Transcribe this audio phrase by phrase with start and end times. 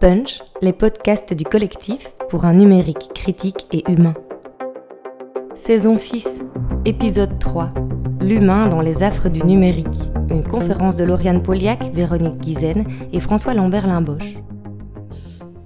[0.00, 4.14] Punch, les podcasts du collectif pour un numérique critique et humain.
[5.56, 6.42] Saison 6,
[6.84, 7.74] épisode 3.
[8.20, 9.86] L'humain dans les affres du numérique.
[10.30, 14.36] Une conférence de Lauriane Poliac, Véronique Guizen et François Lambert-Limboche.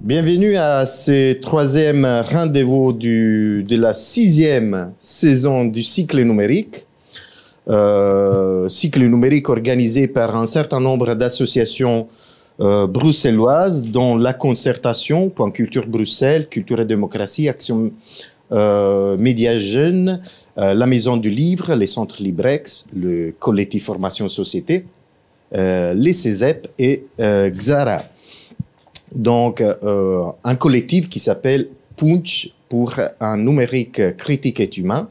[0.01, 6.87] Bienvenue à ce troisième rendez-vous de la sixième saison du cycle numérique.
[7.69, 12.07] Euh, cycle numérique organisé par un certain nombre d'associations
[12.59, 17.91] euh, bruxelloises, dont la concertation, Point Culture Bruxelles, Culture et Démocratie, Action
[18.53, 20.21] euh, Média Jeunes,
[20.59, 24.85] euh, la Maison du Livre, les Centres Librex, le collectif Formation Société,
[25.55, 28.03] euh, les CESEP et Xara.
[29.15, 29.63] Donc,
[30.43, 35.07] un collectif qui s'appelle Punch pour un numérique critique et humain.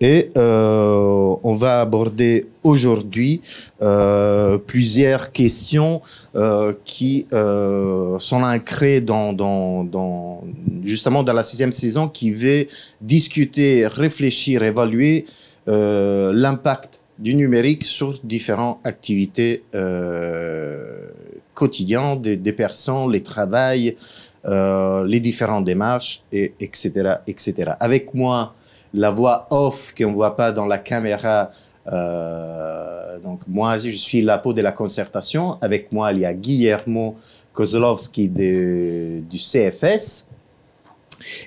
[0.00, 3.40] Et euh, on va aborder aujourd'hui
[3.82, 6.00] euh, plusieurs questions
[6.36, 10.44] euh, qui euh, sont ancrées dans, dans, dans,
[10.84, 12.66] justement dans la sixième saison qui veut
[13.00, 15.26] discuter, réfléchir, évaluer
[15.66, 21.08] euh, l'impact du numérique sur différentes activités euh,
[21.54, 23.96] quotidiennes des, des personnes, les travails,
[24.44, 27.72] les différentes démarches, et, etc., etc.
[27.80, 28.54] Avec moi,
[28.94, 31.50] la voix off qu'on ne voit pas dans la caméra.
[31.92, 35.58] Euh, donc moi, je suis la peau de la concertation.
[35.60, 37.16] Avec moi, il y a Guillermo
[37.52, 40.26] Kozlovski de, du CFS.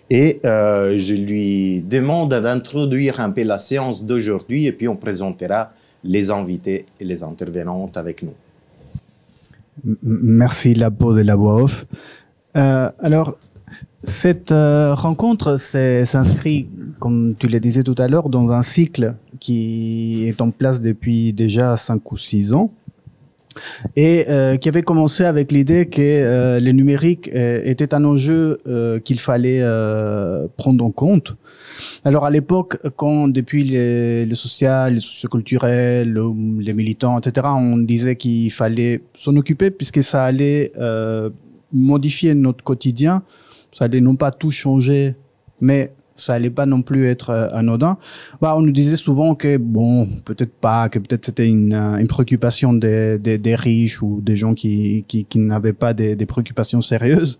[0.09, 5.71] Et euh, je lui demande d'introduire un peu la séance d'aujourd'hui et puis on présentera
[6.03, 8.33] les invités et les intervenantes avec nous.
[10.03, 11.85] Merci Labo de la voix off.
[12.55, 13.37] Euh, alors,
[14.03, 16.67] cette euh, rencontre s'inscrit,
[16.99, 21.33] comme tu le disais tout à l'heure, dans un cycle qui est en place depuis
[21.33, 22.71] déjà cinq ou six ans
[23.95, 28.57] et euh, qui avait commencé avec l'idée que euh, le numérique euh, était un enjeu
[29.03, 29.61] qu'il fallait
[30.57, 31.35] prendre en compte.
[32.03, 36.13] Alors à l'époque, quand depuis les, les social, les socioculturels,
[36.59, 40.71] les militants, etc., on disait qu'il fallait s'en occuper puisque ça allait
[41.71, 43.23] modifier notre quotidien,
[43.71, 45.15] ça allait non pas tout changer,
[45.59, 47.97] mais ça allait pas non plus être euh, anodin.
[48.41, 52.07] Bah, on nous disait souvent que bon, peut-être pas, que peut-être c'était une, euh, une
[52.07, 56.81] préoccupation des, des, riches ou des gens qui, qui, qui n'avaient pas des, des préoccupations
[56.81, 57.39] sérieuses.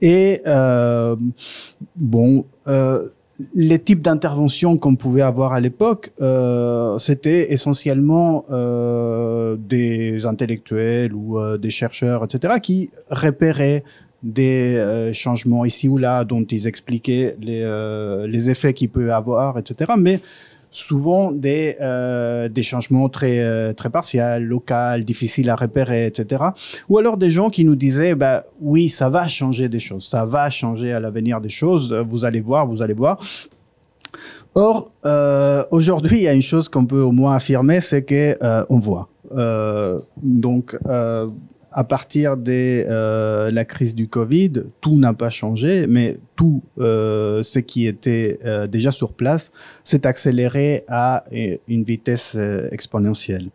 [0.00, 1.16] Et euh,
[1.96, 2.44] bon,
[3.54, 6.12] les types d'interventions qu'on pouvait avoir à l'époque,
[6.98, 8.44] c'était essentiellement
[9.58, 13.84] des intellectuels ou des chercheurs, etc., qui repéraient
[14.22, 19.58] des euh, changements ici ou là dont ils expliquaient les, euh, effets qu'il peut avoir,
[19.58, 19.92] etc.
[19.98, 20.20] Mais
[20.70, 26.44] souvent des, euh, des changements très, très partiels, locaux, difficiles à repérer, etc.
[26.88, 30.26] Ou alors des gens qui nous disaient, bah, oui, ça va changer des choses, ça
[30.26, 33.18] va changer à l'avenir des choses, vous allez voir, vous allez voir.
[34.54, 34.90] Or,
[35.70, 38.34] aujourd'hui, il y a une chose qu'on peut au moins affirmer, c'est que
[38.70, 39.08] on voit.
[40.22, 40.76] Donc,
[41.76, 47.42] à partir de euh, la crise du Covid, tout n'a pas changé, mais tout euh,
[47.42, 49.52] ce qui était euh, déjà sur place
[49.84, 52.34] s'est accéléré à une vitesse
[52.72, 53.50] exponentielle.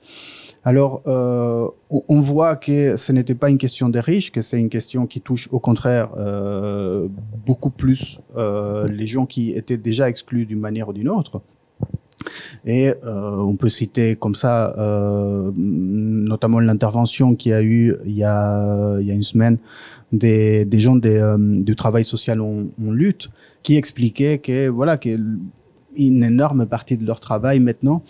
[0.64, 5.08] Alors, on, voit que ce n'était pas une question des riches, que c'est une question
[5.08, 6.10] qui touche au contraire
[7.44, 11.42] beaucoup plus les gens qui étaient déjà exclus d'une manière ou d'une autre.
[12.66, 18.18] Et euh, on peut citer comme ça, euh, notamment l'intervention qu'il y a eu il
[18.18, 19.58] y a, il y a une semaine
[20.12, 23.30] des, des gens euh, du travail social en, en lutte
[23.64, 25.18] qui expliquaient que voilà que
[25.98, 28.04] une énorme partie de leur travail maintenant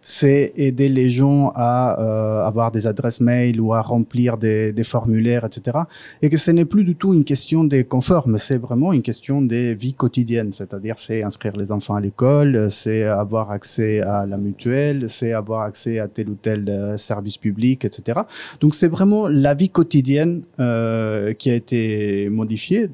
[0.00, 4.84] c'est aider les gens à euh, avoir des adresses mail ou à remplir des, des
[4.84, 5.78] formulaires, etc.
[6.22, 9.02] Et que ce n'est plus du tout une question des conforts, mais c'est vraiment une
[9.02, 10.52] question des vies quotidiennes.
[10.52, 15.62] C'est-à-dire, c'est inscrire les enfants à l'école, c'est avoir accès à la mutuelle, c'est avoir
[15.62, 18.20] accès à tel ou tel euh, service public, etc.
[18.60, 22.90] Donc, c'est vraiment la vie quotidienne euh, qui a été modifiée.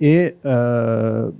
[0.00, 1.30] Et euh,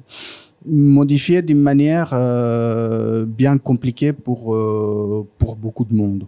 [0.67, 6.25] modifié d'une manière euh, bien compliquée pour, euh, pour beaucoup de monde.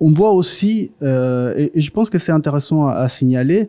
[0.00, 3.68] On voit aussi, euh, et, je pense que c'est intéressant à, signaler,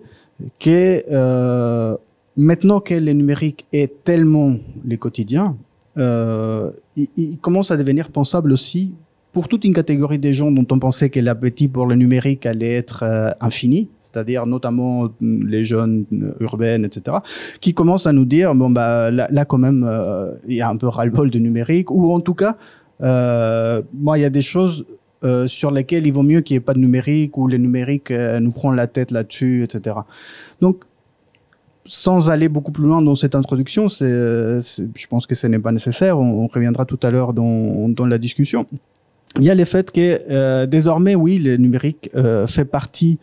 [0.60, 1.98] que
[2.38, 4.54] maintenant que le numérique est tellement
[4.86, 5.57] les quotidiens,
[5.98, 8.94] euh, il, il, commence à devenir pensable aussi
[9.33, 12.75] pour toute une catégorie des gens dont on pensait que l'appétit pour le numérique allait
[12.75, 13.04] être
[13.42, 16.06] infini, c'est-à-dire notamment les jeunes
[16.39, 17.17] urbaines, etc.,
[17.61, 20.77] qui commencent à nous dire bon bah là, quand même euh, il y a un
[20.77, 22.57] peu ras-le-bol de numérique, ou en tout cas
[23.01, 24.85] euh, moi il y a des choses
[25.25, 28.09] euh, sur lesquels il vaut mieux qu'il n'y ait pas de numérique ou les numériques
[28.09, 29.97] euh, nous prend la tête là-dessus, etc.
[30.62, 30.85] Donc,
[31.83, 36.17] sans aller beaucoup plus loin dans cette introduction, je pense que ce n'est pas nécessaire.
[36.19, 38.65] On, reviendra tout à l'heure dans, la discussion.
[39.38, 43.19] Il y a le fait que euh, désormais, oui, le numérique euh, fait partie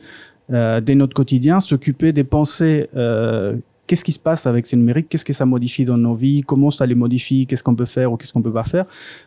[0.52, 3.56] euh, de notre quotidien, s'occuper des pensées euh,
[3.87, 6.70] qu'est-ce qui se passe avec ces numériques, qu'est-ce que ça modifie dans nos vies, comment
[6.70, 8.84] ça les modifie, qu'est-ce qu'on peut faire ou qu'est-ce qu'on peut pas faire.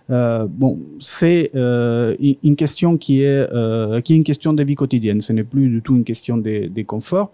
[0.09, 3.49] Euh, bon, c'est euh, une question qui est
[4.03, 5.19] qui est une question de vie quotidienne.
[5.19, 7.33] Ce n'est plus du tout une question des de confort.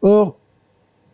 [0.00, 0.38] Or,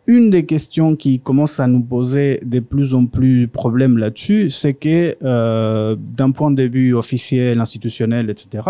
[0.07, 4.73] une des questions qui commence à nous poser de plus en plus problèmes là-dessus, c'est
[4.73, 5.17] que
[5.95, 8.61] d'un point de vue officiel, institutionnel, etc.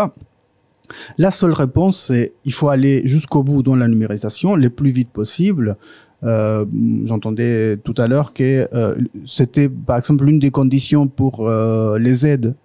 [1.18, 5.10] La seule réponse, c'est il faut aller jusqu'au bout dans la numérisation, le plus vite
[5.10, 5.78] possible,
[6.24, 6.66] euh,
[7.06, 8.96] J'entendais tout à l'heure que euh,
[9.26, 12.56] c'était par exemple l'une des conditions pour euh, les aides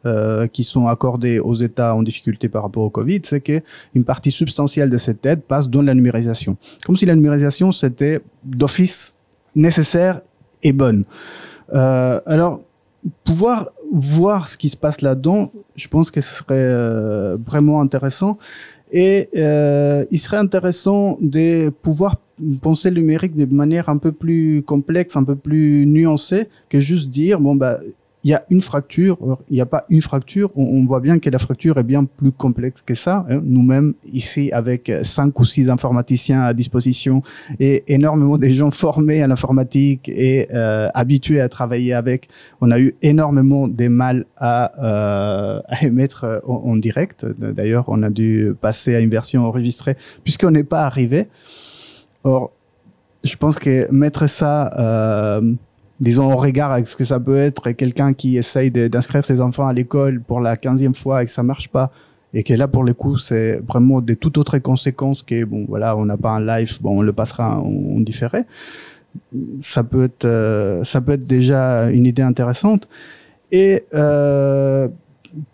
[0.53, 4.91] qui sont accordées aux États en difficulté par rapport au Covid, c'est qu'une partie substantielle
[4.91, 6.57] de cette aide passe dans la numérisation.
[6.85, 9.15] Comme si la numérisation c'était d'office
[9.55, 10.21] nécessaire
[10.63, 11.05] et bonne.
[11.73, 12.61] Alors,
[13.25, 18.39] pouvoir voir ce qui se passe là-dedans, je pense que ce serait vraiment intéressant.
[18.91, 22.17] Et euh, il serait intéressant de pouvoir
[22.63, 27.11] penser le numérique de manière un peu plus complexe, un peu plus nuancée, que juste
[27.11, 27.79] dire, bon, bah,
[28.25, 29.17] il y a une fracture,
[29.49, 32.33] il n'y a pas une fracture, on, voit bien que la fracture est bien plus
[32.33, 33.25] complexe que ça.
[33.31, 33.41] Hein.
[33.45, 37.23] Nous-mêmes, ici, avec cinq ou six informaticiens à disposition
[37.61, 42.29] et énormément de gens formés à l'informatique et euh, habitués à travailler avec,
[42.61, 47.25] on a eu énormément de mal à, euh, émettre en, direct.
[47.39, 51.29] D'ailleurs, on a dû passer à une version enregistrée puisqu'on n'est pas arrivé.
[52.25, 52.53] Or,
[53.23, 54.73] je pense que mettre ça...
[54.79, 55.55] Euh,
[56.01, 59.67] disons, au regard avec ce que ça peut être quelqu'un qui essaye d'inscrire ses enfants
[59.67, 61.91] à l'école pour la quinzième fois et que ça marche pas,
[62.35, 65.97] et que là, pour le coup, c'est vraiment de toutes autres conséquences que, bon, voilà,
[65.97, 68.45] on n'a pas un live, bon, on le passera en, différé.
[69.61, 72.87] Ça peut être, euh, ça peut être déjà une idée intéressante.
[73.51, 74.89] Et euh,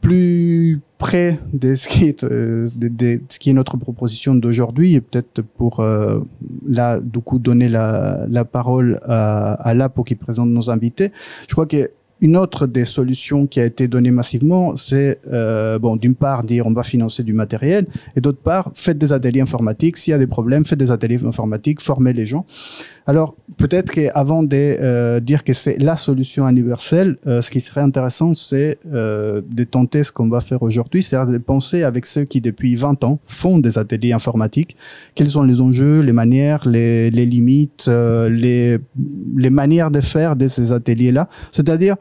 [0.00, 5.02] plus près de ce qui est, euh, de, ce qui est notre proposition d'aujourd'hui et
[5.02, 6.20] peut-être pour euh,
[6.66, 11.10] là du coup donner la, la parole à, à là pour qu'il présente nos invités.
[11.46, 11.90] Je crois que
[12.20, 16.66] une autre des solutions qui a été donnée massivement, c'est euh, bon, d'une part dire
[16.66, 17.86] on va financer du matériel,
[18.16, 19.98] et d'autre part faites des ateliers informatiques.
[19.98, 22.46] S'il y a des problèmes, faites des ateliers informatiques, formez les gens.
[23.06, 27.82] Alors, peut-être qu'avant de euh, dire que c'est la solution universelle, euh, ce qui serait
[27.82, 32.24] intéressant, c'est euh, de tenter ce qu'on va faire aujourd'hui, c'est-à-dire de penser avec ceux
[32.24, 34.74] qui, depuis 20 ans, font des ateliers informatiques,
[35.14, 38.78] quels sont les enjeux, les manières, les, les limites, euh, les,
[39.36, 41.28] les manières de faire de ces ateliers-là?
[41.52, 41.96] C'est-à-dire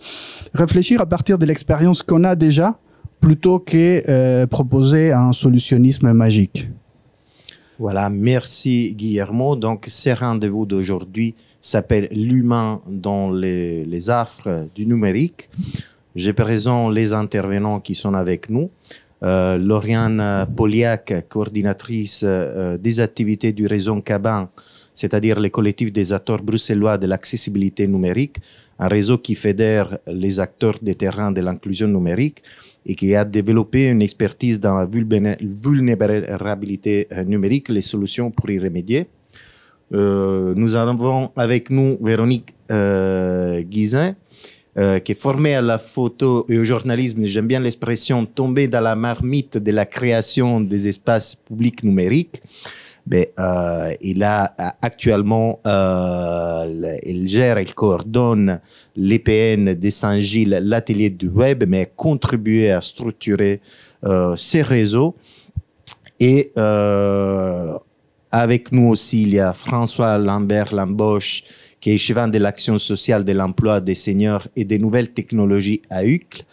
[0.54, 2.80] réfléchir à partir de l'expérience qu'on a déjà,
[3.24, 6.70] plutôt que euh, proposer un solutionnisme magique.
[7.80, 9.56] Voilà, merci Guillermo.
[9.56, 15.50] Donc, ce rendez-vous d'aujourd'hui s'appelle L'humain dans les, affres du numérique.
[16.16, 18.70] J'ai présent les intervenants qui sont avec nous.
[19.24, 24.50] Euh, Lauriane Poliac, coordinatrice euh, des activités du réseau Caban,
[24.94, 28.38] c'est-à-dire le collectif des acteurs bruxellois de l'accessibilité numérique,
[28.78, 32.44] un réseau qui fédère les acteurs des terrains de l'inclusion numérique
[32.86, 38.60] et qui a développé une expertise dans la vulnérabilité euh, numérique, les solutions pour y
[38.60, 39.08] remédier.
[39.94, 44.16] Euh, nous avons avec nous Véronique euh, Guizin,
[44.78, 48.82] euh, qui est formée à la photo et au journalisme, j'aime bien l'expression, tombée dans
[48.82, 52.42] la marmite de la création des espaces publics numériques.
[53.06, 58.62] Ben, euh, il a actuellement, il gère, il coordonne
[58.96, 63.62] l'EPN de Saint-Gilles, l'atelier du web, mais contribué à structurer
[64.04, 65.16] euh, ces réseaux.
[66.20, 67.78] Et euh,
[68.32, 71.44] avec nous aussi, il y a François Lambert Lamboche,
[71.80, 76.06] qui est échevin de l'action sociale de l'emploi des seniors et des nouvelles technologies à
[76.06, 76.46] UCL.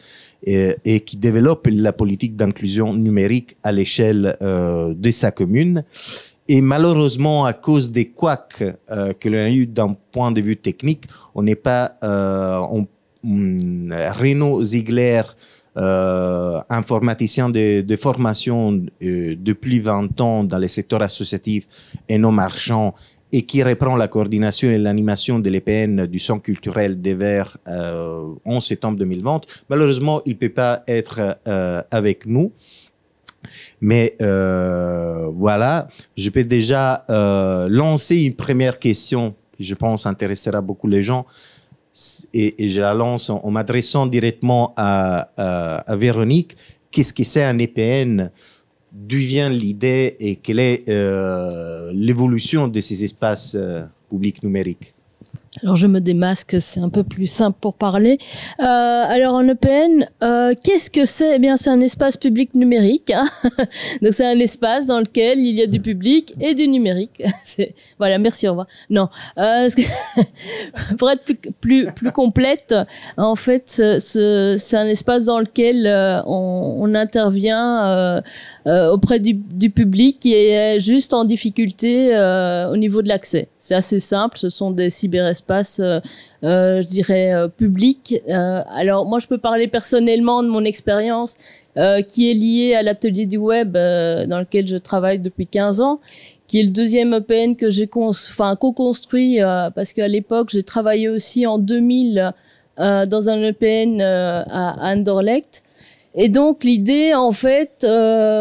[0.43, 5.85] Et, et, qui développe la politique d'inclusion numérique à l'échelle euh, de sa commune.
[6.53, 10.57] Et malheureusement, à cause des couacs euh, que l'on a eu d'un point de vue
[10.57, 11.05] technique,
[11.37, 11.97] on n'est pas...
[12.03, 12.61] Euh,
[13.23, 15.23] mm, Renaud Ziegler,
[15.77, 21.69] euh, informaticien de, de formation euh, depuis 20 ans dans le secteur associatif
[22.09, 22.97] et non marchand,
[23.31, 27.59] et qui reprend la coordination et l'animation de l'EPN du Centre culturel des Verts
[28.45, 29.43] en septembre 2020.
[29.69, 31.39] Malheureusement, il ne peut pas être
[31.93, 32.51] avec nous.
[33.81, 40.61] Mais euh, voilà, je peux déjà euh, lancer une première question qui, je pense, intéressera
[40.61, 41.27] beaucoup les gens.
[42.33, 46.57] Et, je la lance en, m'adressant directement à, Véronique.
[46.91, 48.31] qu'est-ce que c'est un EPN,
[48.93, 53.57] d'où vient l'idée et quelle est euh, l'évolution de ces espaces
[54.09, 54.95] publics numériques?
[55.65, 58.19] Alors je me démasque, c'est un peu plus simple pour parler.
[58.61, 61.35] Euh, alors en EPN, euh, qu'est-ce que c'est?
[61.35, 63.11] Eh bien c'est un espace public numérique.
[63.11, 63.27] Hein
[64.01, 67.21] Donc c'est un espace dans lequel il y a du public et du numérique.
[67.99, 68.69] voilà, merci, au revoir.
[68.91, 69.69] Non, euh,
[70.99, 72.73] pour être plus, plus, plus, complète,
[73.17, 73.65] en fait
[73.99, 75.87] c'est un espace dans lequel
[76.27, 78.23] on, intervient
[78.67, 82.11] auprès du, du, public qui est juste en difficulté
[82.71, 83.49] au niveau de l'accès.
[83.59, 86.01] C'est assez simple, ce sont des cyberespaces espace, euh,
[86.45, 88.21] euh, je dirais, euh, public.
[88.29, 91.37] alors moi, je peux parler personnellement de mon expérience
[92.09, 96.01] qui est liée à l'atelier du web dans lequel je travaille depuis 15 ans
[96.49, 99.39] qui est le deuxième EPN que j'ai co-construit
[99.77, 102.33] parce qu'à l'époque j'ai travaillé aussi en 2000
[102.77, 105.63] dans un EPN à Anderlecht
[106.15, 107.87] et donc l'idée en fait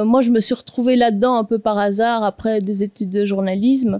[0.05, 3.99] moi je me suis retrouvée là-dedans un peu par hasard après des études de journalisme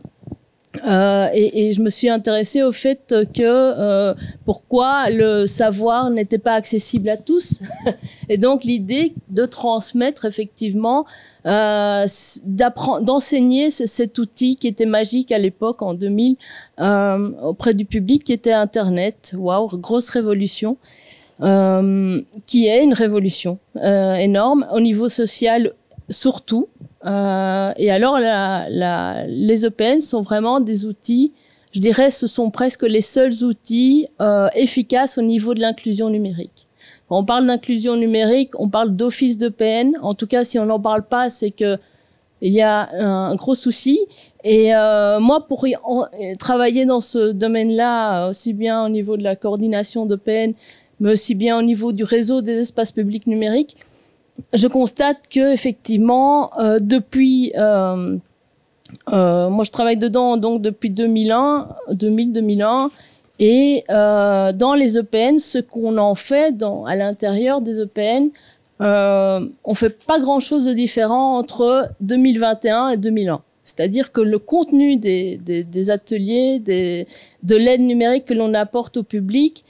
[0.88, 4.14] euh, et, et, je me suis intéressée au fait que euh,
[4.46, 7.62] pourquoi le savoir n'était pas accessible à tous.
[8.30, 11.06] et donc l'idée de transmettre effectivement,
[11.48, 12.06] euh,
[12.46, 16.36] d'enseigner cet outil qui était magique à l'époque en 2000
[16.80, 19.34] euh, auprès du public, qui était Internet.
[19.38, 20.78] Waouh, grosse révolution.
[21.42, 25.72] Euh, qui est une révolution euh, énorme au niveau social
[26.10, 26.68] surtout
[27.06, 31.32] euh, et alors, la, la, les EPN sont vraiment des outils,
[31.72, 36.68] je dirais, ce sont presque les seuls outils euh, efficaces au niveau de l'inclusion numérique.
[37.08, 39.94] Quand on parle d'inclusion numérique, on parle d'office d'EPN.
[40.02, 41.78] En tout cas, si on n'en parle pas, c'est que
[42.42, 44.00] il y a un, gros souci.
[44.46, 45.68] Et euh, moi, pour
[46.40, 50.54] travailler dans ce domaine-là, aussi bien au niveau de la coordination d'EPN,
[51.02, 53.76] mais aussi bien au niveau du réseau des espaces publics numériques,
[54.54, 58.18] je constate que effectivement, euh, depuis, euh,
[59.12, 62.90] euh, moi je travaille dedans donc depuis 2001, 2000-2001,
[63.42, 66.56] et dans les EPN, ce qu'on en fait
[66.88, 68.30] à l'intérieur des EPN,
[68.82, 73.42] on fait pas grand chose de différent entre 2021 et 2001.
[73.64, 79.64] C'est-à-dire que le contenu des, des, ateliers, de l'aide numérique que l'on apporte au public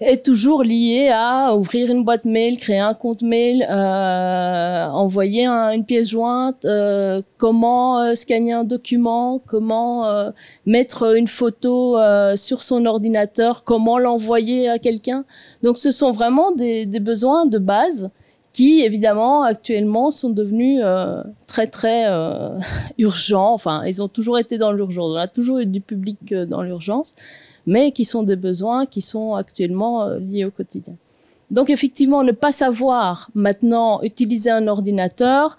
[0.00, 5.84] est toujours lié à ouvrir une boîte mail, créer un compte mail, euh, envoyer une
[5.84, 10.30] pièce jointe, euh, comment euh, scanner un document, comment euh,
[10.66, 15.24] mettre une photo euh, sur son ordinateur, comment l'envoyer à quelqu'un.
[15.62, 18.10] Donc ce sont vraiment des, des, besoins de base
[18.52, 20.82] qui évidemment actuellement sont devenus
[21.46, 22.06] très très
[22.98, 23.52] urgents.
[23.52, 25.12] Enfin, ils ont toujours été dans l'urgence.
[25.12, 27.14] On a toujours eu du public dans l'urgence
[27.66, 30.94] mais qui sont des besoins qui sont actuellement euh, liés au quotidien.
[31.50, 35.58] Donc effectivement, ne pas savoir maintenant utiliser un ordinateur,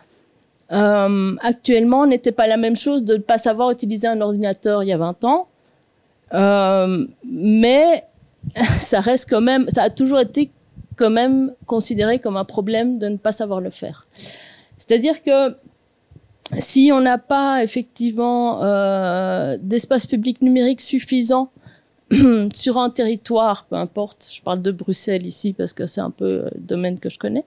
[0.71, 4.87] euh, actuellement n'était pas la même chose de ne pas savoir utiliser un ordinateur il
[4.87, 5.47] y a 20 ans,
[6.33, 8.03] euh, mais
[8.79, 10.51] ça reste quand même, ça a toujours été
[10.97, 14.07] quand même considéré comme un problème de ne pas savoir le faire.
[14.77, 15.55] C'est-à-dire que
[16.59, 18.61] si on n'a pas effectivement
[19.57, 21.51] d'espace public numérique suffisant
[22.53, 26.45] sur un territoire, peu importe, je parle de Bruxelles ici parce que c'est un peu
[26.53, 27.45] le domaine que je connais,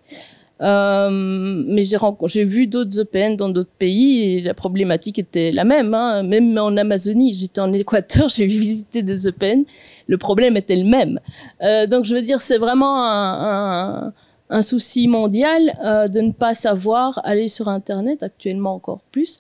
[0.61, 1.83] euh, mais
[2.27, 5.95] j'ai vu d'autres EPN dans d'autres pays et la problématique était la même.
[5.95, 6.23] Hein.
[6.23, 9.65] Même en Amazonie, j'étais en Équateur, j'ai visité des EPN,
[10.07, 11.21] le problème était le même.
[11.63, 14.13] Euh, donc je veux dire, c'est vraiment un,
[14.63, 19.39] souci mondial euh, de ne pas savoir aller sur Internet, actuellement encore plus.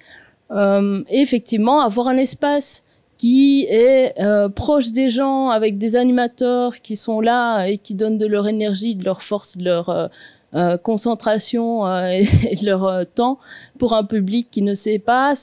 [0.52, 2.84] Euh, et effectivement, avoir un espace
[3.20, 8.16] qui est euh, proche des gens, avec des animateurs qui sont là et qui donnent
[8.16, 10.08] de leur énergie, de leur force, de leur euh,
[10.54, 13.38] euh concentration et, de leur temps
[13.78, 15.34] pour un public qui ne sait pas.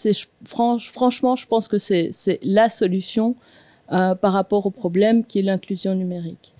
[0.43, 2.09] Franchement, je pense que c'est
[2.41, 3.35] la solution
[3.89, 6.55] par rapport au problème qui est l'inclusion numérique.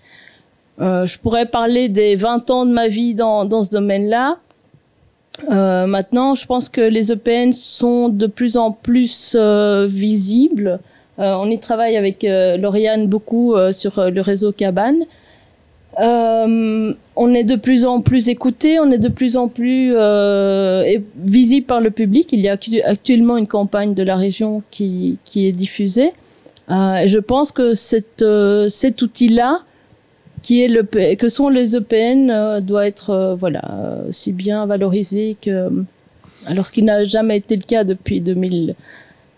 [0.77, 4.37] je pourrais parler des 20 ans de ma vie dans, dans ce domaine-là.
[5.49, 9.35] Maintenant, je pense que les EPN sont de plus en plus
[9.87, 10.79] visibles.
[11.19, 15.03] Euh, on y travaille avec euh, Lauriane beaucoup euh, sur le réseau Cabane.
[15.99, 19.95] on est de plus en plus écouté, on est de plus en plus
[21.15, 22.29] visible par le public.
[22.31, 26.11] Il y a actuellement une campagne de la région qui, est diffusée.
[26.69, 29.61] je pense que cet outil-là,
[30.43, 30.83] qui est le
[31.15, 33.63] que sont les EPN doit être voilà
[34.07, 35.67] aussi bien valorisé que
[36.45, 38.75] alors ce qui n'a jamais été le cas depuis 2000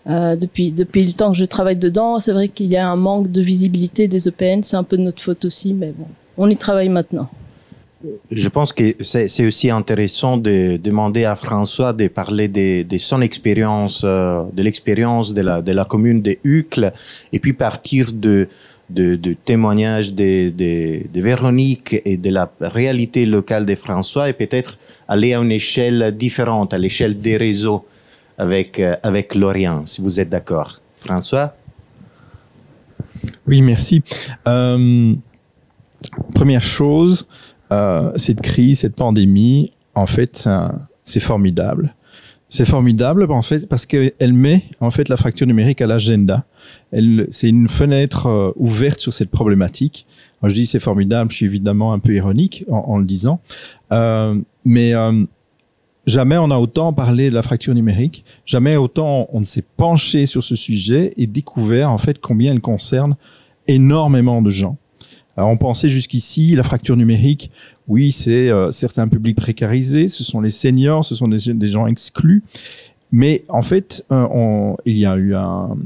[0.06, 2.96] euh, depuis, depuis le temps que je travaille dedans, c'est vrai qu'il y a un
[2.96, 4.62] manque de visibilité des EPN.
[4.62, 6.06] C'est un peu de notre faute aussi, mais bon,
[6.38, 7.28] on y travaille maintenant.
[8.30, 14.02] je pense que c'est aussi intéressant de demander à François de parler de, son expérience,
[14.04, 16.92] euh, de l'expérience de la, commune de Hucle,
[17.34, 18.48] et puis partir de,
[18.88, 24.78] de, témoignages de, de, Véronique et de la réalité locale de François, et peut-être
[25.08, 27.84] aller à une échelle différente, à l'échelle des réseaux
[28.40, 30.80] avec, euh, avec Lorient, si vous êtes d'accord.
[30.96, 31.54] François?
[33.46, 34.02] Oui, merci.
[34.48, 35.14] Euh,
[36.34, 37.26] première chose,
[37.70, 40.48] euh, cette crise, cette pandémie, en fait,
[41.04, 41.94] c'est formidable.
[42.48, 46.44] C'est formidable en fait parce qu'elle met en fait la fracture numérique à l'agenda.
[47.30, 50.04] c'est une fenêtre ouverte sur cette problématique.
[50.42, 53.40] je dis c'est formidable, je suis évidemment un peu ironique en, le disant,
[54.64, 54.94] mais
[56.06, 60.26] jamais on a autant parlé de la fracture numérique, jamais autant on ne s'est penché
[60.26, 63.16] sur ce sujet et découvert en fait combien elle concerne
[63.68, 64.76] énormément de gens.
[65.36, 67.50] Alors on pensait jusqu'ici la fracture numérique,
[67.90, 72.44] oui, c'est euh, certains publics précarisés, ce sont les seniors, ce sont des, gens exclus.
[73.10, 75.76] Mais en fait, euh, il y a eu un,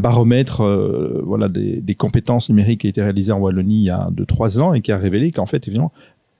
[0.00, 4.10] baromètre euh, voilà, des, compétences numériques qui a été réalisé en Wallonie il y a
[4.14, 5.90] 2-3 ans et qui a révélé qu'en fait, évidemment,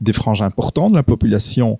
[0.00, 1.78] des franges importantes de la population,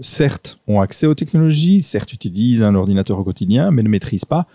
[0.00, 4.46] certes, ont accès aux technologies, certes, utilisent un ordinateur au quotidien, mais ne maîtrisent pas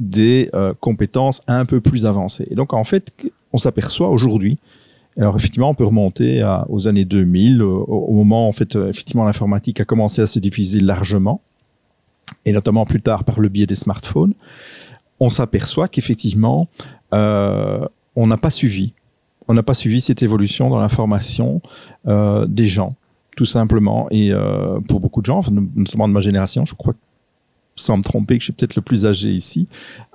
[0.00, 2.46] des compétences un peu plus avancées.
[2.50, 3.12] Et donc, en fait,
[3.52, 4.58] on s'aperçoit aujourd'hui,
[5.18, 9.80] alors effectivement, on peut remonter aux années 2000, au, moment en fait, euh, effectivement, l'informatique
[9.80, 11.42] a commencé à se diffuser largement,
[12.44, 14.34] et notamment plus tard par le biais des smartphones.
[15.18, 16.68] On s'aperçoit qu'effectivement,
[17.12, 17.84] euh,
[18.16, 18.94] on n'a pas suivi,
[19.50, 21.60] on n'a pas suivi cette évolution dans l'information
[22.06, 22.90] euh, des gens,
[23.36, 24.06] tout simplement.
[24.12, 24.32] Et
[24.88, 25.42] pour beaucoup de gens,
[25.74, 26.94] notamment de ma génération, je crois
[27.80, 29.66] sans me tromper, que je suis peut-être le plus âgé ici,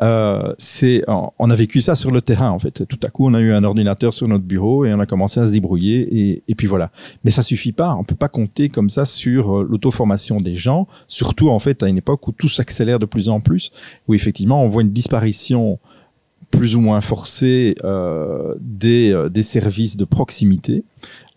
[0.01, 2.85] euh, c'est on a vécu ça sur le terrain en fait.
[2.87, 5.39] Tout à coup, on a eu un ordinateur sur notre bureau et on a commencé
[5.39, 6.91] à se débrouiller et, et puis voilà.
[7.23, 7.95] Mais ça suffit pas.
[7.95, 11.87] On peut pas compter comme ça sur euh, l'auto-formation des gens, surtout en fait à
[11.87, 13.71] une époque où tout s'accélère de plus en plus,
[14.07, 15.79] où effectivement on voit une disparition
[16.55, 20.83] plus ou moins forcée euh, des, euh, des services de proximité.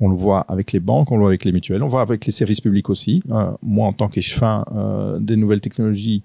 [0.00, 2.02] On le voit avec les banques, on le voit avec les mutuelles, on le voit
[2.02, 3.22] avec les services publics aussi.
[3.30, 4.64] Euh, moi, en tant qu'échevin
[5.20, 6.22] des nouvelles technologies,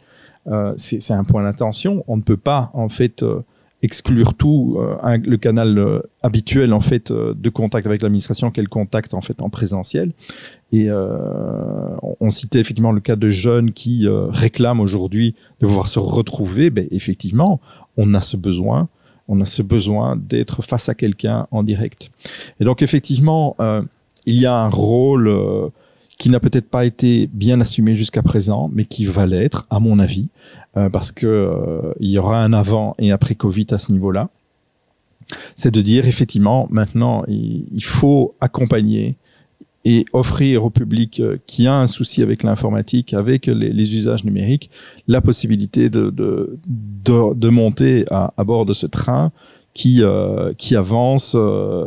[0.77, 2.03] c'est un point d'attention.
[2.07, 3.25] On ne peut pas, en fait,
[3.81, 9.41] exclure tout le canal habituel, en fait, de contact avec l'administration, quel contact, en fait,
[9.41, 10.11] en présentiel.
[10.71, 15.99] Et on, on, citait effectivement le cas de jeunes qui réclament aujourd'hui de pouvoir se
[15.99, 16.69] retrouver.
[16.69, 17.59] Ben, effectivement,
[17.97, 18.89] on a ce besoin
[19.27, 22.11] on a ce besoin d'être face à quelqu'un en direct.
[22.59, 23.81] Et donc effectivement, euh,
[24.25, 25.69] il y a un rôle euh,
[26.17, 29.99] qui n'a peut-être pas été bien assumé jusqu'à présent, mais qui va l'être, à mon
[29.99, 30.29] avis,
[30.77, 34.29] euh, parce que il y aura un avant et après Covid à ce niveau-là.
[35.55, 39.15] C'est de dire effectivement, maintenant, il faut accompagner
[39.85, 44.69] et offrir au public euh, qui a un souci avec l'informatique, avec les, usages numériques,
[45.07, 49.31] la possibilité de, de, de, monter à, bord de ce train
[49.73, 51.85] qui, euh, qui avance euh,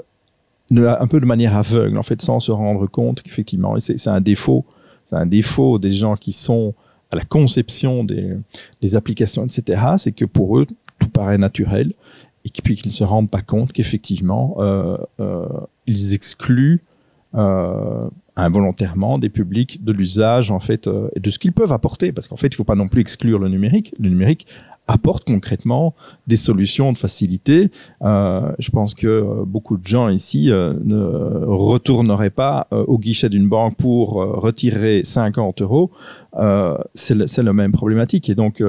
[0.71, 4.65] un peu de manière aveugle, en fait, sans se rendre compte qu'effectivement, c'est un défaut,
[5.05, 6.75] c'est un défaut des gens qui sont
[7.11, 8.37] à la conception des,
[8.83, 10.67] des applications, etc., c'est que pour eux,
[10.99, 11.93] tout paraît naturel
[12.45, 14.57] et puis qu'ils ne se rendent pas compte qu'effectivement,
[15.87, 16.83] ils excluent
[18.37, 22.37] involontairement des publics de l'usage en fait euh, de ce qu'ils peuvent apporter parce qu'en
[22.37, 24.47] fait il faut pas non plus exclure le numérique le numérique
[24.89, 25.95] apporte concrètement
[26.27, 27.71] des solutions de facilité.
[28.03, 30.97] Euh, je pense que euh, beaucoup de gens ici euh, ne
[31.47, 35.91] retourneraient pas euh, au guichet d'une banque pour retirer 50 euros.
[36.95, 38.29] C'est le, la même problématique.
[38.29, 38.63] Et donc,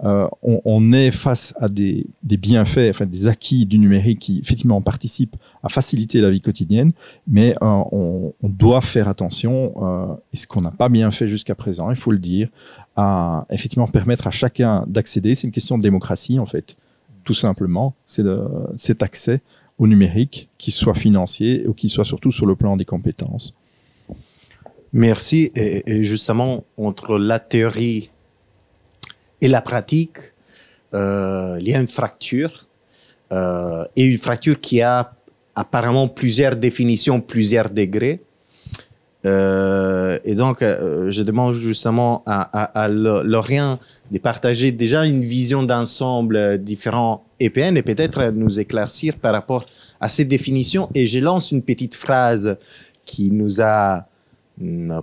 [0.00, 5.36] on, on, est face à des, bienfaits, enfin des acquis du numérique qui effectivement participent
[5.62, 6.92] à faciliter la vie quotidienne,
[7.26, 10.18] mais on, on, doit faire attention.
[10.32, 12.48] et ce qu'on n'a pas bien fait jusqu'à présent, il faut le dire,
[12.96, 15.34] à effectivement permettre à chacun d'accéder.
[15.34, 16.76] C'est une question de démocratie en fait,
[17.24, 17.94] tout simplement.
[18.06, 18.24] C'est
[18.76, 19.40] cet accès
[19.80, 23.54] au numérique, qu'il soit financier ou qu'il soit surtout sur le plan des compétences.
[24.92, 25.52] Merci.
[25.54, 28.10] Et, justement, entre la théorie
[29.40, 30.18] et la pratique,
[30.94, 32.66] euh, il y a une fracture.
[33.32, 35.12] Euh, et une fracture qui a
[35.54, 38.20] apparemment plusieurs définitions, plusieurs degrés.
[39.26, 42.40] Euh, et donc, je demande justement à,
[42.82, 43.78] à, Lorient
[44.10, 49.64] de partager déjà une vision d'ensemble différent EPN et peut-être nous éclaircir par rapport
[50.00, 50.88] à ces définitions.
[50.96, 52.56] Et je lance une petite phrase
[53.04, 54.06] qui nous a,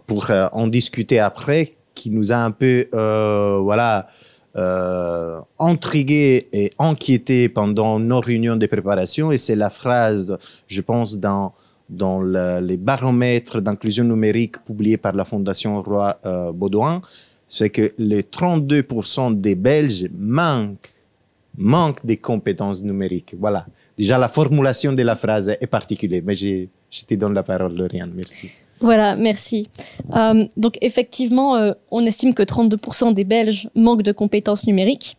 [0.05, 4.07] pour euh, en discuter après, qui nous a un peu, euh, voilà,
[4.55, 9.31] euh, intrigué et inquiété pendant nos réunions de préparation.
[9.31, 11.53] Et c'est la phrase, je pense, dans
[11.89, 16.99] dans le- les baromètres d'inclusion numérique publiés par la Fondation Roi euh, Baudouin,
[17.47, 20.91] c'est que les 32% des Belges manquent,
[21.57, 23.35] manquent des compétences numériques.
[23.39, 23.65] Voilà.
[23.97, 27.73] Déjà, la formulation de la phrase est particulière, mais j'ai- je te donne la parole,
[27.73, 28.11] Lauriane.
[28.13, 28.49] Merci.
[28.79, 29.69] Voilà, merci.
[30.15, 35.17] Euh, donc effectivement, euh, on estime que 32% des Belges manquent de compétences numériques.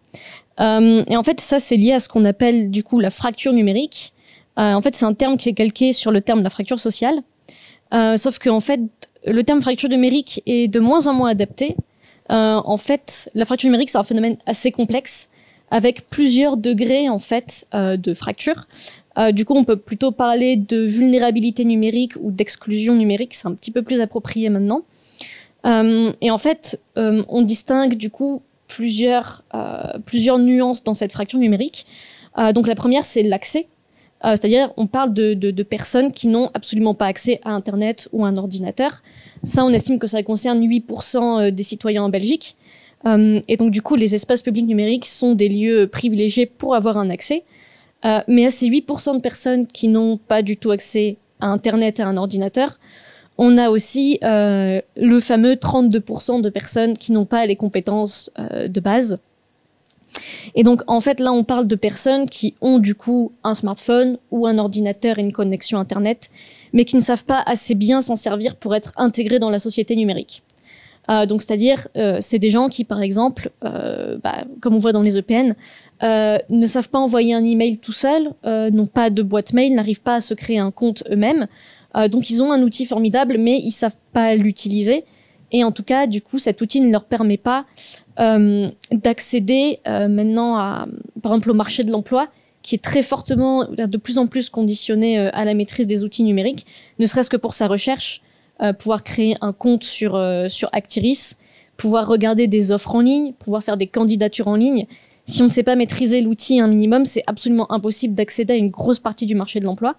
[0.60, 3.52] Euh, et en fait, ça, c'est lié à ce qu'on appelle du coup la fracture
[3.52, 4.12] numérique.
[4.56, 7.20] En fait, c'est un terme qui est calqué sur le terme de la fracture sociale.
[7.92, 8.80] Sauf que en fait,
[9.24, 11.76] le terme fracture numérique est de moins en moins adapté.
[12.28, 15.28] En fait, la fracture numérique, c'est un phénomène assez complexe
[15.70, 18.66] avec plusieurs degrés en fait de fracture.
[19.18, 23.34] Euh, du coup, on peut plutôt parler de vulnérabilité numérique ou d'exclusion numérique.
[23.34, 24.82] C'est un petit peu plus approprié maintenant.
[25.66, 29.44] Euh, et en fait, euh, on distingue du coup plusieurs,
[30.04, 31.86] plusieurs nuances dans cette fracture numérique.
[32.54, 33.66] Donc la première, c'est l'accès.
[34.22, 38.26] C'est-à-dire, on parle de, de, de personnes qui n'ont absolument pas accès à Internet ou
[38.26, 39.02] à un ordinateur.
[39.42, 42.56] Ça, on estime que ça concerne 8% des citoyens en Belgique.
[43.06, 47.08] Et donc, du coup, les espaces publics numériques sont des lieux privilégiés pour avoir un
[47.08, 47.44] accès.
[48.04, 51.98] Euh, mais à ces 8% de personnes qui n'ont pas du tout accès à Internet
[51.98, 52.78] et à un ordinateur,
[53.38, 58.68] on a aussi euh, le fameux 32% de personnes qui n'ont pas les compétences euh,
[58.68, 59.18] de base.
[60.54, 64.18] Et donc, en fait, là, on parle de personnes qui ont du coup un smartphone
[64.30, 66.30] ou un ordinateur et une connexion Internet,
[66.72, 69.94] mais qui ne savent pas assez bien s'en servir pour être intégrés dans la société
[69.96, 70.42] numérique.
[71.26, 75.16] Donc, c'est-à-dire, euh, c'est des gens qui, par exemple, bah, comme on voit dans les
[75.16, 75.54] EPN,
[76.02, 79.74] euh, ne savent pas envoyer un email tout seul, euh, n'ont pas de boîte mail,
[79.74, 81.48] n'arrivent pas à se créer un compte eux-mêmes.
[81.96, 85.04] Euh, donc, ils ont un outil formidable, mais ils savent pas l'utiliser.
[85.50, 87.64] Et en tout cas, du coup, cet outil ne leur permet pas
[88.92, 90.86] d'accéder maintenant
[91.22, 92.28] par exemple, au marché de l'emploi,
[92.62, 96.66] qui est très fortement, de plus en plus conditionné à la maîtrise des outils numériques,
[96.98, 98.20] ne serait-ce que pour sa recherche,
[98.78, 101.36] pouvoir créer un compte sur, sur Actiris,
[101.78, 104.86] pouvoir regarder des offres en ligne, pouvoir faire des candidatures en ligne.
[105.28, 108.70] Si on ne sait pas maîtriser l'outil un minimum, c'est absolument impossible d'accéder à une
[108.70, 109.96] grosse partie du marché de l'emploi.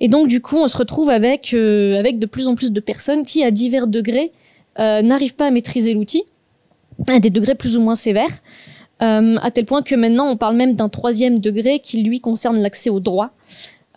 [0.00, 2.80] Et donc, du coup, on se retrouve avec, euh, avec de plus en plus de
[2.80, 4.32] personnes qui, à divers degrés,
[4.78, 6.24] euh, n'arrivent pas à maîtriser l'outil,
[7.06, 8.42] à des degrés plus ou moins sévères,
[9.02, 12.58] euh, à tel point que maintenant, on parle même d'un troisième degré qui, lui, concerne
[12.58, 13.32] l'accès au droit.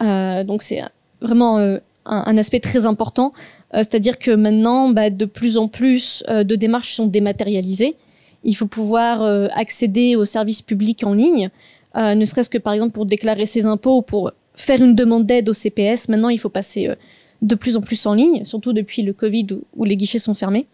[0.01, 0.81] Donc, c'est
[1.21, 1.57] vraiment
[2.05, 3.33] un, aspect très important.
[3.73, 7.95] C'est-à-dire que maintenant, bah, de plus en plus de démarches sont dématérialisées.
[8.43, 11.49] Il faut pouvoir euh, accéder aux services publics en ligne,
[11.97, 15.25] euh, ne serait-ce que par exemple pour déclarer ses impôts ou pour faire une demande
[15.25, 16.07] d'aide au CPS.
[16.09, 16.95] Maintenant, il faut passer euh,
[17.41, 20.67] de plus en plus en ligne, surtout depuis le Covid où, les guichets sont fermés.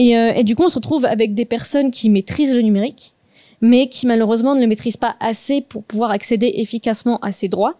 [0.00, 3.14] Et, du coup, on se retrouve avec des personnes qui maîtrisent le numérique,
[3.60, 7.74] mais qui malheureusement ne le maîtrisent pas assez pour pouvoir accéder efficacement à ces droits.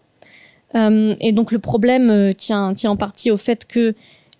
[0.75, 3.95] Et donc le problème tient, en partie au fait que,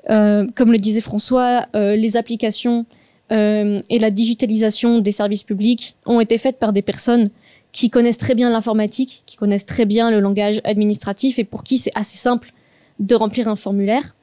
[0.07, 2.85] comme le disait François, les applications
[3.31, 7.29] euh, et la digitalisation des services publics ont été faites par des personnes
[7.71, 11.77] qui connaissent très bien l'informatique, qui connaissent très bien le langage administratif et pour qui
[11.77, 12.51] c'est assez simple
[12.99, 14.15] de remplir un formulaire.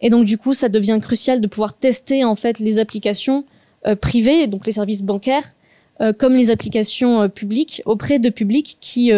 [0.00, 3.44] Et donc du coup, ça devient crucial de pouvoir tester en fait les applications
[3.86, 5.56] euh, privées, donc les services bancaires,
[6.00, 9.10] euh, comme les applications publiques auprès de publics qui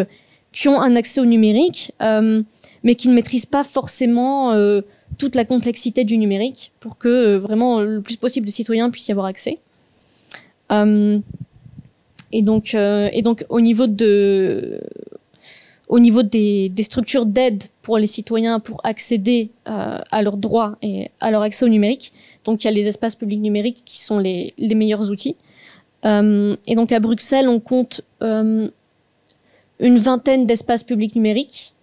[0.52, 4.52] qui ont un accès au numérique, mais qui ne maîtrisent pas forcément
[5.18, 9.08] toute la complexité du numérique pour que euh, vraiment le plus possible de citoyens puissent
[9.08, 9.58] y avoir accès.
[10.72, 11.18] Euh,
[12.32, 14.80] et donc, euh, et donc au niveau de,
[15.88, 21.30] au niveau des, structures d'aide pour les citoyens pour accéder à leurs droits et à
[21.30, 22.12] leur accès au numérique,
[22.44, 25.36] donc il y a les espaces publics numériques qui sont les, meilleurs outils.
[26.02, 28.72] Et donc à Bruxelles, on compte une
[29.80, 31.74] vingtaine d'espaces publics numériques,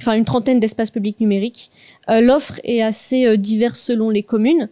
[0.00, 1.70] enfin une trentaine d'espaces publics numériques.
[2.08, 4.68] Euh, L'offre est assez euh, diverse selon les communes.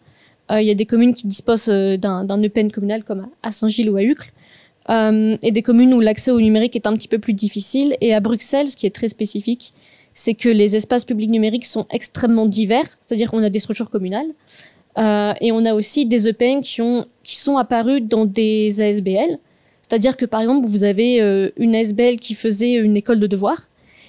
[0.50, 3.96] Euh, Il y a des communes qui disposent d'un EPN communal comme à Saint-Gilles ou
[3.96, 4.32] à Uccle,
[4.90, 7.94] et des communes où l'accès au numérique est un petit peu plus difficile.
[8.00, 9.74] Et à Bruxelles, ce qui est très spécifique,
[10.14, 14.28] c'est que les espaces publics numériques sont extrêmement divers, c'est-à-dire qu'on a des structures communales,
[14.96, 19.38] et on a aussi des EPN qui, ont, qui sont apparus dans des ASBL,
[19.82, 21.18] c'est-à-dire que par exemple, vous avez
[21.58, 23.68] une ASBL qui faisait une école de devoirs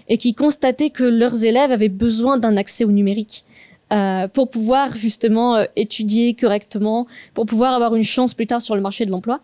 [0.09, 3.45] et qui constatait que leurs élèves avaient besoin d'un accès au numérique
[3.91, 8.75] euh, pour pouvoir justement euh, étudier correctement, pour pouvoir avoir une chance plus tard sur
[8.75, 9.39] le marché de l'emploi.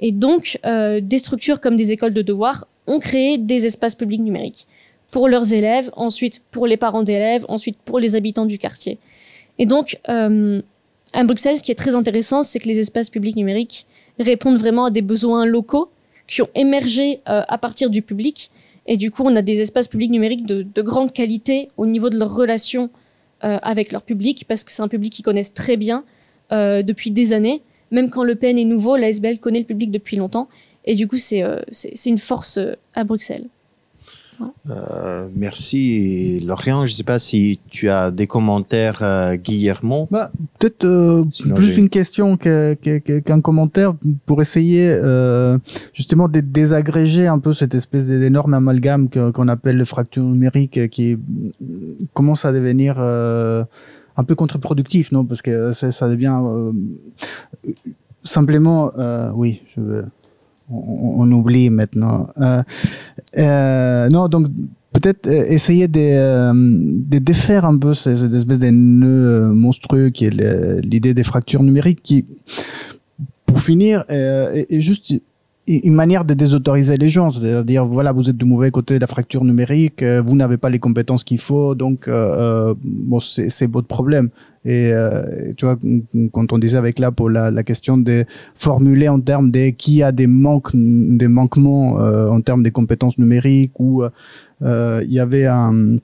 [0.00, 4.20] Et donc, euh, des structures comme des écoles de devoirs ont créé des espaces publics
[4.20, 4.66] numériques
[5.12, 8.98] pour leurs élèves, ensuite pour les parents d'élèves, ensuite pour les habitants du quartier.
[9.60, 13.86] Et donc, à Bruxelles, ce qui est très intéressant, c'est que les espaces publics numériques
[14.18, 15.88] répondent vraiment à des besoins locaux
[16.26, 18.50] qui ont émergé à partir du public
[18.86, 22.10] Et du coup, on a des espaces publics numériques de, de grande qualité au niveau
[22.10, 22.90] de leurs relations
[23.42, 26.04] euh, avec leur public, parce que c'est un public qu'ils connaissent très bien
[26.52, 27.62] euh, depuis des années.
[27.90, 30.48] Même quand le PN est nouveau, la SBL connaît le public depuis longtemps.
[30.84, 31.62] Et du coup, c'est euh,
[32.06, 33.46] une force euh, à Bruxelles.
[34.70, 36.86] Euh, merci, Lorient.
[36.86, 40.08] Je ne sais pas si tu as des commentaires, euh, Guillermo.
[40.10, 43.94] Bah, peut-être euh, plus une question que- que- que- qu'un commentaire
[44.26, 45.58] pour essayer euh,
[45.92, 51.16] justement de désagréger un peu cette espèce d'énorme amalgame qu'on appelle le fracture numérique qui
[51.16, 51.50] mm,
[52.12, 55.24] commence à devenir un peu contre-productif, non?
[55.24, 56.40] Parce que ça, devient
[58.22, 58.92] simplement,
[59.34, 60.04] oui, je veux,
[60.70, 62.26] on, on oublie maintenant.
[62.38, 62.62] Euh,
[63.38, 64.46] euh, non, donc
[64.92, 66.52] peut-être euh, essayer de,
[67.08, 71.62] de défaire un peu ce- cette espèce de nœud monstrueux qui est l'idée des fractures
[71.62, 72.26] numériques qui,
[73.46, 75.14] pour finir, est, est juste
[75.66, 79.06] une manière de désautoriser les gens, c'est-à-dire voilà, vous êtes du mauvais côté de la
[79.06, 82.12] fracture numérique, euh, vous n'avez pas les compétences qu'il faut, donc euh,
[82.70, 84.28] euh, bon, c'est votre problème.
[84.66, 85.78] Et euh, tu vois,
[86.32, 88.24] quand on disait avec là pour la, la question de
[88.54, 93.18] formuler en termes de qui a des manques, des manquements euh, en termes des compétences
[93.18, 94.02] numériques ou
[94.62, 95.96] euh, il y avait un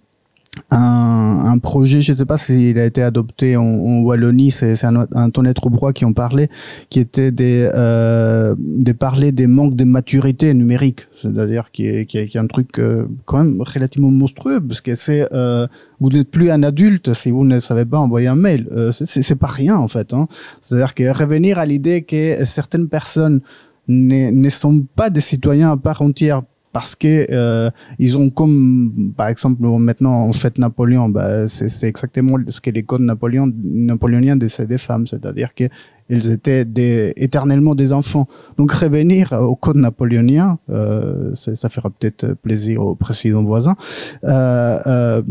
[0.70, 4.84] un, un projet, je ne sais pas s'il a été adopté en, en Wallonie, c'est
[4.84, 6.48] un, Antoinette Roubrois qui en parlait,
[6.88, 12.18] qui était des, euh, de parler des manques de maturité numérique, c'est-à-dire qui est, qui,
[12.18, 15.66] est, qui est un truc euh, quand même relativement monstrueux, parce que c'est euh,
[16.00, 19.36] vous n'êtes plus un adulte si vous ne savez pas envoyer un mail, euh, c'est
[19.36, 20.12] pas rien en fait.
[20.14, 20.26] Hein.
[20.60, 23.40] C'est-à-dire que revenir à l'idée que certaines personnes
[23.88, 29.12] ne, ne sont pas des citoyens à part entière parce que euh, ils ont comme
[29.16, 34.36] par exemple maintenant en fait Napoléon bah, c'est exactement ce que les codes Napoléon, napoléoniens
[34.36, 35.06] disaient des femmes.
[35.06, 35.64] C'est-à-dire que
[36.10, 38.26] ils étaient des, éternellement des enfants.
[38.58, 43.76] Donc revenir au code napoléonien euh, ça fera peut-être plaisir au président voisin
[44.24, 45.22] euh, euh,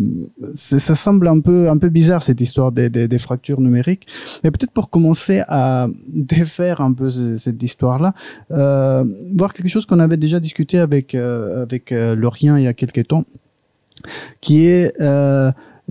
[0.56, 4.08] ça semble un peu un peu bizarre cette histoire des, des, des fractures numériques.
[4.44, 8.14] Mais peut-être pour commencer à défaire un peu ce- cette histoire-là,
[8.52, 9.04] euh,
[9.36, 12.74] voir quelque chose qu'on avait déjà discuté avec euh, avec euh, Lorient il y a
[12.74, 13.26] quelques temps,
[14.42, 14.94] qui est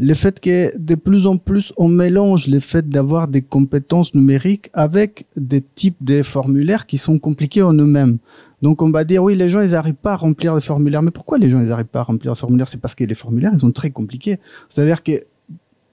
[0.00, 4.70] le fait que de plus en plus on mélange le fait d'avoir des compétences numériques
[4.72, 8.18] avec des types de formulaires qui sont compliqués en eux-mêmes.
[8.62, 11.10] Donc on va dire oui les gens ils n'arrivent pas à remplir les formulaires, mais
[11.10, 12.68] pourquoi les gens ils n'arrivent pas à remplir les formulaires?
[12.68, 14.38] C'est parce que les formulaires ils sont très compliqués.
[14.68, 15.12] C'est-à-dire que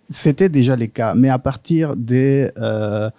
[0.07, 3.09] c'était déjà les cas, mais à partir euh,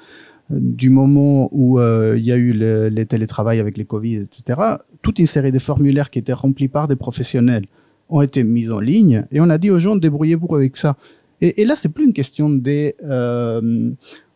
[0.51, 4.61] du moment où euh, il y a eu le, les télétravail avec les Covid, etc.,
[5.03, 7.67] toute une série de formulaires qui étaient remplis par des professionnels
[8.09, 10.97] ont été mis en ligne et on a dit aux gens débrouillez-vous avec ça.
[11.41, 13.91] Et, et là, c'est plus une question des euh,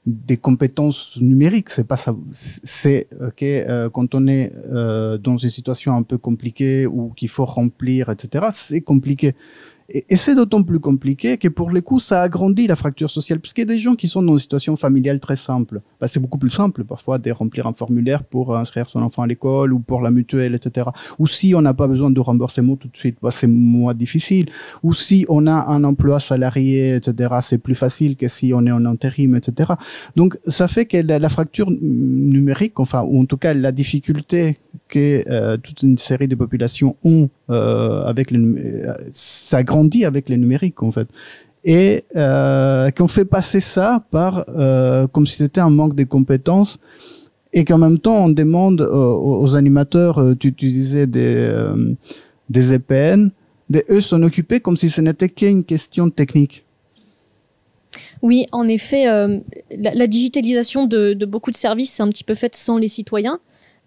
[0.06, 2.14] des compétences numériques, c'est pas ça.
[2.32, 7.28] C'est ok euh, quand on est euh, dans une situation un peu compliquée ou qu'il
[7.28, 8.46] faut remplir, etc.
[8.52, 9.34] C'est compliqué.
[9.92, 13.62] Et, c'est d'autant plus compliqué que pour le coup, ça agrandit la fracture sociale, puisqu'il
[13.62, 15.80] y a des gens qui sont dans une situation familiale très simple.
[16.00, 19.26] Bah, c'est beaucoup plus simple parfois de remplir un formulaire pour inscrire son enfant à
[19.26, 20.88] l'école ou pour la mutuelle, etc.
[21.18, 24.46] Ou si on n'a pas besoin de remboursement tout de suite, bah, c'est moins difficile.
[24.82, 28.72] Ou si on a un emploi salarié, etc., c'est plus facile que si on est
[28.72, 29.72] en intérim, etc.
[30.16, 34.56] Donc ça fait que la, fracture numérique, enfin, ou en tout cas la difficulté
[34.88, 40.36] que euh, toute une série de populations ont avec les, euh, ça grandit avec les
[40.36, 41.08] numériques en fait
[41.64, 46.78] et euh, qu'on fait passer ça par euh, comme si c'était un manque de compétences
[47.52, 51.94] et qu'en même temps on demande euh, aux, aux animateurs euh, disais des euh,
[52.48, 53.30] des EPN
[53.68, 56.64] de eux s'en occuper comme si ce n'était qu'une question technique
[58.22, 59.38] Oui, en effet, euh,
[59.76, 62.88] la, la digitalisation de, de beaucoup de services c'est un petit peu faite sans les
[62.88, 63.38] citoyens.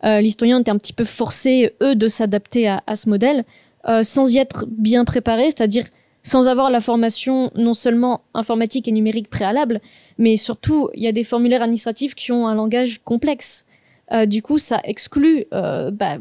[0.06, 3.46] Euh, les citoyens étaient un petit peu forcés, eux, de s'adapter à, ce modèle,
[3.88, 5.86] euh, sans y être bien préparés, c'est-à-dire
[6.22, 9.82] sans avoir la formation non seulement informatique et numérique préalable,
[10.18, 13.66] mais surtout, il y a des formulaires administratifs qui ont un langage complexe.
[14.14, 16.18] Euh, du coup, ça exclut bah,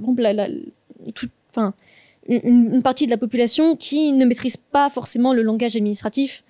[2.29, 6.43] une partie de la population qui ne maîtrise pas forcément le langage administratif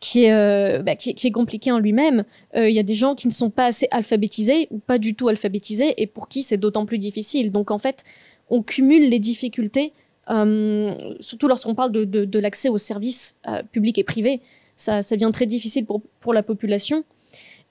[0.00, 2.24] qui est, euh, bah, qui, est- compliqué en lui-même.
[2.56, 5.14] Euh, Il y a des gens qui ne sont pas assez alphabétisés ou pas du
[5.14, 7.50] tout alphabétisés et pour qui c'est d'autant plus difficile.
[7.50, 8.04] Donc en fait,
[8.48, 9.92] on cumule les difficultés,
[10.30, 14.40] euh, surtout lorsqu'on parle de, l'accès aux services euh, publics et privés.
[14.76, 17.02] Ça, devient très difficile pour, la population.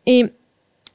[0.05, 0.25] Et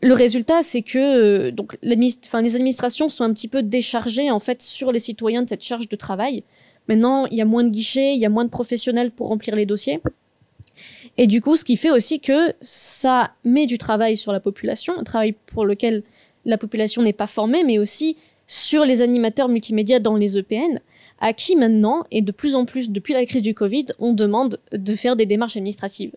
[0.03, 1.51] le résultat, c'est que
[1.83, 5.89] les administrations sont un petit peu déchargées en fait sur les citoyens de cette charge
[5.89, 6.45] de travail.
[6.87, 9.57] Maintenant, il y a moins de guichets, il y a moins de professionnels pour remplir
[9.57, 10.03] les dossiers.
[11.19, 14.95] Et du coup, ce qui fait aussi que ça met du travail sur la population,
[14.99, 16.03] un travail pour lequel
[16.45, 20.81] la population n'est pas formée, mais aussi sur les animateurs multimédia dans les EPN,
[21.21, 24.59] à qui maintenant, et de plus en plus depuis la crise du Covid, on demande
[24.73, 26.13] de faire des démarches administratives.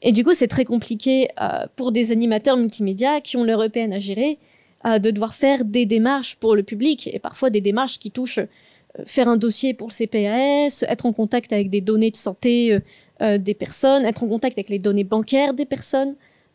[0.00, 3.92] Et du coup, c'est très compliqué euh, pour des animateurs multimédia qui ont leur EPN
[3.92, 4.38] à gérer
[4.86, 8.38] euh, de devoir faire des démarches pour le public, et parfois des démarches qui touchent
[8.38, 12.78] euh, faire un dossier pour le CPAS, être en contact avec des données de santé
[13.24, 16.14] euh, des personnes, être en contact avec les données bancaires des personnes,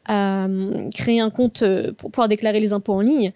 [0.10, 3.32] euh, créer un compte euh, pour pouvoir déclarer les impôts en ligne.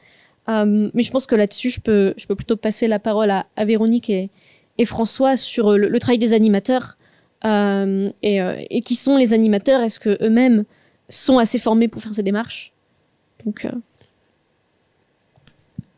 [0.50, 3.46] Euh, mais je pense que là-dessus, je peux, je peux plutôt passer la parole à,
[3.56, 4.30] à Véronique et,
[4.78, 6.98] et François sur le, le travail des animateurs.
[7.46, 9.82] Euh, et, euh, et qui sont les animateurs?
[9.82, 10.64] Est-ce que eux-mêmes
[11.10, 12.72] sont assez formés pour faire ces démarches?
[13.46, 13.72] Donc, euh,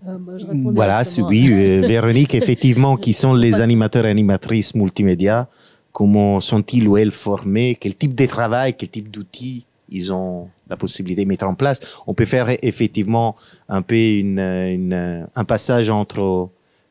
[0.07, 5.47] Euh, bah, je Voilà, oui, euh, Véronique, effectivement, qui sont les animateurs et animatrices multimédia,
[5.95, 10.75] comment sont-ils ou elles formés, quel type de travail, quel type d'outils ils ont la
[10.75, 11.79] possibilité de mettre en place.
[12.05, 13.37] On peut faire effectivement
[13.69, 16.49] un peu une, un passage entre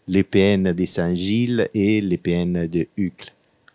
[0.08, 3.30] l'EPN de Saint-Gilles et l'EPN de Hucle.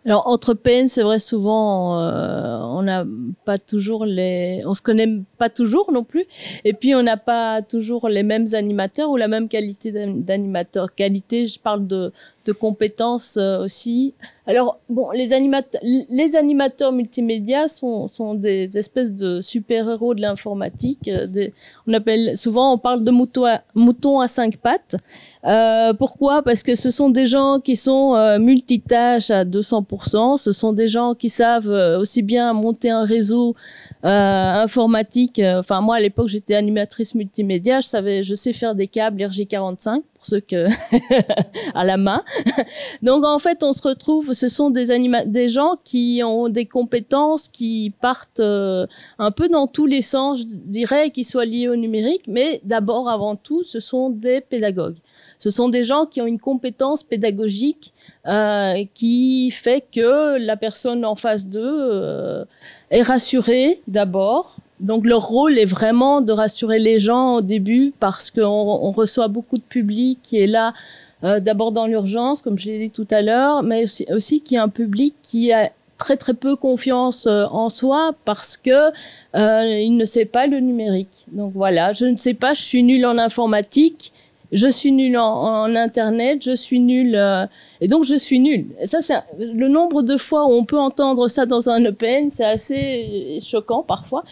[0.06, 3.04] Alors entre PN, c'est vrai souvent euh, on n'a
[3.44, 6.24] pas toujours les, on se connaît pas toujours non plus,
[6.64, 10.94] et puis on n'a pas toujours les mêmes animateurs ou la même qualité d'an- d'animateur.
[10.94, 12.12] Qualité, je parle de
[12.50, 14.14] de compétences euh, aussi.
[14.46, 21.06] Alors bon, les animateurs, multimédia sont des espèces de super héros de l'informatique.
[21.08, 21.48] euh,
[21.86, 24.96] on appelle souvent, on parle de moutons à, cinq pattes.
[25.46, 26.42] Euh, pourquoi?
[26.42, 30.36] Parce que ce sont des gens qui sont multitâches à 200%.
[30.36, 33.54] Ce sont des gens qui savent aussi bien monter un réseau
[34.02, 35.40] informatique.
[35.60, 37.80] Enfin, moi, à l'époque, j'étais animatrice multimédia.
[37.80, 40.66] Je savais, je sais faire des câbles RJ45 pour ceux que
[41.74, 42.22] à la main.
[43.00, 44.34] Donc, en fait, on se retrouve.
[44.34, 48.86] Ce sont des anima des gens qui ont des compétences qui partent euh,
[49.18, 52.24] un peu dans tous les sens, je dirais, qui soient liés au numérique.
[52.28, 54.98] Mais d'abord, avant tout, ce sont des pédagogues.
[55.38, 57.94] Ce sont des gens qui ont une compétence pédagogique
[58.26, 62.44] euh, qui fait que la personne en face d'eux euh,
[62.90, 64.56] est rassurée d'abord.
[64.80, 69.28] Donc leur rôle est vraiment de rassurer les gens au début parce qu'on on reçoit
[69.28, 70.72] beaucoup de public qui est là
[71.22, 74.54] euh, d'abord dans l'urgence, comme je l'ai dit tout à l'heure, mais aussi, aussi qui
[74.54, 78.90] est un public qui a très très peu confiance euh, en soi parce que
[79.36, 81.26] euh, il ne sait pas le numérique.
[81.30, 84.12] Donc voilà, je ne sais pas, je suis nulle en informatique,
[84.50, 87.46] je suis nul en, en internet, je suis nul euh,
[87.82, 88.66] et donc je suis nul.
[88.80, 92.30] Et ça c'est le nombre de fois où on peut entendre ça dans un EPN,
[92.30, 94.24] c'est assez choquant parfois.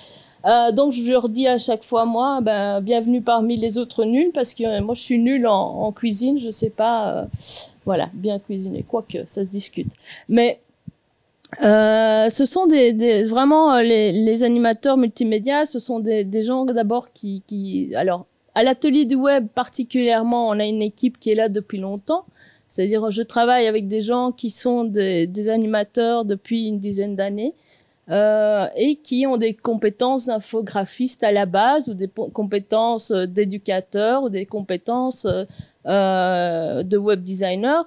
[0.47, 4.31] Euh, donc je leur dis à chaque fois moi, ben bienvenue parmi les autres nuls
[4.33, 7.25] parce que euh, moi je suis nul en, cuisine, je sais pas, euh,
[7.85, 9.93] voilà, bien cuisiner, quoique ça se discute.
[10.29, 10.61] Mais
[11.61, 12.69] ce sont
[13.29, 19.49] vraiment les, animateurs multimédia, ce sont des, gens d'abord qui, alors à l'atelier du web
[19.55, 22.25] particulièrement, on a une équipe qui est là depuis longtemps.
[22.69, 27.55] C'est-à-dire, je travaille avec des gens qui sont des animateurs depuis une dizaine d'années
[28.11, 34.23] euh, et qui ont des compétences d'infographistes à la base ou des compétences euh, d'éducateurs
[34.23, 35.45] ou des compétences euh,
[35.87, 37.87] euh, de web designer,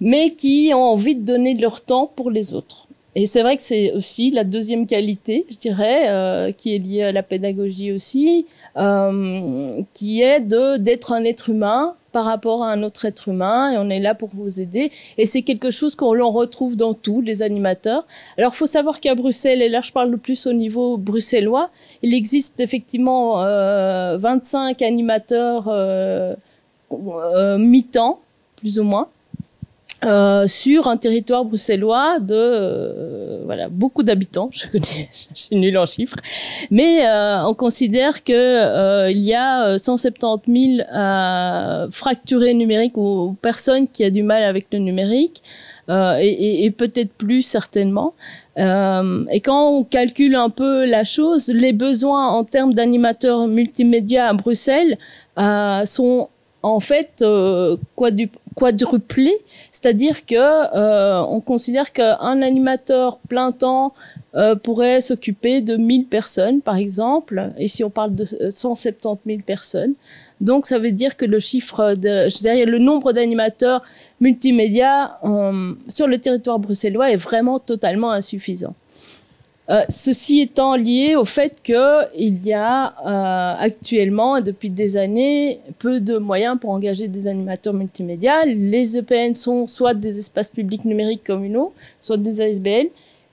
[0.00, 2.83] mais qui ont envie de donner leur temps pour les autres.
[3.16, 7.04] Et c'est vrai que c'est aussi la deuxième qualité, je dirais, euh, qui est liée
[7.04, 8.46] à la pédagogie aussi,
[8.76, 13.72] euh, qui est de d'être un être humain par rapport à un autre être humain
[13.72, 16.94] et on est là pour vous aider et c'est quelque chose qu'on l'on retrouve dans
[16.94, 18.06] tous les animateurs.
[18.38, 21.70] Alors faut savoir qu'à Bruxelles et là je parle le plus au niveau bruxellois,
[22.02, 26.36] il existe effectivement euh, 25 animateurs euh,
[26.92, 28.20] euh, mi-temps
[28.58, 29.08] plus ou moins
[30.04, 34.50] euh, sur un territoire bruxellois de euh, voilà beaucoup d'habitants.
[34.52, 36.16] Je connais, je suis nulle en chiffres,
[36.70, 42.96] mais euh, on considère que euh, il y a euh, 170 000 euh, fracturés numériques
[42.96, 45.42] ou, personnes qui a du mal avec le numérique.
[45.90, 48.14] Euh, et, et, et peut-être plus certainement.
[48.58, 54.28] Euh, et quand on calcule un peu la chose, les besoins en termes d'animateurs multimédia
[54.28, 54.96] à Bruxelles
[55.38, 56.28] euh, sont
[56.62, 57.76] en fait euh,
[58.54, 59.38] quadru- quadruplés,
[59.70, 63.92] c'est-à-dire que euh, on considère qu'un animateur plein temps
[64.34, 69.20] euh, pourrait s'occuper de 1000 personnes, par exemple, et si on parle de euh, 170
[69.26, 69.94] 000 personnes.
[70.40, 73.82] Donc, ça veut dire que le chiffre, de, je dirais, le nombre d'animateurs
[74.20, 78.74] multimédia euh, sur le territoire bruxellois est vraiment totalement insuffisant.
[79.70, 85.58] Euh, ceci étant lié au fait qu'il y a euh, actuellement, et depuis des années,
[85.78, 88.44] peu de moyens pour engager des animateurs multimédia.
[88.44, 92.88] Les EPN sont soit des espaces publics numériques communaux, soit des ASBL.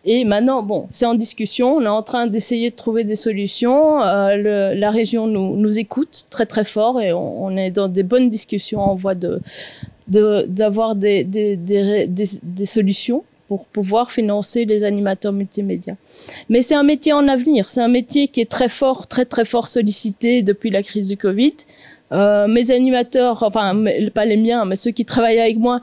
[0.05, 1.75] Et maintenant, bon, c'est en discussion.
[1.75, 4.01] On est en train d'essayer de trouver des solutions.
[4.01, 7.89] Euh, le, la région nous, nous écoute très très fort et on, on est dans
[7.89, 9.41] des bonnes discussions en voie de
[10.07, 15.97] d'avoir des, des, des, des solutions pour pouvoir financer les animateurs multimédia.
[16.47, 17.67] Mais c'est un métier en avenir.
[17.67, 21.17] C'est un métier qui est très fort, très très fort sollicité depuis la crise du
[21.17, 21.55] Covid.
[22.13, 23.75] Euh, mes animateurs, enfin
[24.13, 25.81] pas les miens, mais ceux qui travaillent avec moi,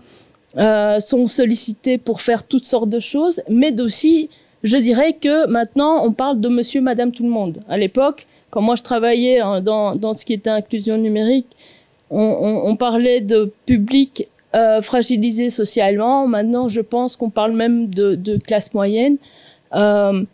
[0.56, 4.30] euh, sont sollicités pour faire toutes sortes de choses, mais aussi,
[4.62, 7.58] je dirais que maintenant, on parle de monsieur, madame, tout le monde.
[7.68, 11.48] À l'époque, quand moi je travaillais dans, dans ce qui était inclusion numérique,
[12.08, 16.26] on parlait de public euh, fragilisé socialement.
[16.26, 19.16] Maintenant, je pense qu'on parle même de, classe moyenne.
[19.74, 20.24] Euh,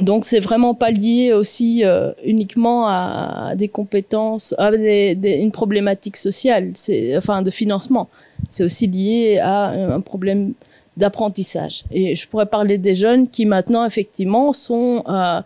[0.00, 6.72] donc c'est vraiment pas lié aussi euh, uniquement à, des compétences, à une problématique sociale,
[7.16, 8.08] enfin de financement.
[8.48, 10.52] C'est aussi lié à un problème
[10.96, 11.84] d'apprentissage.
[11.90, 15.40] Et je pourrais parler des jeunes qui maintenant effectivement sont euh,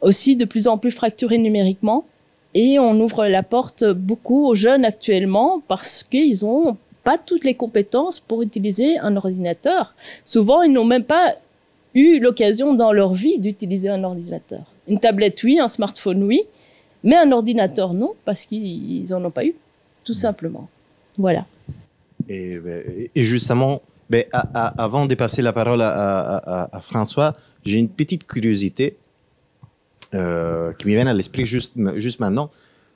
[0.00, 2.04] aussi de plus en plus fracturés numériquement.
[2.54, 7.54] Et on ouvre la porte beaucoup aux jeunes actuellement parce qu'ils ont pas toutes les
[7.54, 9.94] compétences pour utiliser un ordinateur.
[10.24, 11.34] Souvent, ils n'ont même pas
[11.94, 14.64] eu l'occasion dans leur vie d'utiliser un ordinateur.
[14.88, 16.42] Une tablette, oui, un smartphone, oui,
[17.04, 19.54] mais un ordinateur, non, parce qu'ils n'en ont pas eu,
[20.04, 20.68] tout simplement.
[21.18, 21.44] Voilà.
[22.28, 22.58] Et,
[23.14, 28.96] et justement, ben, avant de passer la parole à, à François, j'ai une petite curiosité
[30.14, 32.50] euh, qui me vient à l'esprit juste, juste maintenant.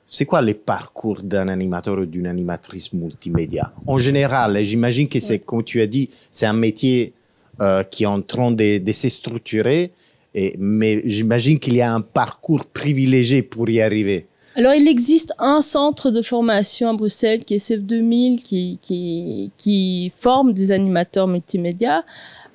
[0.07, 3.73] C'est quoi les parcours d'un animateur ou d'une animatrice multimédia?
[3.85, 7.13] En général, j'imagine que c'est, comme tu as dit, c'est un métier
[7.59, 9.91] euh, qui est en train de, de se structurer,
[10.33, 14.27] et, mais j'imagine qu'il y a un parcours privilégié pour y arriver.
[14.57, 19.51] Alors, il existe un centre de formation à Bruxelles qui est CEF 2000 qui, qui,
[19.55, 22.03] qui forme des animateurs multimédia.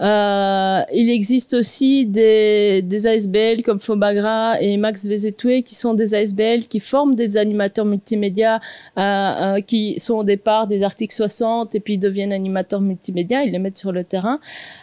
[0.01, 6.15] Euh, il existe aussi des, des ASBL comme Fobagra et Max Vezetoué qui sont des
[6.15, 8.59] ASBL qui forment des animateurs multimédia
[8.99, 13.53] euh, euh, qui sont au départ des articles 60 et puis deviennent animateurs multimédia, ils
[13.53, 14.41] les mettent sur le terrain.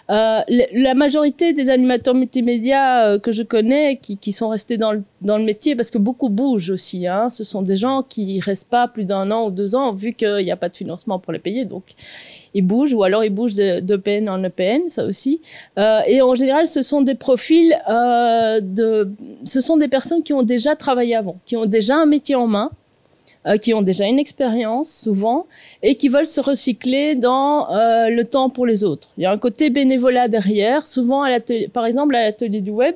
[0.07, 5.91] La majorité des animateurs multimédia que je connais qui, sont restés dans le, métier parce
[5.91, 9.47] que beaucoup bougent aussi, hein, ce sont des gens qui restent pas plus d'un an
[9.47, 11.83] ou deux ans vu qu'il n'y a pas de financement pour les payer, donc
[12.53, 15.41] ils bougent ou alors ils bougent d'EPN en EPN, ça aussi.
[15.77, 19.11] Euh, et en général, ce sont des profils euh, de,
[19.45, 22.47] ce sont des personnes qui ont déjà travaillé avant, qui ont déjà un métier en
[22.47, 22.71] main,
[23.47, 25.45] euh, qui ont déjà une expérience souvent
[25.83, 29.09] et qui veulent se recycler dans le temps pour les autres.
[29.17, 30.85] Il y a un côté bénévolat derrière.
[30.85, 31.25] Souvent,
[31.73, 32.95] par exemple, à l'atelier du web,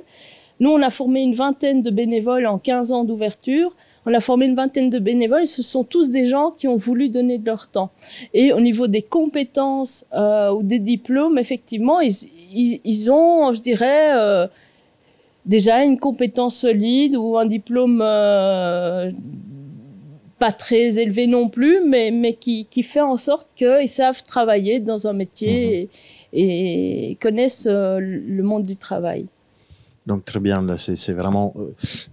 [0.60, 3.76] nous, on a formé une vingtaine de bénévoles en 15 ans d'ouverture.
[4.06, 5.48] On a formé une vingtaine de bénévoles.
[5.48, 7.92] Ce sont tous des gens qui ont voulu donner de leur temps.
[8.34, 12.14] Et au niveau des compétences euh, ou des diplômes, effectivement, ils,
[12.52, 14.48] ils, ils ont, je dirais, euh,
[15.46, 19.10] déjà une compétence solide ou un diplôme euh,
[20.38, 24.82] pas très élevé non plus, mais, mais qui, qui fait en sorte qu'ils savent travailler
[24.82, 25.86] dans un métier
[26.34, 26.38] mmh.
[26.38, 29.28] et, et, connaissent le monde du travail.
[30.06, 31.54] Donc très bien, là, c'est vraiment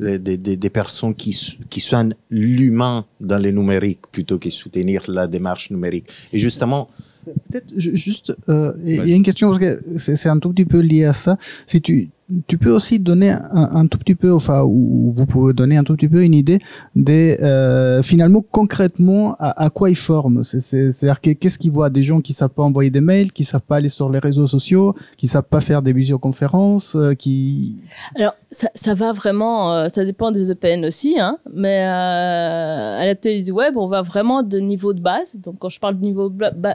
[0.00, 1.36] euh, des, des, des, personnes qui,
[1.68, 6.06] qui soignent l'humain dans le numérique plutôt que soutenir la démarche numérique.
[6.32, 6.88] Et justement,
[7.24, 10.78] peut-être juste, euh, il y a une question parce que c'est un tout petit peu
[10.78, 11.36] lié à ça.
[11.66, 12.10] Si tu
[12.46, 15.96] tu peux aussi donner un, tout petit peu, enfin, ou vous pouvez donner un tout
[15.96, 16.58] petit peu une idée
[16.94, 20.42] des euh, finalement concrètement à, quoi ils forment.
[20.44, 21.90] C'est-à-dire qu'est-ce qu'ils voient?
[21.90, 24.46] Des gens qui savent pas envoyer des mails, qui savent pas aller sur les réseaux
[24.46, 27.76] sociaux, qui savent pas faire des visioconférences, euh, qui.
[28.16, 33.04] Alors ça, ça va vraiment, euh, ça dépend des EPN aussi, hein, mais euh, à
[33.04, 35.40] l'atelier du web, on va vraiment de niveau de base.
[35.40, 36.32] Donc quand je parle de niveau,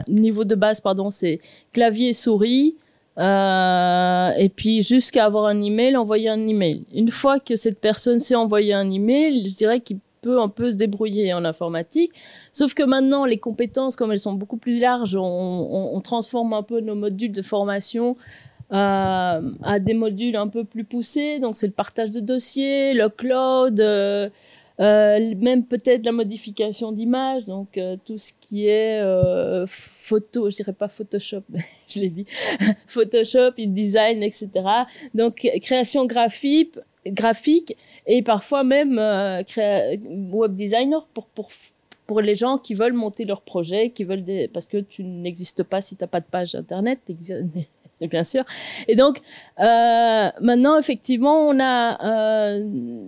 [0.08, 1.38] niveau de base, pardon, c'est
[1.72, 2.76] clavier, souris.
[3.18, 6.84] Euh, et puis jusqu'à avoir un email, envoyer un email.
[6.94, 10.70] Une fois que cette personne sait envoyer un email, je dirais qu'il peut un peu
[10.70, 12.12] se débrouiller en informatique.
[12.52, 16.80] Sauf que maintenant, les compétences, comme elles sont beaucoup plus larges, on, transforme un peu
[16.80, 18.16] nos modules de formation
[18.72, 21.38] euh, à des modules un peu plus poussés.
[21.38, 23.80] Donc c'est le partage de dossiers, le cloud.
[23.80, 24.28] Euh,
[24.78, 29.02] euh, même peut-être la modification d'image, donc tout ce qui est
[29.66, 31.44] photo, je dirais pas Photoshop,
[31.88, 32.26] je l'ai dit,
[32.86, 34.50] Photoshop, InDesign, etc.
[35.14, 36.74] Donc création graphique,
[37.06, 37.74] graphique
[38.06, 38.98] et parfois même
[40.30, 41.48] web designer pour, pour
[42.06, 45.80] pour les gens qui veulent monter leur projet, qui veulent parce que tu n'existes pas
[45.80, 47.00] si tu n'as pas de page internet,
[48.00, 48.44] bien sûr.
[48.88, 49.20] Et donc,
[49.58, 52.60] euh, maintenant, effectivement, on a euh,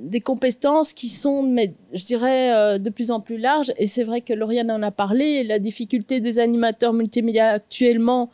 [0.05, 1.55] des compétences qui sont,
[1.93, 3.73] je dirais, euh, de plus en plus larges.
[3.77, 5.45] Et c'est vrai que Lauriane en a parlé.
[5.45, 8.31] La difficulté des animateurs multimédia actuellement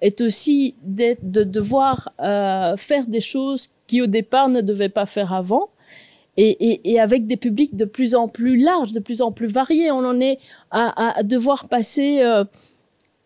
[0.00, 5.68] est aussi de devoir faire des choses qui au départ ne devaient pas faire avant.
[6.38, 9.46] Et, et, et avec des publics de plus en plus larges, de plus en plus
[9.46, 9.92] variés.
[9.92, 10.38] On en est
[10.70, 12.24] à, devoir passer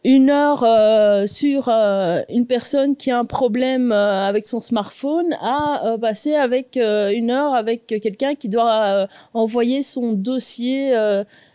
[0.09, 5.35] une heure euh, sur euh, une personne qui a un problème euh, avec son smartphone
[5.41, 10.93] à euh, passer avec euh, une heure avec quelqu'un qui doit euh, envoyer son dossier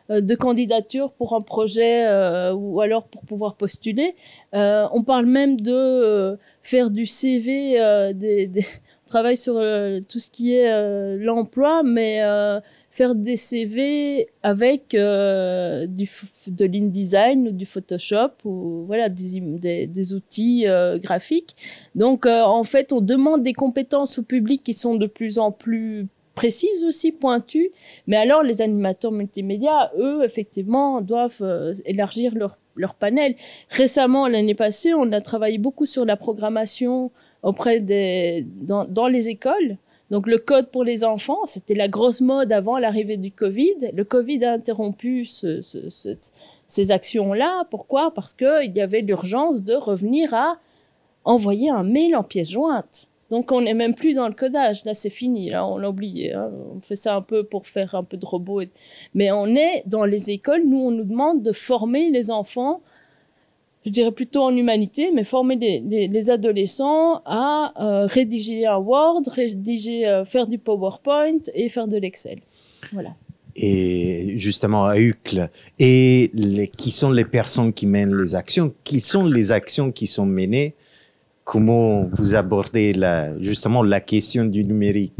[0.10, 2.06] de candidature pour un projet
[2.52, 4.16] ou alors pour pouvoir postuler.
[4.52, 7.78] On parle même de faire du CV,
[8.14, 8.66] des, des-
[9.12, 14.92] travaille sur euh, tout ce qui est euh, l'emploi, mais euh, faire des CV avec
[14.92, 16.10] du
[16.48, 21.56] de l'InDesign ou du Photoshop ou voilà des, des, des outils graphiques.
[21.96, 26.08] Donc en fait, on demande des compétences au public qui sont de plus en plus
[26.34, 27.72] précises aussi, pointues.
[28.08, 31.44] Mais alors les animateurs multimédia, eux, effectivement, doivent
[31.86, 33.36] élargir leur leur panel.
[33.70, 37.12] Récemment, l'année passée, on a travaillé beaucoup sur la programmation
[37.44, 39.78] auprès des dans, les écoles.
[40.10, 43.92] Donc le code pour les enfants, c'était la grosse mode avant l'arrivée du Covid.
[43.94, 46.10] Le Covid a interrompu ce- ce- ce-
[46.68, 47.66] ces actions-là.
[47.72, 48.12] Pourquoi?
[48.14, 50.58] Parce qu'il y avait l'urgence de revenir à
[51.24, 53.08] envoyer un mail en pièce jointe.
[53.30, 54.84] Donc on n'est même plus dans le codage.
[54.84, 55.50] Là, c'est fini.
[55.50, 56.34] Là, on l'a oublié.
[56.34, 56.52] hein.
[56.76, 58.64] On fait ça un peu pour faire un peu de robot.
[59.14, 60.64] Mais on est dans les écoles.
[60.66, 62.82] Nous, on nous demande de former les enfants
[63.86, 68.78] je dirais plutôt en humanité, mais former les, les- les adolescents à euh, rédiger un
[68.78, 72.40] Word, rédiger, euh, faire du PowerPoint et faire de l'Excel.
[72.94, 73.16] Voilà.
[73.56, 76.32] Et justement, à Uccle, et
[76.78, 80.74] qui sont les personnes qui mènent les actions, qui sont les actions qui sont menées,
[81.44, 82.94] comment vous abordez
[83.42, 85.20] justement la question du numérique?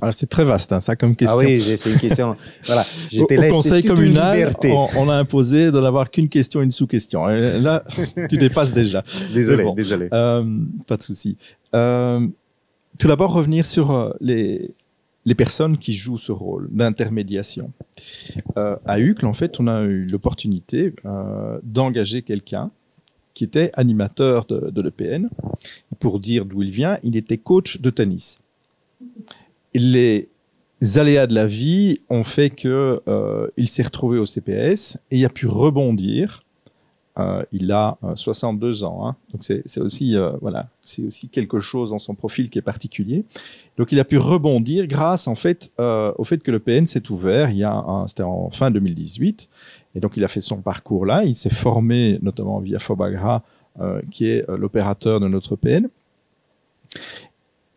[0.00, 1.38] Alors, c'est très vaste, hein, ça, comme question.
[1.38, 2.34] Ah oui, c'est une question.
[2.64, 2.86] voilà,
[3.18, 6.70] Au, te au conseil communal, on, on a imposé de n'avoir qu'une question et une
[6.70, 7.26] sous-question.
[7.26, 7.84] Là,
[8.30, 9.04] tu dépasses déjà.
[9.34, 9.74] Désolé, bon.
[9.74, 10.08] désolé.
[10.12, 10.44] Euh,
[10.86, 11.36] pas de souci.
[11.74, 12.26] Euh,
[12.98, 14.74] tout d'abord, revenir sur euh, les,
[15.26, 17.70] les personnes qui jouent ce rôle d'intermédiation.
[18.56, 20.94] Euh, à Uccle, en fait, on a eu l'opportunité
[21.62, 22.70] d'engager quelqu'un
[23.34, 25.28] qui était animateur de, de l'EPN.
[26.00, 28.40] Pour dire d'où il vient, il était coach de tennis.
[29.74, 30.28] Les
[30.96, 35.24] aléas de la vie ont fait que euh, il s'est retrouvé au CPS et il
[35.24, 36.42] a pu rebondir.
[37.18, 39.16] Euh, il a euh, 62 ans, hein.
[39.32, 43.26] donc c'est aussi euh, voilà, c'est aussi quelque chose dans son profil qui est particulier.
[43.76, 47.10] Donc il a pu rebondir grâce en fait euh, au fait que le PN s'est
[47.10, 47.50] ouvert.
[47.50, 49.48] Il y a c'était en fin 2018
[49.94, 51.24] et donc il a fait son parcours là.
[51.24, 53.42] Il s'est formé notamment via Fobagra,
[53.80, 55.88] euh, qui est euh, l'opérateur de notre PN.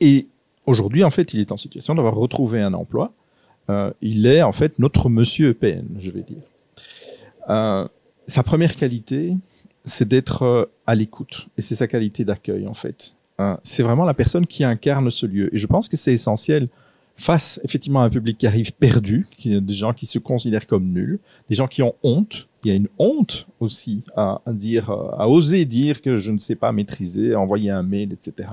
[0.02, 0.28] Et
[0.66, 3.14] aujourd'hui en fait il est en situation d'avoir retrouvé un emploi.
[3.70, 6.44] Euh, il est en fait notre Monsieur PN, je vais dire.
[7.50, 7.88] Euh,
[8.28, 9.36] sa première qualité,
[9.84, 11.48] c'est d'être euh, à l'écoute.
[11.58, 13.14] Et c'est sa qualité d'accueil, en fait.
[13.64, 15.54] C'est vraiment la personne qui incarne ce lieu.
[15.54, 16.70] Et je pense que c'est essentiel
[17.18, 20.86] face, effectivement, à un public qui arrive perdu, qui, des gens qui se considèrent comme
[20.86, 22.48] nuls, des gens qui ont honte.
[22.66, 26.40] Il y a une honte aussi à, dire, euh, à oser dire que je ne
[26.40, 28.50] sais pas maîtriser, envoyer un mail, etc.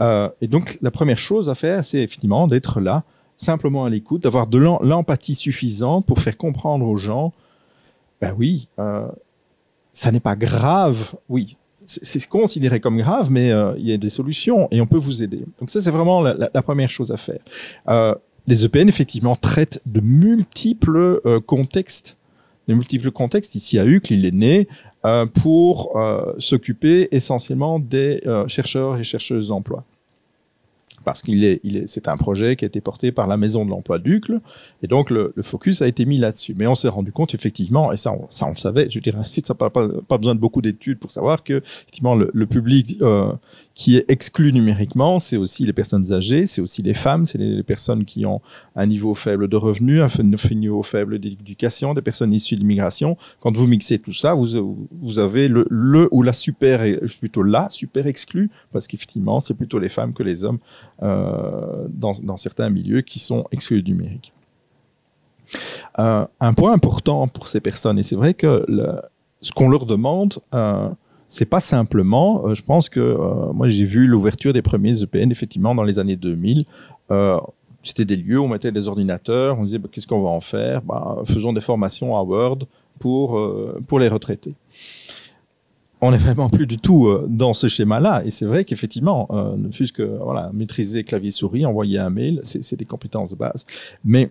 [0.00, 3.04] Euh, et donc, la première chose à faire, c'est effectivement d'être là,
[3.36, 7.32] simplement à l'écoute, d'avoir de l'em- l'empathie suffisante pour faire comprendre aux gens
[8.20, 9.06] ben oui, euh,
[9.92, 11.14] ça n'est pas grave.
[11.28, 15.22] Oui, c'est considéré comme grave, mais il y a des solutions et on peut vous
[15.22, 15.44] aider.
[15.60, 17.40] Donc ça, c'est vraiment la, première chose à faire.
[18.46, 22.16] Les EPN, effectivement, traitent de multiples contextes.
[22.68, 23.54] De multiples contextes.
[23.54, 24.68] Ici, à Uccle, il est né
[25.04, 29.84] euh, pour euh, s'occuper essentiellement des euh, chercheurs et chercheuses d'emploi.
[31.04, 33.98] Parce qu'il est, c'est un projet qui a été porté par la Maison de l'Emploi
[33.98, 34.40] d'Uccle,
[34.84, 36.54] et donc le, focus a été mis là-dessus.
[36.56, 39.18] Mais on s'est rendu compte effectivement, et ça on, ça on le savait, je dirais,
[39.24, 43.00] ça n'a pas, besoin de beaucoup d'études pour savoir que effectivement le, public
[43.74, 47.62] qui est exclu numériquement, c'est aussi les personnes âgées, c'est aussi les femmes, c'est les,
[47.62, 48.40] personnes qui ont
[48.76, 53.16] un niveau faible de revenus, un niveau faible d'éducation, des personnes issues de l'immigration.
[53.40, 56.84] Quand vous mixez tout ça, vous, avez le, ou la super,
[57.20, 60.58] plutôt la super exclue, parce qu'effectivement c'est plutôt les femmes que les hommes
[61.02, 64.32] euh, dans, certains milieux qui sont exclus du numérique.
[65.98, 68.64] Euh, un point important pour ces personnes, et c'est vrai que
[69.42, 70.88] ce qu'on leur demande, euh,
[71.32, 75.30] c'est pas simplement, euh, je pense que euh, moi j'ai vu l'ouverture des premiers EPN
[75.30, 76.64] effectivement dans les années 2000.
[77.10, 77.38] Euh,
[77.82, 80.42] c'était des lieux où on mettait des ordinateurs, on disait bah, qu'est-ce qu'on va en
[80.42, 80.82] faire?
[80.82, 82.58] Bah, Faisons des formations à Word
[82.98, 83.40] pour,
[83.86, 84.52] pour les retraités.
[86.02, 88.22] On n'est vraiment plus du tout dans ce schéma-là.
[88.26, 92.84] Et c'est vrai qu'effectivement, ne fût-ce que voilà, maîtriser clavier-souris, envoyer un mail, c'est des
[92.84, 93.64] compétences de base.
[94.04, 94.30] Mais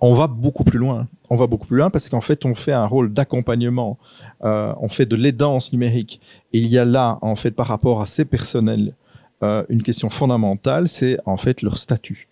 [0.00, 1.08] on va beaucoup plus loin.
[1.30, 3.98] On va beaucoup plus loin parce qu'en fait, on fait un rôle d'accompagnement.
[4.44, 6.20] Euh, on fait de l'aidance numérique.
[6.52, 8.94] Et il y a là, en fait, par rapport à ces personnels,
[9.42, 12.28] euh, une question fondamentale, c'est en fait leur statut.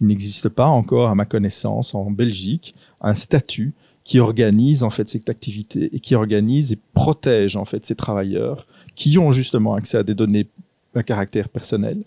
[0.00, 5.08] Il n'existe pas encore, à ma connaissance, en Belgique, un statut qui organise en fait
[5.08, 9.98] cette activité et qui organise et protège en fait ces travailleurs qui ont justement accès
[9.98, 10.48] à des données
[10.94, 12.02] à caractère personnel,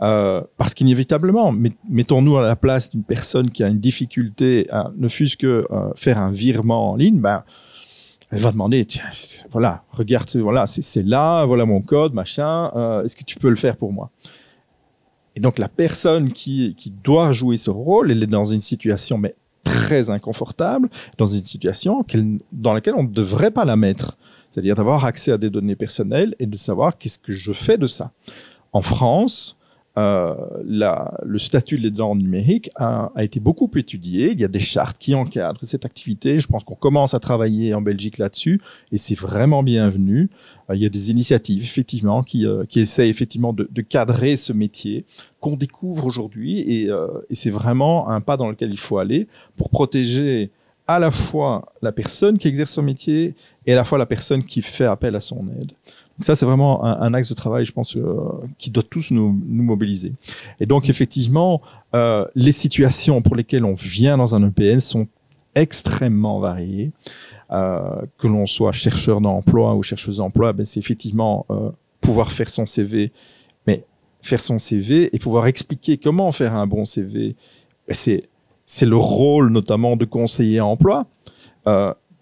[0.00, 1.52] euh, parce qu'inévitablement,
[1.88, 6.18] mettons-nous à la place d'une personne qui a une difficulté, ne fût-ce que euh, faire
[6.18, 7.42] un virement en ligne, ben,
[8.30, 9.04] elle va demander, tiens,
[9.50, 13.56] voilà, regarde, voilà, c'est là, voilà mon code, machin, euh, est-ce que tu peux le
[13.56, 14.10] faire pour moi?
[15.34, 19.18] Et donc la personne qui, qui doit jouer ce rôle, elle est dans une situation
[19.18, 19.34] mais
[19.64, 22.04] très inconfortable, dans une situation
[22.52, 24.16] dans laquelle on ne devrait pas la mettre,
[24.50, 27.86] c'est-à-dire d'avoir accès à des données personnelles et de savoir qu'est-ce que je fais de
[27.86, 28.12] ça.
[28.72, 29.57] En France,
[29.96, 30.34] euh,
[30.64, 34.30] le statut de l'aidant numérique a, été beaucoup étudié.
[34.30, 36.38] Il y a des chartes qui encadrent cette activité.
[36.38, 38.60] Je pense qu'on commence à travailler en Belgique là-dessus
[38.92, 40.30] et c'est vraiment bienvenu.
[40.70, 45.04] Euh, il y a des initiatives effectivement qui, euh, essaient effectivement de, cadrer ce métier
[45.40, 46.90] qu'on découvre aujourd'hui et,
[47.30, 50.50] et c'est vraiment un pas dans lequel il faut aller pour protéger
[50.86, 53.34] à la fois la personne qui exerce son métier
[53.66, 55.72] et à la fois la personne qui fait appel à son aide
[56.20, 58.16] ça, c'est vraiment un, un, axe de travail, je pense, euh,
[58.58, 60.12] qui doit tous nous, nous, mobiliser.
[60.60, 61.60] Et donc, effectivement,
[61.94, 65.06] euh, les situations pour lesquelles on vient dans un EPN sont
[65.54, 66.90] extrêmement variées.
[67.50, 71.46] Euh, que l'on soit chercheur d'emploi ou chercheuse d'emploi, ben, c'est effectivement
[72.02, 73.10] pouvoir faire son CV,
[73.66, 73.84] mais
[74.20, 77.36] faire son CV et pouvoir expliquer comment faire un bon CV,
[77.86, 78.20] ben, c'est
[78.66, 81.06] c'est le rôle notamment de conseiller emploi.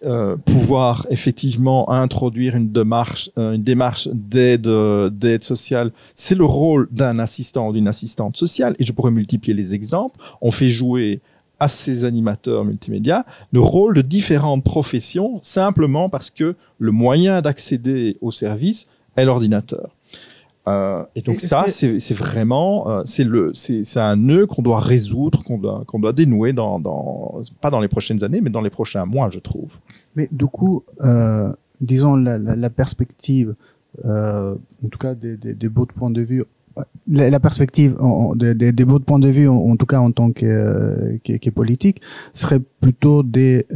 [0.05, 6.45] Euh, pouvoir effectivement introduire une démarche, euh, une démarche d'aide, euh, d'aide sociale, c'est le
[6.45, 8.77] rôle d'un assistant ou d'une assistante sociale.
[8.79, 10.21] Et je pourrais multiplier les exemples.
[10.43, 11.21] On fait jouer
[11.59, 18.19] à ces animateurs multimédia le rôle de différentes professions simplement parce que le moyen d'accéder
[18.21, 19.96] au service est l'ordinateur.
[20.69, 25.45] Euh, et donc ça, c'est vraiment, euh, c'est le, c'est un nœud qu'on doit résoudre,
[25.45, 28.71] qu'on doit, qu'on doit dénouer dans, dans, pas dans les prochaines années, mais dans les
[28.71, 29.79] prochains mois, je trouve.
[30.17, 33.55] Mais du coup, euh, disons la, la, la perspective,
[34.05, 34.57] en
[34.91, 36.45] tout cas des, des, des beaux points de vue,
[37.09, 37.97] la, la perspective
[38.35, 41.37] des, des, des beaux points de vue, en, en, tout cas en tant que, que,
[41.39, 42.01] que politique,
[42.33, 43.67] serait plutôt des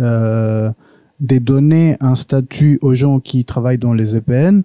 [1.20, 4.62] des donner un statut aux gens qui travaillent dans les EPN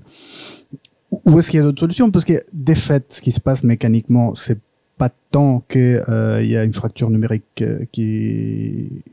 [1.11, 2.11] ou est-ce qu'il y a d'autres solutions?
[2.11, 4.59] Parce que des faits, ce qui se passe mécaniquement, c'est
[4.97, 9.03] pas tant qu'il euh, y a une fracture numérique euh, qui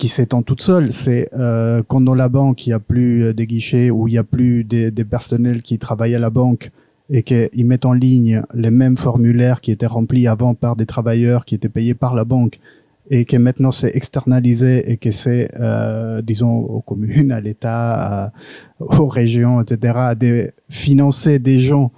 [0.00, 0.92] qui s'étend toute seule.
[0.92, 4.14] C'est euh, quand dans la banque il y a plus euh, des guichets ou il
[4.14, 6.70] y a plus des, des personnels qui travaillent à la banque
[7.10, 11.44] et qu'ils mettent en ligne les mêmes formulaires qui étaient remplis avant par des travailleurs
[11.44, 12.60] qui étaient payés par la banque
[13.10, 18.32] et que maintenant c'est externalisé et que c'est, euh, disons, aux communes, à l'État,
[18.78, 21.90] aux régions, etc., de financer des gens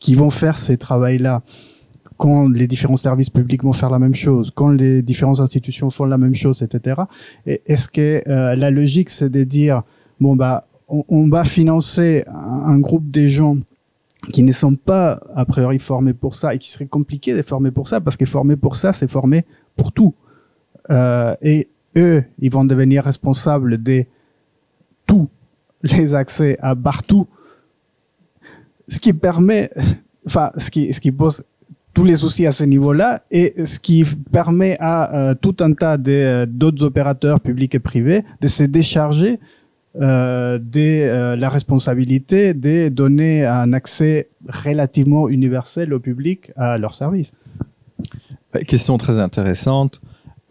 [0.00, 1.42] qui vont faire ces travails-là
[2.16, 6.06] quand les différents services publics vont faire la même chose, quand les différentes institutions font
[6.06, 7.02] la même chose, etc.
[7.46, 9.82] Et est-ce que euh, la logique, c'est de dire,
[10.18, 13.56] bon, bah, on, va financer un, un groupe des gens
[14.32, 17.70] qui ne sont pas a priori formés pour ça et qui serait compliqué de former
[17.70, 19.44] pour ça parce que former pour ça, c'est former
[19.76, 20.14] pour tout.
[20.90, 24.04] Euh, et eux, ils vont devenir responsables de
[25.06, 25.28] tous
[25.82, 27.26] les accès à partout,
[28.88, 29.70] ce qui permet,
[30.26, 31.44] enfin, ce qui, ce qui pose
[31.94, 35.96] tous les soucis à ce niveau-là et ce qui permet à euh, tout un tas
[35.96, 39.40] d'autres opérateurs publics et privés de se décharger
[39.98, 46.92] euh, de euh, la responsabilité de donner un accès relativement universel au public à leurs
[46.92, 47.32] services.
[48.68, 50.02] Question très intéressante.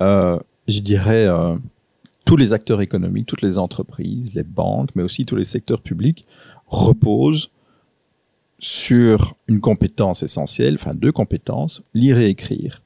[0.01, 1.57] Euh, je dirais, euh,
[2.25, 6.25] tous les acteurs économiques, toutes les entreprises, les banques, mais aussi tous les secteurs publics
[6.67, 7.51] reposent
[8.59, 12.81] sur une compétence essentielle, enfin deux compétences, lire et écrire.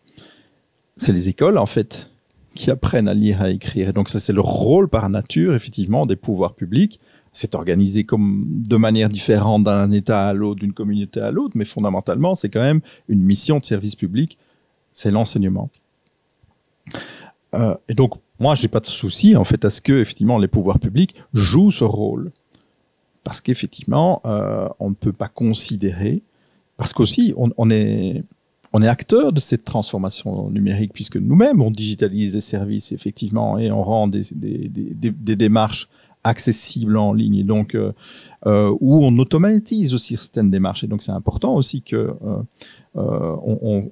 [0.98, 2.12] C'est les écoles, en fait,
[2.56, 3.90] qui apprennent à lire et à écrire.
[3.90, 7.00] Et donc ça, c'est le rôle par nature, effectivement, des pouvoirs publics.
[7.32, 11.64] C'est organisé comme de manière différente d'un État à l'autre, d'une communauté à l'autre, mais
[11.64, 14.38] fondamentalement, c'est quand même une mission de service public,
[14.92, 15.70] c'est l'enseignement.
[17.56, 20.48] Euh, et donc, moi, j'ai pas de souci en fait à ce que effectivement les
[20.48, 22.32] pouvoirs publics jouent ce rôle,
[23.24, 26.22] parce qu'effectivement, euh, on ne peut pas considérer,
[26.78, 28.24] parce qu'aussi on, est
[28.88, 34.08] acteur de cette transformation numérique puisque nous-mêmes on digitalise des services effectivement et on rend
[34.08, 34.22] des,
[35.36, 35.90] démarches
[36.24, 37.36] accessibles en ligne.
[37.36, 37.92] Et donc euh,
[38.80, 40.86] où on automatise aussi certaines démarches.
[40.86, 42.14] Et donc c'est important aussi que
[42.96, 43.92] on,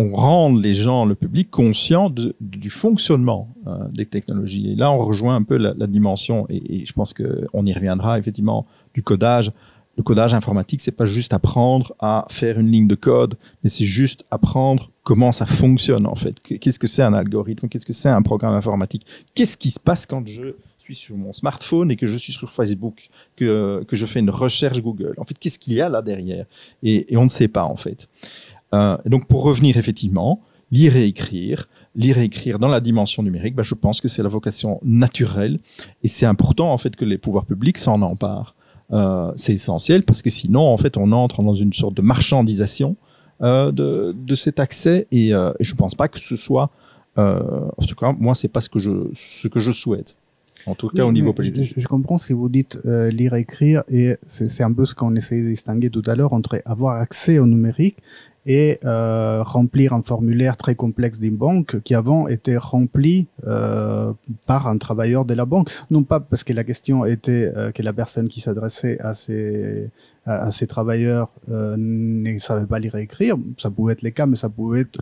[0.00, 4.72] on, rende les gens, le public, conscients de- du fonctionnement euh, des technologies.
[4.72, 8.66] Et là, on rejoint un peu la, dimension, et, je pense qu'on y reviendra effectivement,
[8.94, 9.52] du codage.
[9.96, 13.84] Le codage informatique, c'est pas juste apprendre à faire une ligne de code, mais c'est
[13.84, 16.40] juste apprendre comment ça fonctionne en fait.
[16.40, 17.68] Qu'est-ce que c'est un algorithme?
[17.68, 19.06] Qu'est-ce que c'est un programme informatique?
[19.34, 22.50] Qu'est-ce qui se passe quand je suis sur mon smartphone et que je suis sur
[22.50, 25.14] Facebook, que, je fais une recherche Google?
[25.18, 26.46] En fait, qu'est-ce qu'il y a là derrière?
[26.82, 28.08] Et on ne sait pas en fait.
[28.74, 30.40] Euh, et donc pour revenir effectivement,
[30.70, 34.22] lire et écrire, lire et écrire dans la dimension numérique, bah, je pense que c'est
[34.22, 35.58] la vocation naturelle
[36.02, 38.54] et c'est important en fait que les pouvoirs publics s'en emparent.
[38.92, 42.96] Euh, c'est essentiel parce que sinon en fait on entre dans une sorte de marchandisation
[43.40, 46.70] euh, de, de cet accès et, euh, je pense pas que ce soit
[47.18, 47.40] euh,
[47.76, 50.16] en tout cas moi c'est pas ce que je ce que je souhaite
[50.66, 51.72] en tout cas Oui, au niveau politique.
[51.74, 54.94] Je, je comprends si vous dites euh, lire écrire et c'est c'est un peu ce
[54.94, 57.98] qu'on essayait de distinguer tout à l'heure entre avoir accès au numérique
[58.46, 64.12] et euh, remplir un formulaire très complexe d'une banque qui avant était rempli euh,
[64.46, 65.70] par un travailleur de la banque.
[65.90, 69.90] Non pas parce que la question était euh, que la personne qui s'adressait à ces,
[70.24, 73.36] à, ces travailleurs euh, ne savait pas lire et écrire.
[73.58, 74.98] Ça pouvait être le cas, mais ça pouvait être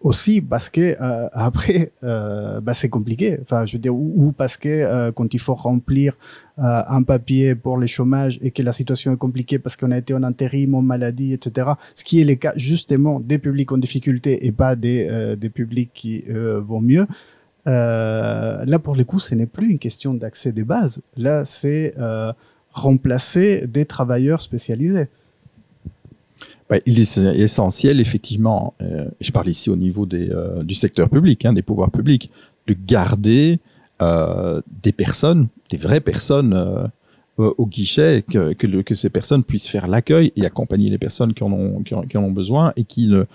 [0.00, 3.38] aussi parce que euh, après euh, bah, c'est compliqué.
[3.42, 6.16] Enfin je veux dire ou, parce que euh, quand il faut remplir
[6.60, 10.12] un papier pour le chômage et que la situation est compliquée parce qu'on a été
[10.12, 14.44] en intérim en maladie etc ce qui est le cas justement des publics en difficulté
[14.44, 17.06] et pas des des publics qui vont mieux
[17.64, 21.94] là pour le coup ce n'est plus une question d'accès des bases là c'est
[22.72, 25.06] remplacer des travailleurs spécialisés
[26.68, 31.08] Bah, il est essentiel, effectivement, euh, je parle ici au niveau des, euh, du secteur
[31.08, 32.30] public, hein, des pouvoirs publics,
[32.66, 33.58] de garder
[34.02, 36.90] euh, des personnes, des vraies personnes
[37.38, 41.52] au guichet, que, que, ces personnes puissent faire l'accueil et accompagner les personnes qui en
[41.52, 43.26] ont, qui en, ont besoin et qui, le,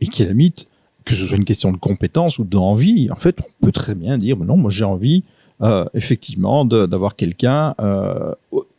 [0.00, 0.66] et qui, à la limite,
[1.04, 4.18] que ce soit une question de compétence ou d'envie, en fait, on peut très bien
[4.18, 5.22] dire, non, moi j'ai envie,
[5.60, 7.74] euh, effectivement, d'avoir quelqu'un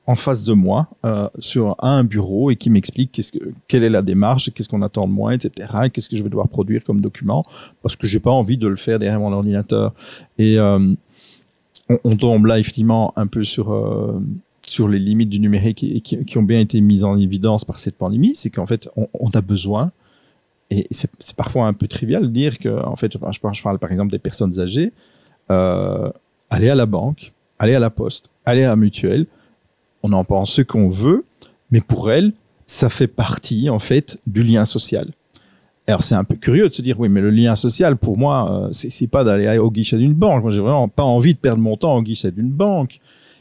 [0.06, 3.22] en face de moi euh, sur un bureau et qui m'explique
[3.68, 5.70] quelle est la démarche, qu'est-ce qu'on attend de moi, etc.
[5.86, 7.44] et Qu'est-ce que je vais devoir produire comme document
[7.82, 9.94] parce que j'ai pas envie de le faire derrière mon ordinateur.
[10.38, 10.94] Et euh,
[12.04, 14.20] on, tombe là effectivement un peu sur euh,
[14.66, 18.36] sur les limites du numérique qui, ont bien été mises en évidence par cette pandémie,
[18.36, 19.92] c'est qu'en fait on, a besoin
[20.70, 23.20] et c'est parfois un peu trivial de dire que en fait je
[23.54, 24.92] je parle- par exemple des personnes âgées,
[25.48, 29.28] aller à la banque, aller à la poste, aller à la mutuelle
[30.04, 31.26] on en pense ce qu'on veut,
[31.72, 32.34] mais pour elle,
[32.66, 35.08] ça fait partie en fait du lien social.
[35.88, 38.68] Alors c'est un peu curieux de se dire oui, mais le lien social pour moi,
[38.68, 40.44] euh, c'est pas d'aller au guichet d'une banque.
[40.44, 43.00] Moi, j'ai vraiment pas envie de perdre mon temps au guichet d'une banque,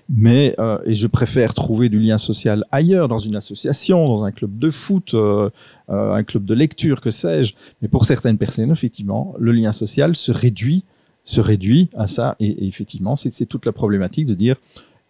[0.09, 4.33] mais euh, et je préfère trouver du lien social ailleurs, dans une association, dans un
[4.33, 5.51] club de foot, euh,
[5.89, 7.55] un club de lecture, que sais-je.
[7.81, 10.85] Mais pour certaines personnes, effectivement, le lien social se réduit,
[11.23, 12.35] se réduit à ça.
[12.41, 14.57] Et, effectivement, c'est toute la problématique de dire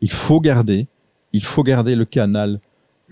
[0.03, 0.87] il faut garder
[1.33, 2.61] il faut garder le canal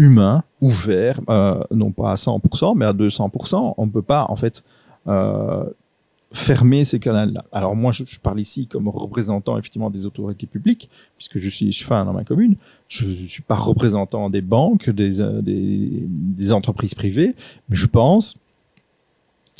[0.01, 3.75] humain ouvert, euh, non pas à 100%, mais à 200%.
[3.77, 4.65] On ne peut pas, en fait,
[5.09, 5.65] euh,
[6.33, 7.45] fermer ces canaux-là.
[7.53, 12.05] Alors moi, je, parle ici comme représentant effectivement des autorités publiques, puisque je suis chefin
[12.05, 12.57] dans ma commune.
[12.89, 17.35] Je ne suis pas représentant des banques, des, euh, des, entreprises privées,
[17.69, 18.39] mais je pense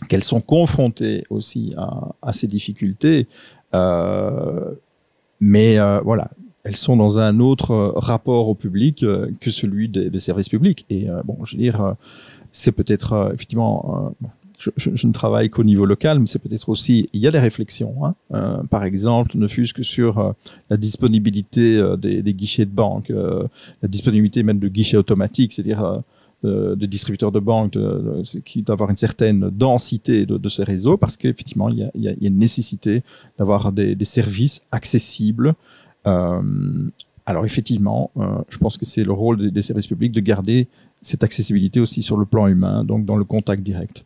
[0.09, 3.27] qu'elles sont confrontées aussi à, ces difficultés.
[5.41, 6.31] Mais voilà,
[6.65, 10.49] elles sont dans un autre euh, rapport au public euh, que celui des, des services
[10.49, 10.85] publics.
[10.91, 11.95] Et euh, bon, je veux dire,
[12.51, 14.13] c'est peut-être effectivement,
[14.59, 17.95] je, ne travaille qu'au niveau local, mais c'est peut-être aussi, il y a des réflexions.
[18.05, 20.35] Hein, par exemple, ne fût-ce que sur
[20.69, 26.03] la disponibilité des, des guichets de banque, la disponibilité même de guichets automatiques, c'est-à-dire
[26.45, 27.77] euh, de, de distributeurs de banque,
[28.57, 33.03] d'avoir une certaine densité de, ces réseaux, parce qu'effectivement, il y a, une nécessité
[33.39, 35.55] d'avoir des, des services accessibles.
[36.07, 36.43] Euh,
[37.27, 40.69] alors effectivement, euh, je pense que c'est le rôle des, services publics de garder
[41.01, 44.05] cette accessibilité aussi sur le plan humain, donc dans le contact direct.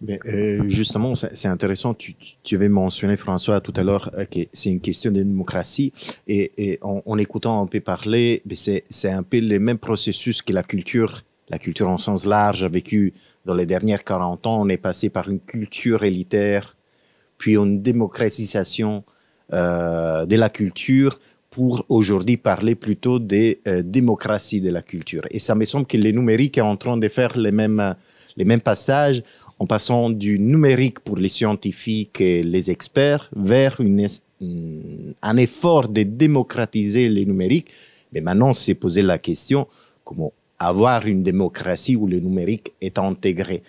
[0.00, 1.92] Mais, euh, justement, c'est intéressant.
[1.92, 2.14] Tu,
[2.44, 5.92] tu- avais mentionné, François, tout à l'heure, que c'est une question de démocratie.
[6.28, 10.62] Et, en, en écoutant un peu parler, c'est un peu les mêmes processus que la
[10.62, 13.12] culture, la culture en sens large, a vécu
[13.44, 14.60] dans les dernières 40 ans.
[14.62, 16.76] On est passé par une culture élitaire,
[17.38, 19.04] puis une démocratisation
[19.52, 21.18] euh, de la culture
[21.50, 25.22] pour aujourd'hui parler plutôt des euh, démocraties de la culture.
[25.30, 27.94] Et ça me semble que le numérique est en train de faire les mêmes,
[28.36, 29.22] les mêmes passages
[29.58, 34.06] en passant du numérique pour les scientifiques et les experts vers une,
[35.22, 37.70] un effort de démocratiser les numériques.
[38.12, 39.66] Mais maintenant, c'est poser la question
[40.04, 43.62] comment avoir une démocratie où le numérique est intégré?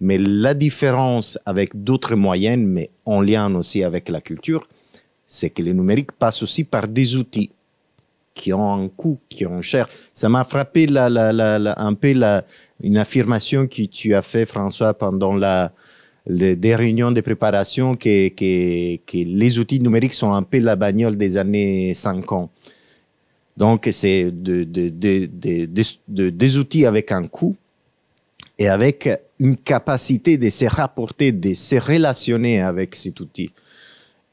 [0.00, 4.68] Mais la différence avec d'autres moyens, mais en lien aussi avec la culture,
[5.26, 7.50] c'est que le numérique passe aussi par des outils
[8.34, 9.88] qui ont un coût, qui ont cher.
[10.12, 12.14] Ça m'a frappé un peu
[12.82, 15.72] une affirmation que tu as fait, François, pendant la,
[16.26, 18.30] les, des réunions de préparation, que,
[19.14, 22.50] les outils numériques sont un peu la bagnole des années 50.
[23.56, 27.56] Donc, c'est de, de, de, des outils avec un coût
[28.58, 33.50] et avec une capacité de se rapporter, de se relationner avec cet outil.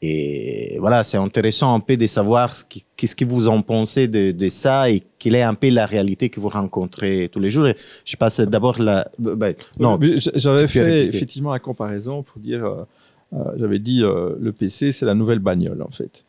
[0.06, 2.54] Et voilà, c'est intéressant un peu de savoir
[2.98, 6.28] qu'est-ce que vous en pensez de, de, ça et quelle est un peu la réalité
[6.28, 7.68] que vous rencontrez tous les jours.
[8.04, 9.08] je passe d'abord la.
[9.18, 12.84] Ben, non, j'avais fait effectivement la comparaison pour dire, euh,
[13.32, 16.26] euh, j'avais dit euh, le PC c'est la nouvelle bagnole en fait,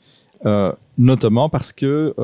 [0.97, 2.15] notamment parce que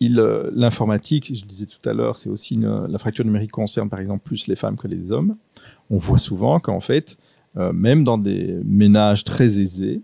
[0.00, 4.24] l'informatique, je le disais tout à l'heure, c'est aussi la fracture numérique concerne par exemple
[4.24, 5.36] plus les femmes que les hommes.
[5.90, 7.18] On voit souvent qu'en fait,
[7.56, 10.02] même dans des ménages très aisés,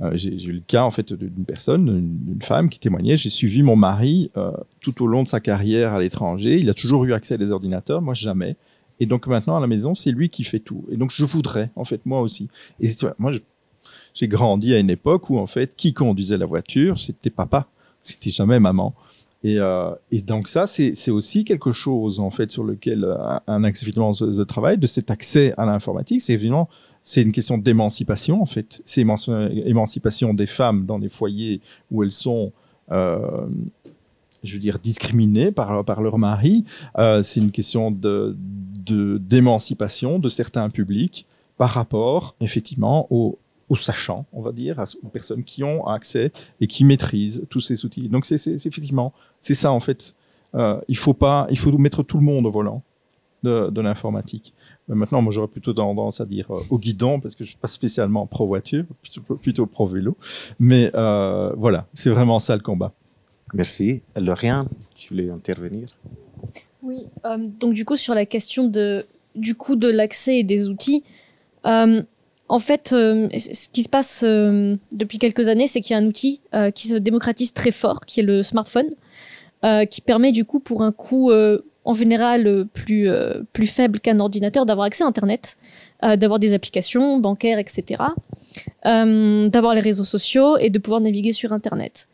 [0.00, 1.84] euh, j'ai eu le cas en fait d'une personne,
[2.24, 3.16] d'une femme qui témoignait.
[3.16, 6.58] J'ai suivi mon mari euh, tout au long de sa carrière à l'étranger.
[6.58, 8.56] Il a toujours eu accès à des ordinateurs, moi jamais.
[9.00, 10.84] Et donc maintenant à la maison, c'est lui qui fait tout.
[10.90, 12.48] Et donc je voudrais en fait moi aussi.
[12.80, 13.32] Et moi
[14.14, 17.68] j'ai grandi à une époque où en fait qui conduisait la voiture, c'était papa,
[18.00, 18.94] c'était jamais maman.
[19.44, 23.64] Et, euh, et, donc ça, c'est aussi quelque chose en fait sur lequel un, un
[23.64, 26.68] accès finalement de travail, de cet accès à l'informatique, c'est évidemment
[27.08, 28.82] c'est une question d'émancipation en fait.
[28.84, 32.52] C'est émancipation des femmes dans les foyers où elles sont,
[32.90, 33.30] euh,
[34.44, 36.64] je veux dire, discriminées par, par leur mari.
[36.98, 38.36] Euh, c'est une question de
[38.86, 41.26] d'émancipation de, certains publics
[41.58, 43.38] par rapport effectivement aux,
[43.68, 47.84] aux sachants, on va dire, aux personnes qui ont accès et qui maîtrisent tous ces
[47.84, 48.08] outils.
[48.08, 50.14] Donc c'est effectivement, c'est ça en fait.
[50.54, 52.82] Euh, il faut pas, il faut mettre tout le monde au volant
[53.42, 54.54] de, de l'informatique.
[54.88, 57.68] Maintenant, moi, j'aurais plutôt tendance à dire euh, au guidon, parce que je suis pas
[57.68, 58.84] spécialement pro-voiture,
[59.42, 60.16] plutôt, pro-vélo.
[60.58, 62.94] Mais euh, voilà, c'est vraiment ça le combat.
[63.52, 64.02] Merci.
[64.16, 65.94] Lauriane, tu voulais intervenir?
[66.82, 69.04] Oui, euh, donc du coup, sur la question de,
[69.34, 71.04] du coût de l'accès et des outils,
[72.48, 76.40] en fait, ce qui se passe depuis quelques années, c'est qu'il y a un outil
[76.74, 78.88] qui se démocratise très fort, qui est le smartphone,
[79.90, 81.30] qui permet du coup, pour un coût
[81.88, 85.56] en général euh, plus, euh, plus faible qu'un ordinateur, d'avoir accès à Internet,
[86.04, 88.02] euh, d'avoir des applications bancaires, etc.,
[88.84, 92.08] d'avoir les réseaux sociaux et de pouvoir naviguer sur Internet.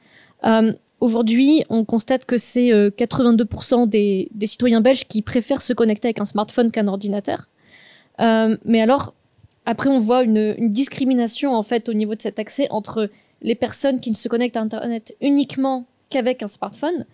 [1.00, 6.20] Aujourd'hui, on constate que c'est 82% des, des, citoyens belges qui préfèrent se connecter avec
[6.20, 7.48] un smartphone qu'un ordinateur.
[8.18, 9.14] mais alors,
[9.66, 13.10] après, on voit une, discrimination en fait au niveau de cet accès entre
[13.42, 17.06] les personnes qui ne se connectent à Internet uniquement qu'avec un smartphone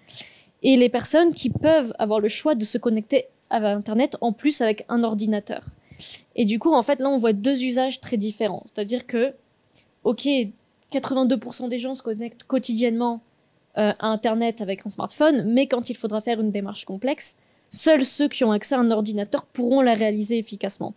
[0.63, 4.61] et les personnes qui peuvent avoir le choix de se connecter à Internet en plus
[4.61, 5.65] avec un ordinateur.
[6.37, 8.63] Et du coup, en fait, là, on voit deux usages très différents.
[8.67, 9.33] C'est-à-dire que,
[10.05, 10.29] ok,
[10.93, 13.23] 82% des gens se connectent quotidiennement
[13.79, 17.37] euh, à Internet avec un smartphone, mais quand il faudra faire une démarche complexe,
[17.71, 20.95] seuls ceux qui ont accès à un ordinateur pourront la réaliser efficacement.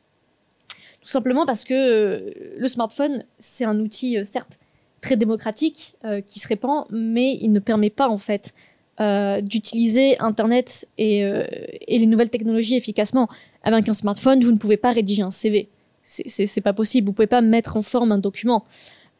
[1.04, 4.60] Tout simplement parce que euh, le smartphone, c'est un outil, euh, certes,
[5.02, 5.98] très démocratique,
[6.28, 8.54] qui se répand, mais il ne permet pas, en fait,
[9.00, 11.48] euh, d'utiliser Internet et, euh,
[11.88, 13.28] et, les nouvelles technologies efficacement.
[13.64, 15.68] Avec un smartphone, vous ne pouvez pas rédiger un CV.
[16.04, 17.08] C'est pas possible.
[17.08, 18.66] Vous pouvez pas mettre en forme un document.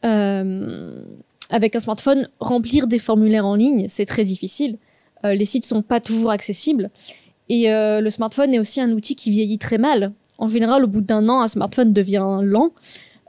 [0.04, 1.04] Euh,
[1.50, 4.78] avec un smartphone, remplir des formulaires en ligne, c'est très difficile.
[5.24, 6.90] Euh, les sites sont pas toujours accessibles.
[7.48, 10.12] Et euh, le smartphone est aussi un outil qui vieillit très mal.
[10.38, 12.70] En général, au bout d'un an, un smartphone devient lent.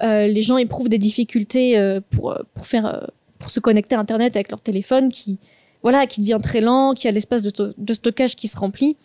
[0.02, 4.62] les gens éprouvent des difficultés pour, pour, faire, pour se connecter à Internet avec leur
[4.62, 5.38] téléphone qui,
[5.84, 8.98] devient très lent, qui a l'espace de, stockage qui se remplit.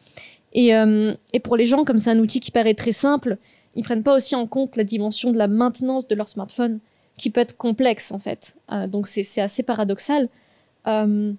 [0.57, 3.36] Euh, et, pour les gens, comme c'est un outil qui paraît très simple,
[3.76, 6.80] ils prennent pas aussi en compte la dimension de la maintenance de leur smartphone,
[7.16, 8.57] qui peut être complexe en fait.
[8.72, 10.28] Euh, donc c'est assez paradoxal.
[10.86, 11.32] Euh,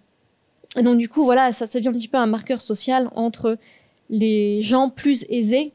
[0.77, 3.57] et donc du coup, voilà, ça, ça devient un petit peu un marqueur social entre
[4.09, 5.73] les gens plus aisés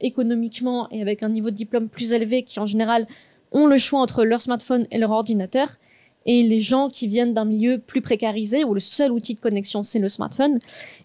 [0.00, 3.06] économiquement et avec un niveau de diplôme plus élevé, qui en général
[3.52, 5.78] ont le choix entre leur smartphone et leur ordinateur,
[6.26, 9.82] et les gens qui viennent d'un milieu plus précarisé où le seul outil de connexion
[9.82, 10.58] c'est le smartphone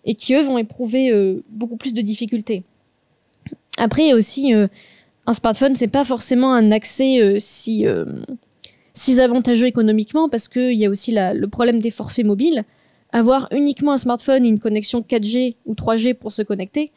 [0.05, 2.64] et qui eux vont éprouver euh, beaucoup plus de difficultés.
[3.78, 4.68] Après aussi euh,
[5.26, 7.86] un smartphone c'est pas forcément un accès euh, si
[9.20, 12.64] avantageux économiquement parce qu'il y a aussi le problème des forfaits mobiles.
[13.12, 16.91] Avoir uniquement un smartphone et une connexion 4G ou 3G pour se connecter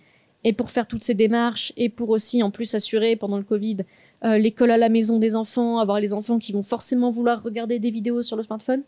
[0.44, 3.78] et pour faire toutes ces démarches et pour aussi en plus assurer pendant le Covid
[4.24, 7.78] euh, l'école à la maison des enfants, avoir les enfants qui vont forcément vouloir regarder
[7.78, 8.82] des vidéos sur le smartphone.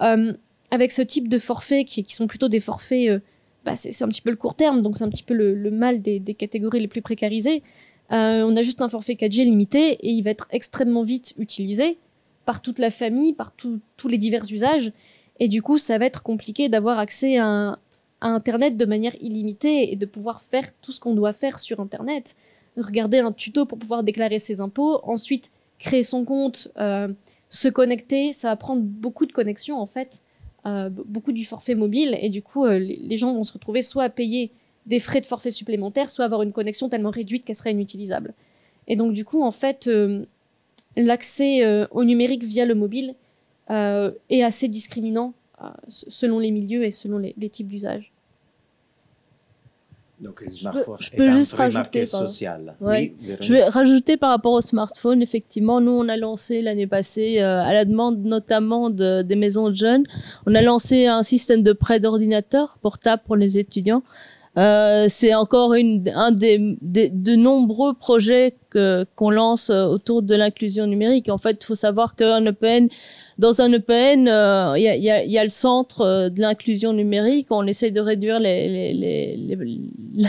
[0.00, 0.32] Euh,
[0.70, 3.20] avec ce type de forfaits qui, sont plutôt des forfaits
[3.64, 6.02] bah, c'est un petit peu le court terme, donc c'est un petit peu le, mal
[6.02, 7.62] des, catégories les plus précarisées.
[8.10, 11.98] Euh, on a juste un forfait 4G limité et il va être extrêmement vite utilisé
[12.44, 14.92] par toute la famille, par tous les divers usages.
[15.38, 17.78] Et du coup, ça va être compliqué d'avoir accès à, un-
[18.22, 21.80] à Internet de manière illimitée et de pouvoir faire tout ce qu'on doit faire sur
[21.80, 22.36] Internet.
[22.76, 25.50] Regarder un tuto pour pouvoir déclarer ses impôts, ensuite
[25.82, 27.08] créer son compte, euh,
[27.50, 28.32] se connecter.
[28.32, 30.22] Ça va prendre beaucoup de connexions en fait,
[30.64, 32.16] euh, beaucoup du forfait mobile.
[32.22, 34.52] Et du coup, euh, les gens vont se retrouver soit à payer
[34.86, 38.34] des frais de forfait supplémentaires, soit avoir une connexion tellement réduite qu'elle serait inutilisable.
[38.88, 39.88] Et donc du coup, en fait,
[40.96, 43.14] l'accès au numérique via le mobile
[43.68, 45.34] est assez discriminant
[45.86, 48.11] selon les milieux et selon les, les types d'usage.
[50.22, 52.04] Donc, le smartphone je peux est un juste rajouter.
[52.06, 57.60] Je vais rajouter par rapport au smartphone, effectivement, nous on a lancé l'année passée, euh,
[57.60, 60.04] à la demande notamment de, des maisons de jeunes,
[60.46, 64.04] on a lancé un système de prêt d'ordinateur portable pour les étudiants.
[64.58, 70.22] Euh, c'est encore une, un des, des- de nombreux projets que qu'on lance euh, autour
[70.22, 71.30] de l'inclusion numérique.
[71.30, 72.88] En fait, il faut savoir qu'un EPN,
[73.38, 76.92] dans un EPN, euh, il y, a, y, a, y a le centre de l'inclusion
[76.92, 77.46] numérique.
[77.48, 80.28] On essaye de réduire les, les, les, les-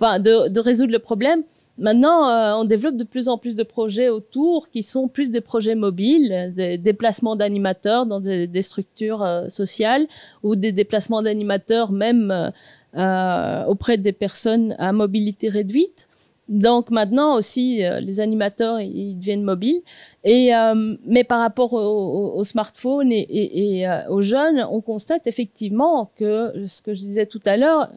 [0.00, 1.42] enfin, de, de résoudre le problème.
[1.78, 5.74] Maintenant, on développe de plus en plus de projets autour qui sont plus des projets
[5.74, 10.06] mobiles, des déplacements d'animateurs dans des, structures sociales
[10.42, 12.52] ou des déplacements d'animateurs même
[12.96, 16.08] euh, auprès des personnes à mobilité réduite.
[16.48, 19.80] Donc maintenant aussi, euh, les animateurs ils deviennent mobiles.
[20.24, 26.10] Et euh, mais par rapport au, au- au smartphone et, aux jeunes, on constate effectivement
[26.16, 27.88] que ce que je disais tout à l'heure,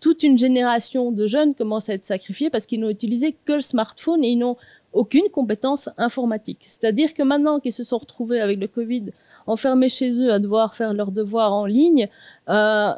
[0.00, 3.60] toute une génération de jeunes commence à être sacrifiée parce qu'ils n'ont utilisé que le
[3.60, 4.56] smartphone et ils n'ont
[4.92, 6.60] aucune compétence informatique.
[6.62, 9.06] C'est-à-dire que maintenant qu'ils se sont retrouvés avec le Covid
[9.46, 12.08] enfermés chez eux à devoir faire leurs devoirs en ligne,
[12.48, 12.92] euh,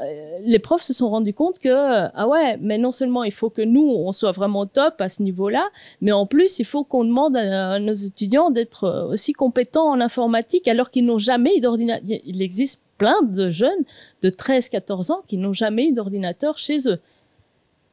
[0.45, 3.63] les profs se sont rendus compte que ah ouais, mais non seulement il faut que
[3.63, 5.69] nous on soit vraiment top à ce niveau-là,
[6.01, 9.89] mais en plus il faut qu'on demande à, à nos étudiants d'être euh, aussi compétents
[9.89, 12.19] en informatique alors qu'ils n'ont jamais eu d'ordinateur.
[12.25, 13.85] Il existe plein de jeunes
[14.23, 16.99] de 13-14 ans qui n'ont jamais eu d'ordinateur chez eux.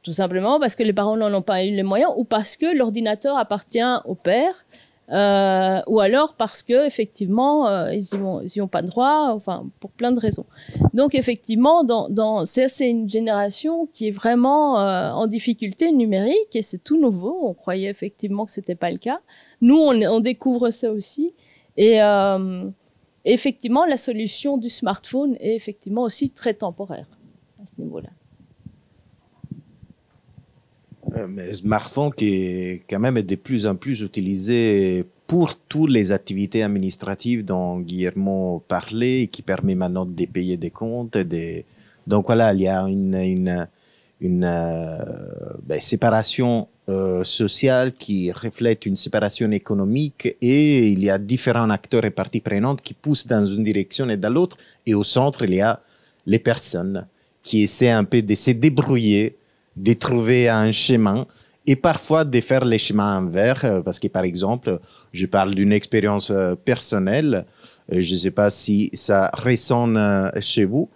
[0.03, 2.77] Tout simplement parce que les parents n'en ont pas eu les moyens ou parce que
[2.77, 4.53] l'ordinateur appartient au père.
[5.11, 10.11] Euh, ou alors parce que effectivement euh, ils y ont pas droit enfin pour plein
[10.11, 10.47] de raisons.
[10.93, 11.85] Donc effectivement
[12.45, 17.37] c'est une génération qui est vraiment euh, en difficulté numérique et c'est tout nouveau.
[17.43, 19.19] On croyait effectivement que c'était pas le cas.
[19.61, 21.33] Nous on, on découvre ça aussi.
[21.77, 21.99] Et
[23.25, 27.07] effectivement la solution du smartphone est effectivement aussi très temporaire
[27.61, 28.09] à ce niveau-là
[31.15, 36.11] Euh, mais smartphone qui est quand même de plus en plus utilisé pour toutes les
[36.11, 41.17] activités administratives dont Guillermo parlait et qui permet maintenant de payer des comptes.
[42.05, 43.67] Donc voilà, il y a une,
[44.23, 44.95] euh,
[45.63, 52.05] ben, séparation euh, sociale qui reflète une séparation économique et il y a différents acteurs
[52.05, 54.57] et parties prenantes qui poussent dans une direction et dans l'autre.
[54.85, 55.81] Et au centre, il y a
[56.25, 57.07] les personnes
[57.41, 59.37] qui essaient un peu de se débrouiller
[59.75, 61.25] de trouver un chemin
[61.67, 64.79] et parfois de faire les chemins inverses euh, parce que par exemple
[65.11, 67.45] je parle d'une expérience euh, personnelle
[67.91, 70.89] euh, je ne sais pas si ça résonne chez vous.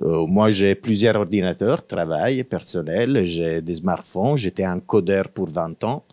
[0.00, 6.04] Moi j'ai plusieurs ordinateurs travail personnel j'ai des smartphones j'étais un codeur pour 20 ans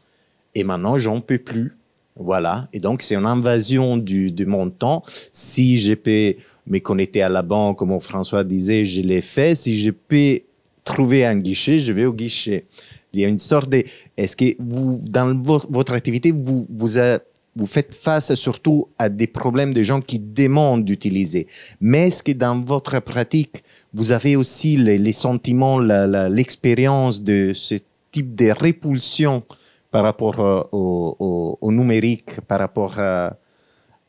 [0.56, 1.78] et maintenant j'en peux plus.
[2.20, 2.68] Voilà.
[2.74, 5.04] Et donc c'est une invasion du, de mon temps.
[5.32, 6.34] Si je peux
[6.66, 9.54] me connecter à la banque comme François disait je l'ai fait.
[9.56, 10.40] Si je peux
[10.94, 12.66] trouver un guichet, je vais au guichet.
[13.14, 13.84] Il y a une sorte de...
[14.18, 19.74] Est-ce que vous, dans vo- votre activité, vous, vous, faites face surtout à des problèmes
[19.74, 21.48] de gens qui demandent d'utiliser
[21.82, 23.64] Mais est-ce que dans votre pratique,
[23.94, 27.76] vous avez aussi les, sentiments, l'expérience de ce
[28.12, 29.44] type de répulsion
[29.90, 30.62] par rapport euh,
[31.66, 33.36] au, numérique, par rapport à-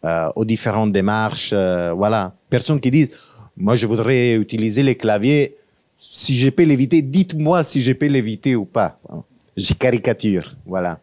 [0.05, 2.35] euh, aux différentes démarches euh, Voilà.
[2.51, 3.11] Personnes qui disent,
[3.57, 5.57] moi je voudrais utiliser les claviers
[5.99, 8.99] si je peux l'éviter, dites-moi si je peux l'éviter ou pas.
[9.11, 9.25] hein.
[9.57, 11.01] Je caricature, voilà.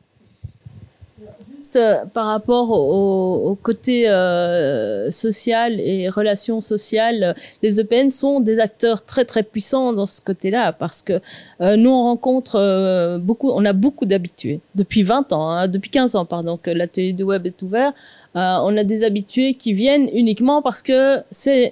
[1.75, 9.03] Euh, par rapport au, côté euh, social et relations sociales, les EPN sont des acteurs
[9.03, 11.19] très très puissants dans ce côté-là parce que
[11.61, 16.15] euh, nous on rencontre beaucoup, on a beaucoup d'habitués depuis 20 ans, hein, depuis 15
[16.15, 17.93] ans pardon que l'atelier du web est ouvert.
[18.37, 21.71] On a des habitués qui viennent uniquement parce que c'est,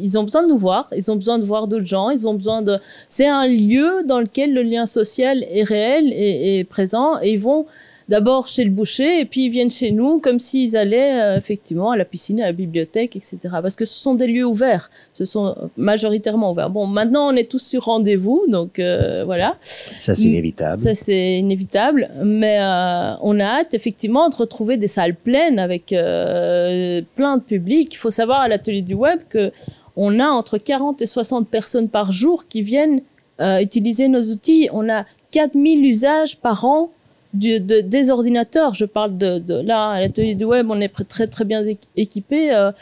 [0.00, 2.32] ils ont besoin de nous voir, ils ont besoin de voir d'autres gens, ils ont
[2.34, 2.78] besoin de,
[3.10, 7.66] c'est un lieu dans lequel le lien social est réel et présent et ils vont
[8.08, 11.90] d'abord chez le boucher et puis ils viennent chez nous comme s'ils allaient euh, effectivement
[11.90, 13.38] à la piscine, à la bibliothèque, etc.
[13.62, 16.70] Parce que ce sont des lieux ouverts, ce sont majoritairement ouverts.
[16.70, 19.56] Bon, maintenant on est tous sur rendez-vous, donc euh, voilà.
[19.60, 20.78] Ça, c'est inévitable.
[20.78, 22.08] Ça, c'est inévitable.
[22.22, 27.42] Mais euh, on a hâte, effectivement, de retrouver des salles pleines avec euh, plein de
[27.42, 27.92] public.
[27.92, 29.50] Il faut savoir à l'atelier du web que
[29.96, 33.00] on a entre 40 et 60 personnes par jour qui viennent
[33.40, 34.68] euh, utiliser nos outils.
[34.72, 36.90] On a 4000 usages par an
[37.34, 38.74] de, des ordinateurs.
[38.74, 41.78] Je parle de, de là, à l'atelier du web, on est très très bien équ-
[41.96, 42.54] équipé.
[42.54, 42.72] euh,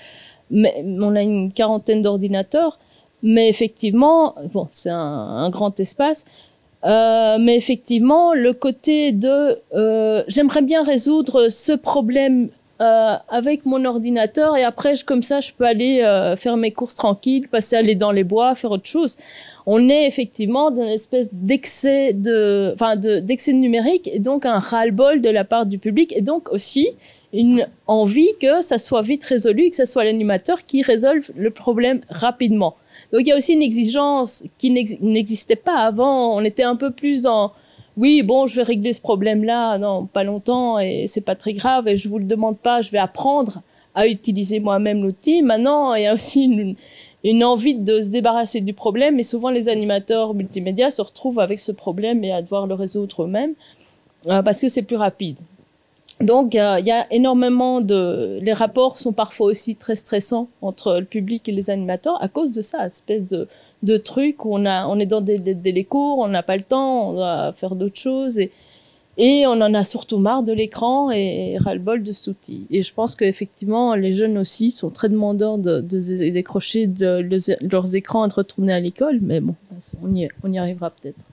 [0.50, 2.78] mais on a une quarantaine d'ordinateurs.
[3.22, 6.24] Mais effectivement, bon, c'est un, un grand espace.
[6.84, 12.48] Euh, mais effectivement, le côté de euh, j'aimerais bien résoudre ce problème
[12.80, 16.72] euh, avec mon ordinateur et après, je, comme ça, je peux aller euh, faire mes
[16.72, 19.16] courses tranquilles, passer aller dans les bois, faire autre chose.
[19.64, 24.58] On est effectivement dans une espèce d'excès de, enfin, de, d'excès numérique et donc un
[24.58, 26.88] ras-le-bol de la part du public et donc aussi
[27.32, 32.00] une envie que ça soit vite résolu que ce soit l'animateur qui résolve le problème
[32.08, 32.76] rapidement.
[33.12, 36.34] Donc il y a aussi une exigence qui n'ex- n'existait pas avant.
[36.36, 37.52] On était un peu plus en
[37.96, 41.88] oui, bon, je vais régler ce problème-là, non, pas longtemps, et c'est pas très grave,
[41.88, 43.62] et je vous le demande pas, je vais apprendre
[43.94, 45.40] à utiliser moi-même l'outil.
[45.40, 46.76] Maintenant, il y a aussi
[47.24, 51.58] une, envie de se débarrasser du problème, et souvent les animateurs multimédia se retrouvent avec
[51.58, 53.54] ce problème et à devoir le résoudre eux-mêmes,
[54.26, 55.38] euh, parce que c'est plus rapide.
[56.20, 58.38] Donc, euh, il y a énormément de...
[58.40, 62.54] Les rapports sont parfois aussi très stressants entre le public et les animateurs à cause
[62.54, 63.46] de ça, espèce de,
[63.82, 66.56] de truc où on, a, on est dans des, des, des cours, on n'a pas
[66.56, 68.50] le temps, on doit faire d'autres choses et,
[69.18, 72.66] et on en a surtout marre de l'écran et, ras-le-bol de cet outil.
[72.70, 75.80] Et je pense qu'effectivement, les jeunes aussi sont très demandeurs de,
[76.30, 79.54] décrocher leurs écrans et de retourner à l'école, mais bon,
[80.02, 81.24] on y arrivera peut-être.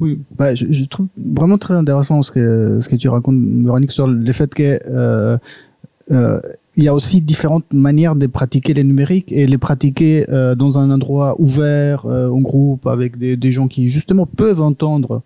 [0.00, 4.06] Oui, bah, je, trouve vraiment très intéressant ce que, ce que tu racontes, Véronique, sur
[4.06, 5.36] le fait que euh,
[6.10, 6.40] euh,
[6.76, 10.90] y a aussi différentes manières de pratiquer les numériques et les pratiquer euh, dans un
[10.90, 15.22] endroit ouvert, en groupe, avec des, gens qui justement peuvent entendre.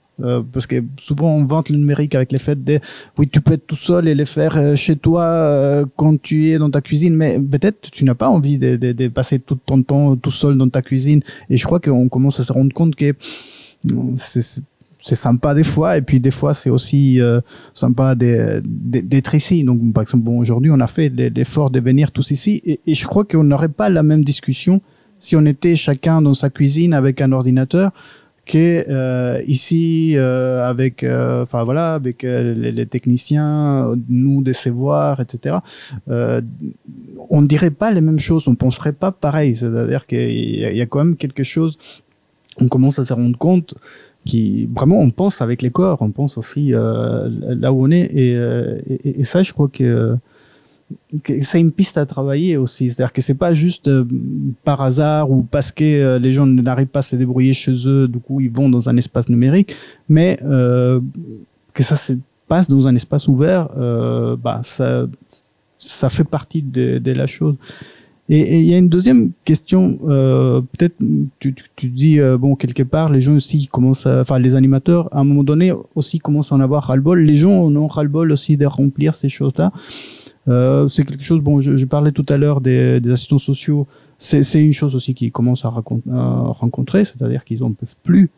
[0.52, 2.80] Parce que souvent on vante le numérique avec les faits de
[3.18, 6.70] oui tu peux être tout seul et les faire chez toi quand tu es dans
[6.70, 10.32] ta cuisine mais peut-être tu n'as pas envie de, de, passer tout ton temps tout
[10.32, 11.20] seul dans ta cuisine
[11.50, 13.14] et je crois qu'on commence à se rendre compte que
[14.16, 17.40] c'est sympa des fois et puis des fois c'est aussi euh,
[17.74, 19.64] sympa d'être ici.
[19.64, 23.06] Donc par exemple bon aujourd'hui on a fait l'effort de venir tous ici et, je
[23.06, 24.80] crois qu'on n'aurait pas la même discussion
[25.18, 27.90] si on était chacun dans sa cuisine avec un ordinateur
[28.46, 35.58] que euh, ici euh, avec enfin voilà avec les, techniciens nous des savoirs etc
[37.30, 39.56] on dirait pas les mêmes choses on penserait pas pareil.
[39.56, 41.78] C'est à dire qu'il y, a quand même quelque chose
[42.60, 43.74] on commence à se rendre compte
[44.24, 48.10] qui vraiment on pense avec les corps, on pense aussi euh, là où on est.
[48.12, 50.16] Et, euh, et, et, ça je crois que,
[51.22, 54.04] que c'est une piste à travailler aussi, c'est-à-dire que c'est pas juste euh,
[54.64, 58.08] par hasard ou parce que euh, les gens n'arrivent pas à se débrouiller chez eux,
[58.08, 59.74] du coup ils vont dans un espace numérique,
[60.08, 61.00] mais euh,
[61.72, 62.12] que ça se
[62.48, 65.06] passe dans un espace ouvert, euh, bah ça
[65.78, 67.54] ça fait partie de, de la chose.
[68.30, 70.96] Et il y a une deuxième question, euh, peut-être
[71.38, 75.20] tu, tu, dis euh, bon quelque part les gens aussi commencent, enfin les animateurs à
[75.20, 77.20] un moment donné aussi commencent à en avoir ras-le-bol.
[77.20, 79.72] Les gens en ont ras-le-bol aussi de remplir ces choses-là.
[80.48, 81.40] Euh, c'est quelque chose.
[81.40, 83.86] Bon, je, je parlais tout à l'heure des, des, assistants sociaux.
[84.18, 85.72] C'est une chose aussi qui commence à, à
[86.48, 88.30] rencontrer, c'est-à-dire qu'ils en peuvent plus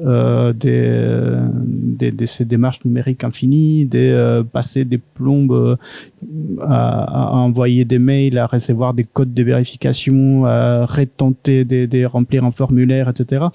[0.00, 1.32] euh, des,
[1.64, 5.76] des, des, ces démarches numériques infinies, de euh, passer des plombes euh,
[6.60, 12.04] à, à, envoyer des mails, à recevoir des codes de vérification, à retenter de, de
[12.04, 13.46] remplir un formulaire, etc.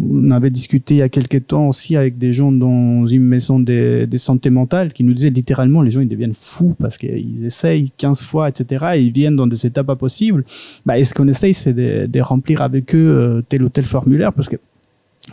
[0.00, 3.58] On avait discuté il y a quelques temps aussi avec des gens dans une maison
[3.58, 7.44] de, de santé mentale qui nous disaient littéralement les gens ils deviennent fous parce qu'ils
[7.44, 8.86] essayent 15 fois, etc.
[8.94, 10.44] Et ils viennent dans des étapes pas possibles.
[10.86, 13.84] Bah, et ce qu'on essaye, c'est de, de, remplir avec eux euh, tel ou tel
[13.84, 14.32] formulaire?
[14.32, 14.56] Parce que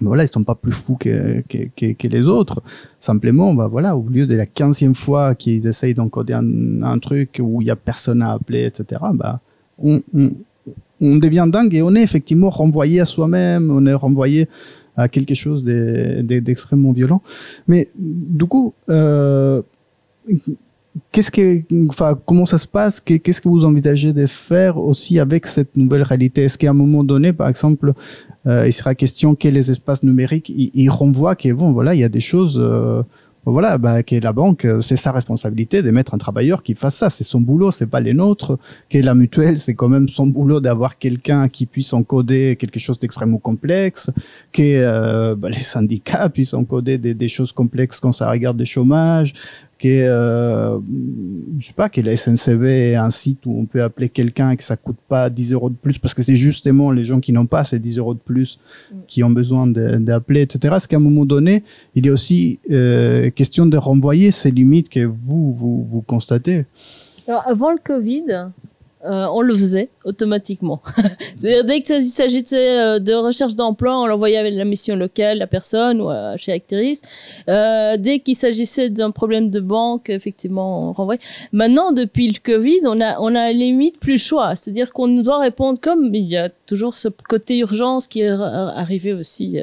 [0.02, 2.62] voilà, ils sont pas plus fous que, que, les autres.
[3.00, 7.62] Simplement, bah voilà, au lieu de la quinzième fois qu'ils essayent d'encoder un, truc où
[7.62, 9.42] il y a personne à appeler, etc., bah,
[9.78, 10.02] on,
[11.00, 14.48] devient dingue et on est effectivement renvoyé à soi-même, on est renvoyé
[14.96, 17.22] à quelque chose d'extrêmement violent.
[17.68, 19.62] Mais du coup, euh,
[21.12, 23.00] qu'est-ce que, enfin, comment ça se passe?
[23.00, 26.44] Qu'est-ce que vous envisagez de faire aussi avec cette nouvelle réalité?
[26.44, 27.94] Est-ce qu'à un moment donné, par exemple,
[28.46, 32.04] il sera question que les espaces numériques ils, ils renvoient que bon, voilà, il y
[32.04, 33.02] a des choses euh,
[33.52, 36.96] voilà, bah, que la banque, euh, c'est sa responsabilité de mettre un travailleur qui fasse
[36.96, 37.12] ça.
[37.12, 38.58] C'est son boulot, c'est pas les nôtres.
[38.90, 42.98] Que la mutuelle, c'est quand même son boulot d'avoir quelqu'un qui puisse encoder quelque chose
[42.98, 44.10] d'extrêmement complexe.
[44.52, 48.66] Que euh, bah, les syndicats puissent encoder des, des choses complexes quand ça regarde des
[48.66, 49.34] chômages
[49.77, 50.80] que euh,
[51.60, 54.57] je sais pas que la SNCB est un site où on peut appeler quelqu'un et
[54.57, 57.34] que ça coûte pas 10 euros de plus parce que c'est justement les gens qui
[57.34, 58.60] n'ont pas ces 10 euros de plus
[59.07, 63.65] qui ont besoin d'appeler etc est-ce qu'à un moment donné il est aussi euh, question
[63.65, 66.65] de renvoyer ces limites que vous vous, vous constatez.
[67.27, 68.52] Alors, avant le Covid,
[69.06, 70.82] euh, on le faisait automatiquement.
[71.38, 75.48] C'est-à-dire, dès qu'il s'agissait euh, de recherche d'emploi, on l'envoyait avec la mission locale, la
[75.48, 76.99] personne, ou chez Acteris.
[77.49, 81.22] Euh, dès qu'il s'agissait d'un problème de banque, effectivement, on renvoyait.
[81.52, 84.56] Maintenant, depuis le Covid, on a, on a limite plus le choix.
[84.56, 88.77] C'est-à-dire qu'on doit répondre comme il y a toujours ce côté urgence qui est ar-
[88.77, 89.57] arrivé aussi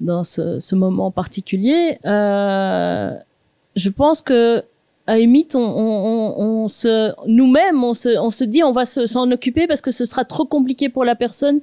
[0.00, 1.98] dans ce, moment particulier.
[2.04, 4.64] Je pense que
[5.06, 6.34] à la limite, on, on,
[6.64, 9.90] on, se, nous-mêmes, on se, on se dit, on va se- s'en occuper parce que
[9.90, 11.60] ce sera trop compliqué pour la personne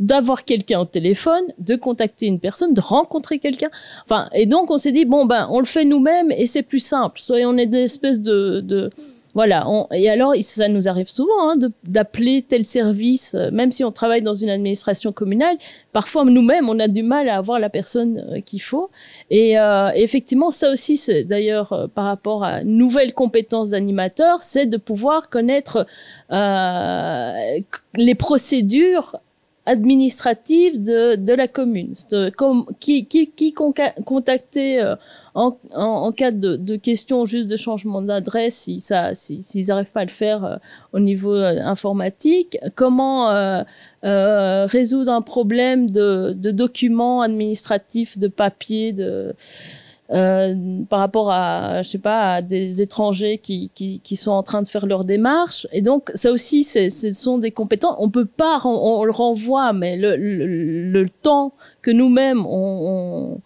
[0.00, 3.70] d'avoir quelqu'un au téléphone, de contacter une personne, de rencontrer quelqu'un.
[4.04, 6.80] Enfin, et donc on s'est dit bon ben on le fait nous-mêmes et c'est plus
[6.80, 7.20] simple.
[7.20, 8.90] Soit on est des espèces de, de
[9.34, 9.66] voilà.
[9.92, 14.22] Et alors ça nous arrive souvent hein, d'appeler tel service, euh, même si on travaille
[14.22, 15.56] dans une administration communale.
[15.92, 18.90] Parfois nous-mêmes on a du mal à avoir la personne euh, qu'il faut.
[19.30, 24.66] Et euh, effectivement, ça aussi, c'est d'ailleurs euh, par rapport à nouvelles compétences d'animateur, c'est
[24.66, 25.86] de pouvoir connaître
[26.30, 27.32] euh,
[27.94, 29.16] les procédures
[29.66, 31.94] administratives de, de la commune.
[32.12, 34.94] Euh, comme, qui, qui, qui contacter euh,
[35.34, 39.66] en, en, en cas de, de question juste de changement d'adresse, si ça, si, s'ils
[39.68, 40.56] n'arrivent pas à le faire euh,
[40.92, 43.62] au niveau euh, informatique, comment euh,
[44.66, 49.34] résoudre un problème de, de documents administratifs, de papier, de
[50.10, 54.42] euh, par rapport à, je sais pas, à des étrangers qui, qui, qui sont en
[54.42, 55.66] train de faire leur démarche.
[55.72, 57.96] Et donc, ça aussi, ce sont des compétences.
[57.98, 63.40] On peut pas, on, le renvoie, mais le, le, le temps que nous-mêmes, on,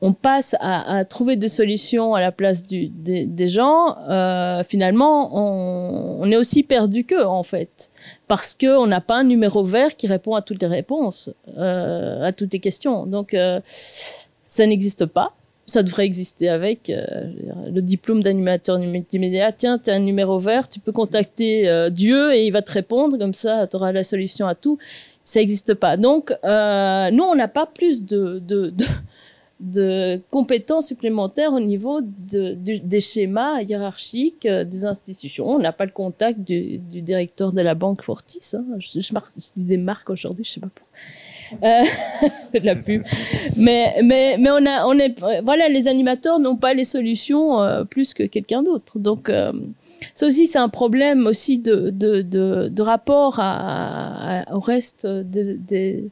[0.00, 4.64] on, passe à, à trouver des solutions à la place du, des, des gens, euh,
[4.64, 7.90] finalement, on, on est aussi perdu qu'eux, en fait.
[8.26, 11.28] Parce qu'on n'a pas un numéro vert qui répond à toutes les réponses,
[11.58, 13.04] euh, à toutes les questions.
[13.04, 15.34] Donc, euh, ça n'existe pas.
[15.66, 17.04] Ça devrait exister avec euh,
[17.72, 19.50] le diplôme d'animateur multimédia.
[19.50, 22.72] Tiens, tu as un numéro vert, tu peux contacter euh, Dieu et il va te
[22.72, 24.78] répondre, comme ça, tu auras la solution à tout.
[25.24, 25.96] Ça n'existe pas.
[25.96, 28.42] Donc, euh, nous, on n'a pas plus de,
[30.30, 35.46] compétences supplémentaires au niveau des schémas hiérarchiques des institutions.
[35.48, 38.52] On n'a pas le contact du, directeur de la banque Fortis.
[38.52, 38.64] Hein.
[38.78, 40.98] Je, je, je dis des marques aujourd'hui, je sais pas pourquoi.
[41.62, 41.82] Euh,
[42.62, 43.02] la pub.
[43.56, 47.84] Mais, mais, mais on a, on est, voilà, les animateurs n'ont pas les solutions euh,
[47.84, 48.98] plus que quelqu'un d'autre.
[48.98, 49.52] Donc, euh,
[50.14, 53.40] ça aussi, c'est un problème aussi de, de, de, rapport
[54.52, 56.10] au reste des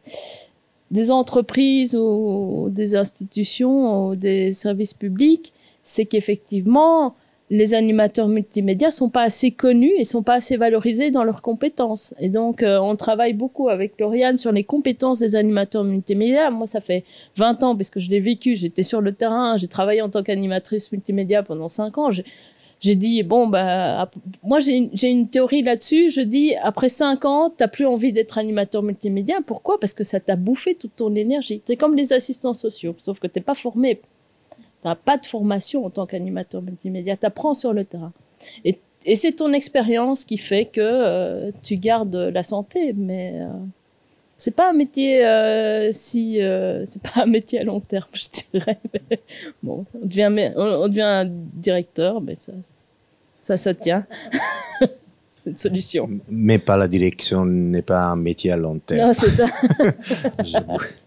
[1.11, 5.53] entreprises ou des institutions ou des services publics.
[5.83, 7.15] C'est qu'effectivement,
[7.53, 12.15] les animateurs multimédia sont pas assez connus et sont pas assez valorisés dans leurs compétences.
[12.19, 16.49] Et donc, euh, on travaille beaucoup avec Lauriane sur les compétences des animateurs multimédia.
[16.51, 17.05] Moi, ça fait
[17.37, 20.23] 20 ans, parce que je l'ai vécu, j'étais sur le terrain, j'ai travaillé en tant
[20.23, 22.11] qu'animatrice multimédia pendant 5 ans.
[22.11, 22.25] J'ai-
[22.95, 24.11] dit, bon, bah,
[24.43, 26.11] moi, j'ai une, théorie là-dessus.
[26.11, 29.37] Je dis, après 5 ans, t'as plus envie d'être animateur multimédia.
[29.47, 29.79] Pourquoi?
[29.79, 31.61] Parce que ça t'a bouffé toute ton énergie.
[31.67, 34.01] C'est comme les assistants sociaux, sauf que t'es pas formé
[34.85, 38.13] n'as pas de formation en tant qu'animateur multimédia, tu apprends sur le terrain.
[38.65, 43.49] Et, et c'est ton expérience qui fait que euh, tu gardes la santé, mais euh,
[44.37, 48.27] c'est pas un métier euh, si euh, c'est pas un métier à long terme, je
[48.51, 48.79] dirais.
[48.93, 49.21] Mais
[49.63, 52.53] bon, on devient, on devient un directeur, mais ça,
[53.41, 54.05] ça, ça tient.
[55.47, 56.09] Une solution.
[56.29, 59.09] Mais pas la direction n'est pas un métier à long terme.
[59.09, 59.47] Non, c'est ça.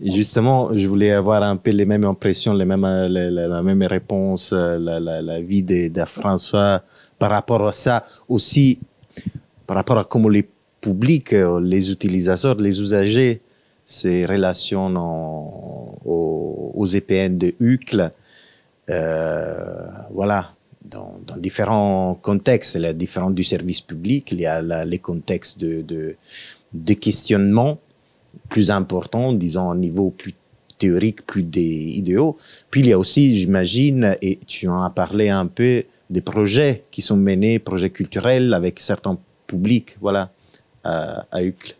[0.00, 3.62] Justement, je voulais avoir un peu les mêmes impressions, les mêmes, euh, la, la- la
[3.62, 6.82] même réponse, euh, la, vie de, François
[7.18, 8.04] par rapport à ça.
[8.28, 8.78] Aussi,
[9.66, 10.48] par rapport à comment les
[10.80, 13.40] publics, euh, les utilisateurs, les usagers
[13.86, 18.10] se relationnent en- aux, EPN de UCL.
[20.10, 20.52] Voilà,
[20.84, 22.76] dans, différents contextes.
[22.78, 27.78] Différents du service public, il y a les contextes de questionnement
[28.52, 30.34] plus importants, disons, au niveau plus
[30.78, 31.70] théorique, plus des
[32.00, 32.36] idéaux.
[32.70, 36.84] Puis il y a aussi, j'imagine, et tu en as parlé un peu, des projets
[36.90, 39.16] qui sont menés, projets culturels avec certains
[39.46, 40.30] publics, voilà,
[40.84, 41.74] à, à UCL.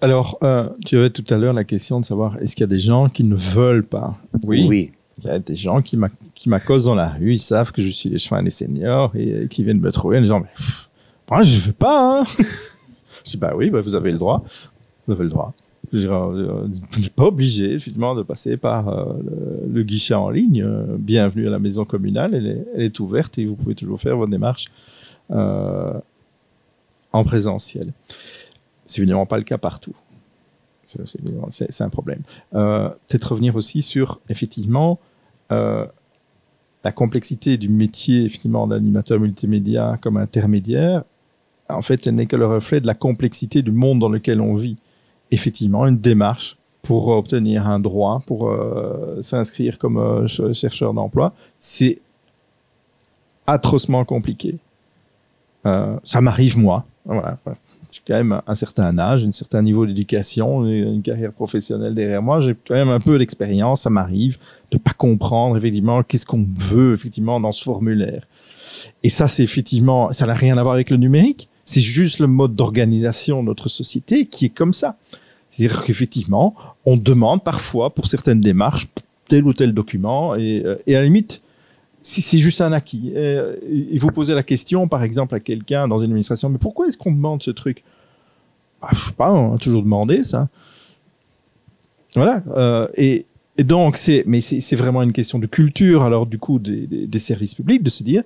[0.00, 2.74] Alors, euh, tu avais tout à l'heure la question de savoir est-ce qu'il y a
[2.74, 4.16] des gens qui ne veulent pas?
[4.44, 4.90] Oui.
[5.22, 7.82] Il y a des gens qui m'a- qui m'accostent dans la rue, ils savent que
[7.82, 10.48] je suis les chemins des seniors et euh, qui viennent me trouver en disant, mais
[10.56, 10.88] pff,
[11.30, 12.24] moi, je veux pas, hein.
[13.22, 14.42] Je dis, bah oui, bah, vous avez le droit.
[15.10, 15.52] Vous avez le droit.
[15.92, 19.14] Vous n'êtes pas obligé, effectivement, de passer par euh,
[19.68, 20.62] le, guichet en ligne.
[20.62, 22.32] Euh, Bienvenue à la maison communale.
[22.32, 24.66] Elle est, ouverte et vous pouvez toujours faire votre démarche
[25.32, 25.92] euh,
[27.12, 27.92] en présentiel.
[28.86, 29.96] C'est évidemment pas le cas partout.
[30.84, 32.22] C'est- un problème.
[32.52, 35.00] Peut-être revenir aussi sur, effectivement,
[35.50, 41.02] la complexité du métier, effectivement, d'animateur multimédia comme intermédiaire.
[41.68, 44.54] En fait, elle n'est que le reflet de la complexité du monde dans lequel on
[44.54, 44.76] vit.
[45.30, 51.32] Effectivement, une démarche pour obtenir un droit, pour euh, s'inscrire comme euh, ch- chercheur d'emploi,
[51.58, 51.98] c'est
[53.46, 54.56] atrocement compliqué.
[55.66, 56.86] Euh, ça m'arrive moi.
[57.04, 57.36] Voilà.
[57.90, 62.40] J'ai quand même un certain âge, un certain niveau d'éducation, une carrière professionnelle derrière moi.
[62.40, 63.82] J'ai quand même un peu d'expérience.
[63.82, 64.38] Ça m'arrive
[64.72, 68.26] de pas comprendre effectivement qu'est-ce qu'on veut effectivement dans ce formulaire.
[69.02, 71.49] Et ça, c'est effectivement, ça n'a rien à voir avec le numérique.
[71.64, 74.96] C'est juste le mode d'organisation de notre société qui est comme ça.
[75.48, 76.54] C'est-à-dire qu'effectivement,
[76.86, 78.88] on demande parfois pour certaines démarches
[79.28, 81.42] tel ou tel document et, euh, à la limite,
[82.02, 85.86] si c'est juste un acquis, euh, et vous posez la question, par exemple, à quelqu'un
[85.86, 87.84] dans une administration, mais pourquoi est-ce qu'on demande ce truc?
[88.80, 90.48] Bah, Je sais pas, on a toujours demandé ça.
[92.14, 92.42] Voilà.
[92.48, 93.26] euh, et,
[93.58, 97.82] donc, c'est, mais c'est, vraiment une question de culture, alors du coup, des services publics,
[97.82, 98.22] de se dire,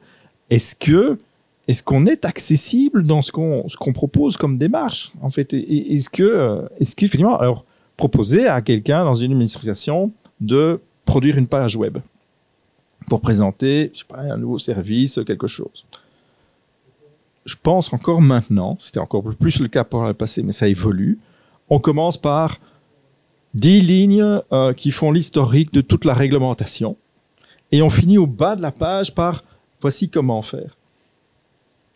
[0.49, 1.19] est-ce que
[1.67, 5.55] est-ce qu'on est accessible dans ce qu'on propose comme démarche en fait?
[5.55, 7.65] Est-ce que est-ce qu'effectivement alors
[7.97, 11.99] proposer à quelqu'un dans une administration de produire une page web
[13.09, 15.87] pour présenter un nouveau service quelque chose?
[17.47, 21.19] Je pense encore maintenant c'était encore plus le cas pour le passé mais ça évolue.
[21.71, 22.59] On commence par
[23.55, 26.97] 10 lignes euh, qui font l'historique de toute la réglementation.
[27.73, 29.45] Et on finit au bas de la page par
[29.81, 30.77] voici comment faire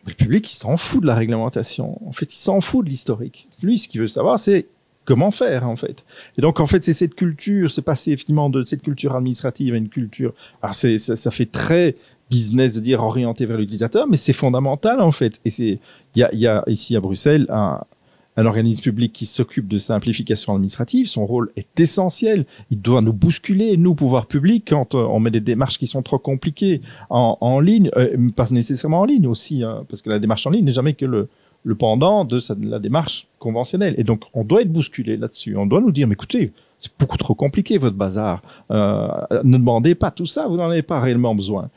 [0.05, 1.99] le public, il s'en fout de la réglementation.
[2.07, 3.47] En fait, il s'en fout de l'historique.
[3.61, 4.67] Lui, ce qu'il veut savoir, c'est
[5.05, 6.05] comment faire, en fait.
[6.37, 9.77] Et donc, en fait, c'est cette culture, c'est passer effectivement de cette culture administrative à
[9.77, 10.33] une culture.
[10.61, 11.95] Alors, ça, fait très
[12.29, 15.41] business de dire orienté vers l'utilisateur, mais c'est fondamental, en fait.
[15.45, 15.79] Et c'est,
[16.15, 17.81] il y a ici à Bruxelles un,
[18.39, 21.07] un organisme public qui s'occupe de simplification administrative.
[21.07, 22.45] Son rôle est essentiel.
[22.71, 26.01] Il doit nous bousculer, nous, pouvoir public, quand euh, on met des démarches qui sont
[26.01, 30.47] trop compliquées en, ligne, euh, pas nécessairement en ligne aussi, hein, parce que la démarche
[30.47, 31.27] en ligne n'est jamais que le,
[31.77, 33.93] pendant de la démarche conventionnelle.
[33.97, 35.57] Et donc, on doit être bousculé là-dessus.
[35.57, 38.41] On doit nous dire, mais écoutez, c'est beaucoup trop compliqué votre bazar.
[38.71, 39.09] Euh,
[39.43, 41.69] ne demandez pas tout ça, vous n'en avez pas réellement besoin.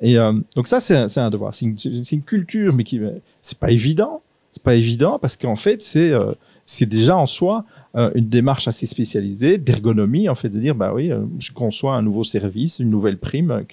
[0.00, 0.16] Et
[0.56, 1.54] donc ça, c'est un, devoir.
[1.54, 1.76] C'est une,
[2.10, 3.00] une culture, mais qui
[3.40, 4.20] c'est pas évident.
[4.68, 6.34] Pas évident parce qu'en fait, c'est euh,
[6.82, 7.64] déjà en soi
[7.96, 11.94] euh, une démarche assez spécialisée d'ergonomie, en fait, de dire, bah oui, euh, je conçois
[11.94, 13.64] un nouveau service, une nouvelle prime.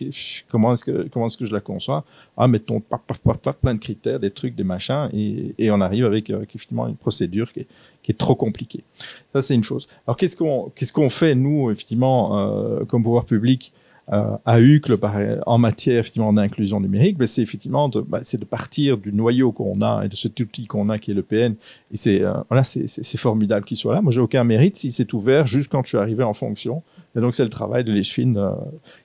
[0.48, 2.06] comment est-ce que est-ce que je la conçois?
[2.38, 5.82] Ah, mettons paf, paf, paf, plein de critères, des trucs, des machins, et, et on
[5.82, 7.68] arrive avec, avec effectivement une procédure qui est,
[8.02, 8.86] qui est trop compliquée.
[9.34, 9.90] Ça, c'est une chose.
[10.08, 13.74] Alors, qu'est-ce qu'on qu'est-ce qu'on fait nous, effectivement, comme pouvoir public
[14.08, 15.16] à UCLE par-
[15.48, 19.52] en matière effectivement d'inclusion numérique, ben, c'est effectivement de, bah, c'est de partir du noyau
[19.52, 21.56] qu'on a et de cet outil qu'on a qui est le PN.
[21.92, 24.02] Et c'est euh, voilà, c'est, formidable qu'il soit là.
[24.02, 26.84] Moi, j'ai aucun mérite si c'est ouvert juste quand je suis arrivé en fonction.
[27.16, 28.52] Et donc, c'est le travail de l'ECHFIN euh,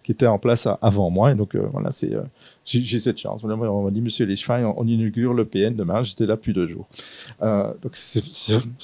[0.03, 1.31] qui était en place avant moi.
[1.31, 2.23] Et donc, euh, voilà, c'est, euh,
[2.65, 3.43] j'ai, cette chance.
[3.45, 6.03] On m'a dit, Monsieur l'ECHFIN, on, inaugure le PN demain.
[6.03, 6.89] J'étais là plus de jours.
[7.43, 8.23] Euh, donc, c'est,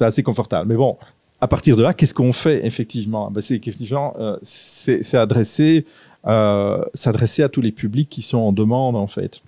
[0.00, 0.68] assez confortable.
[0.68, 0.96] Mais bon,
[1.40, 3.30] à partir de là, qu'est-ce qu'on fait effectivement?
[3.30, 5.84] Ben, C'est qu'effectivement, euh, c'est, c'est adresser
[6.26, 9.42] euh, s'adresser à tous les publics qui sont en demande en fait.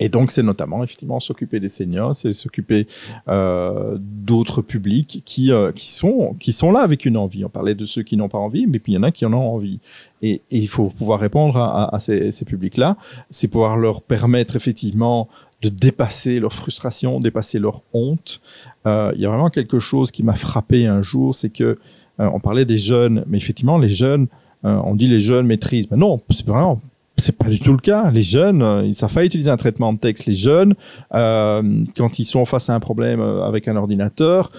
[0.00, 2.86] Et donc c'est notamment effectivement s'occuper des seniors, c'est s'occuper
[3.28, 7.44] euh, d'autres publics qui euh, qui sont qui sont là avec une envie.
[7.44, 9.24] On parlait de ceux qui n'ont pas envie, mais puis il y en a qui
[9.24, 9.78] en ont envie.
[10.20, 12.96] Et, il faut pouvoir répondre à, ces, publics-là,
[13.30, 15.28] c'est pouvoir leur permettre effectivement
[15.62, 18.40] de dépasser leur frustration, dépasser leur honte.
[18.84, 21.78] Il y a vraiment quelque chose qui m'a frappé un jour, c'est que
[22.18, 24.28] on parlait des jeunes, mais effectivement les jeunes
[24.64, 25.90] euh, on dit les jeunes maîtrisent.
[25.90, 26.80] Mais non, c'est vraiment,
[27.16, 28.10] c'est pas du tout le cas.
[28.10, 30.26] Les jeunes, euh, ils savent pas utiliser un traitement de texte.
[30.26, 30.74] Les jeunes,
[31.14, 34.50] euh, quand ils sont face à un problème avec un ordinateur,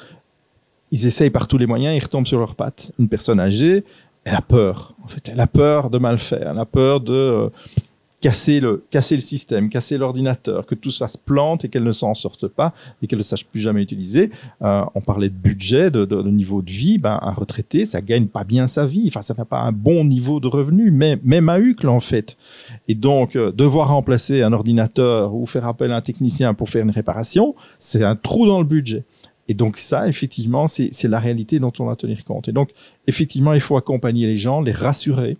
[0.91, 2.91] ils essayent par tous les moyens, ils retombent sur leurs pattes.
[2.99, 3.84] Une personne âgée,
[4.25, 4.93] elle a peur.
[5.03, 6.49] En fait, elle a peur de mal faire.
[6.51, 7.49] Elle a peur de
[8.23, 11.91] casser le, casser le système, casser l'ordinateur, que tout ça se plante et qu'elle ne
[11.91, 14.29] s'en sorte pas et qu'elle ne sache plus jamais utiliser.
[14.61, 16.99] Euh, on parlait de budget, de, de- niveau de vie.
[16.99, 19.03] Ben, un retraité, ça gagne pas bien sa vie.
[19.09, 22.37] Enfin, ça n'a pas un bon niveau de revenu, même à Hucle, en fait.
[22.87, 26.83] Et donc, euh, devoir remplacer un ordinateur ou faire appel à un technicien pour faire
[26.83, 29.03] une réparation, c'est un trou dans le budget.
[29.49, 32.47] Et donc ça, effectivement, c'est c'est la réalité dont on doit tenir compte.
[32.47, 32.69] Et donc,
[33.07, 35.35] effectivement, il faut accompagner les gens, les rassurer,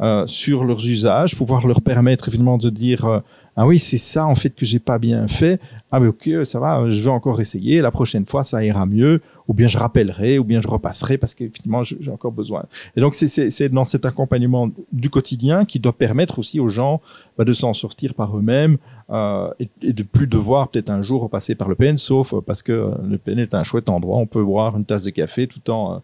[0.00, 3.20] euh, sur leurs usages, pouvoir leur permettre évidemment de dire euh,
[3.56, 5.60] ah oui c'est ça en fait que j'ai pas bien fait.
[5.92, 9.20] Ah mais ok ça va je vais encore essayer la prochaine fois ça ira mieux
[9.46, 12.64] ou bien je rappellerai ou bien je repasserai parce qu'effectivement j'ai encore besoin.
[12.96, 17.00] Et donc c'est- dans cet accompagnement du quotidien qui doit permettre aussi aux gens
[17.38, 18.78] bah, de s'en sortir par eux-mêmes
[19.10, 22.62] euh, et, de plus devoir peut-être un jour repasser par le PN sauf euh, parce
[22.62, 24.16] que euh, le PN est un chouette endroit.
[24.16, 26.02] On peut boire une tasse de café tout en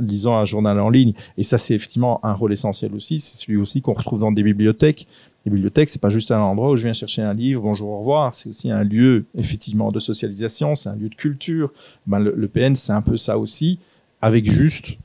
[0.00, 1.12] lisant un journal en ligne.
[1.36, 3.18] Et ça c'est effectivement un rôle essentiel aussi.
[3.18, 5.06] C'est celui aussi qu'on retrouve dans des bibliothèques.
[5.44, 7.98] Les bibliothèques, c'est pas juste un endroit où je viens chercher un livre, bonjour, au
[7.98, 8.32] revoir.
[8.32, 11.72] C'est aussi un lieu, effectivement, de socialisation, c'est un lieu de culture.
[12.06, 13.80] Ben, le PN, c'est un peu ça aussi,
[14.20, 14.98] avec juste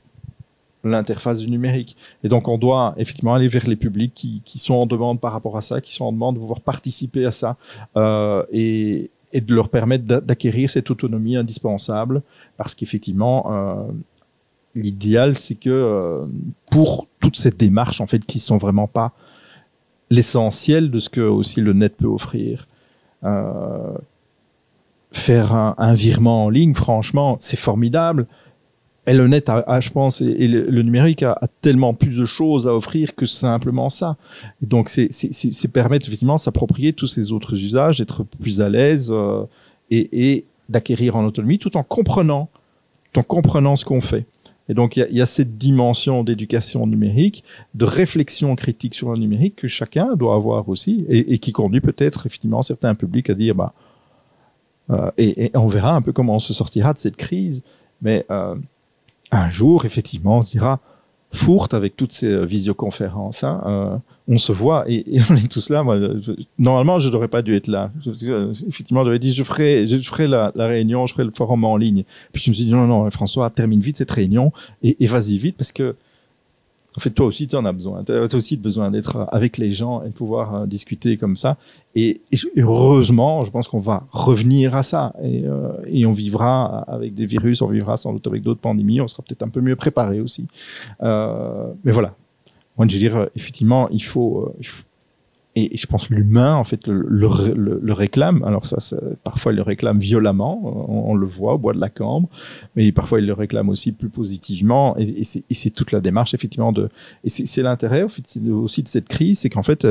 [0.88, 1.96] l'interface du numérique.
[2.24, 5.32] Et donc, on doit effectivement aller vers les publics qui, qui sont en demande par
[5.32, 7.56] rapport à ça, qui sont en demande de pouvoir participer à ça
[7.96, 12.22] euh, et, et de leur permettre d'a- d'acquérir cette autonomie indispensable
[12.56, 13.92] parce qu'effectivement, euh,
[14.74, 16.26] l'idéal, c'est que euh,
[16.70, 19.12] pour toutes ces démarches, en fait, qui sont vraiment pas
[20.10, 22.66] l'essentiel de ce que aussi le net peut offrir.
[25.10, 28.26] Faire un virement en ligne, franchement, c'est formidable.
[29.08, 33.14] Et le net, je pense, et, le, numérique a, tellement plus de choses à offrir
[33.14, 34.16] que simplement ça.
[34.62, 39.44] Et donc, c'est permettre effectivement s'approprier tous ces autres usages, d'être plus à l'aise euh,
[39.90, 42.50] et, d'acquérir en autonomie, tout en comprenant,
[43.16, 44.26] en comprenant ce qu'on fait.
[44.68, 47.42] Et donc, il y, a cette dimension d'éducation numérique,
[47.74, 52.26] de réflexion critique sur le numérique que chacun doit avoir aussi et, qui conduit peut-être
[52.26, 53.72] effectivement certains publics à dire, bah,
[54.90, 57.62] euh, et, et, on verra un peu comment on se sortira de cette crise,
[58.02, 58.54] mais euh,
[59.30, 60.80] un jour, effectivement, on se dira,
[61.30, 63.44] fourte avec toutes ces visioconférences.
[63.44, 63.96] Hein, euh,
[64.28, 65.82] on se voit et, et, on est tous là.
[65.82, 65.98] Moi,
[66.58, 67.90] normalement, je n'aurais pas dû être là.
[68.00, 69.86] Je, effectivement, j'avais dit je ferai,
[70.26, 72.04] la, réunion, je ferai le forum en ligne.
[72.32, 74.52] Puis je me suis dit non, non, François, termine vite cette réunion
[74.82, 75.96] et, et vas-y vite parce que
[76.96, 78.02] en fait, toi aussi, tu en as besoin.
[78.02, 81.56] Tu as aussi besoin d'être avec les gens et de pouvoir euh, discuter comme ça.
[81.94, 82.20] Et,
[82.56, 85.14] heureusement, je pense qu'on va revenir à ça.
[85.22, 89.00] Et, euh, et, on vivra avec des virus, on vivra sans doute avec d'autres pandémies.
[89.00, 90.46] On sera peut-être un peu mieux préparé aussi.
[91.02, 92.14] Euh, mais voilà.
[92.76, 94.52] Moi, je veux dire, effectivement, il faut
[95.64, 98.42] et, je pense l'humain en fait le, le, réclame.
[98.44, 98.78] Alors ça,
[99.24, 100.60] parfois il le réclame violemment.
[100.88, 102.28] On, le voit au bois de la cambre.
[102.76, 104.96] Mais parfois il le réclame aussi plus positivement.
[104.98, 106.88] Et, c'est toute la démarche effectivement de
[107.24, 109.86] et c'est l'intérêt aussi de cette crise c'est qu'en fait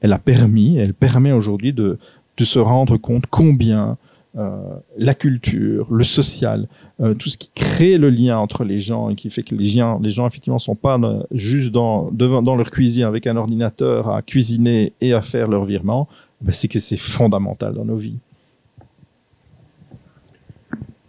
[0.00, 1.98] elle a permis elle permet aujourd'hui de
[2.36, 6.68] de se rendre compte combien euh, la culture, le social,
[7.00, 9.64] euh, tout ce qui crée le lien entre les gens et qui fait que les
[9.64, 10.98] gens, les gens effectivement sont pas
[11.32, 15.64] juste dans, devant, dans leur cuisine avec un ordinateur à cuisiner et à faire leur
[15.64, 16.08] virement,
[16.40, 18.18] ben c'est que c'est fondamental dans nos vies.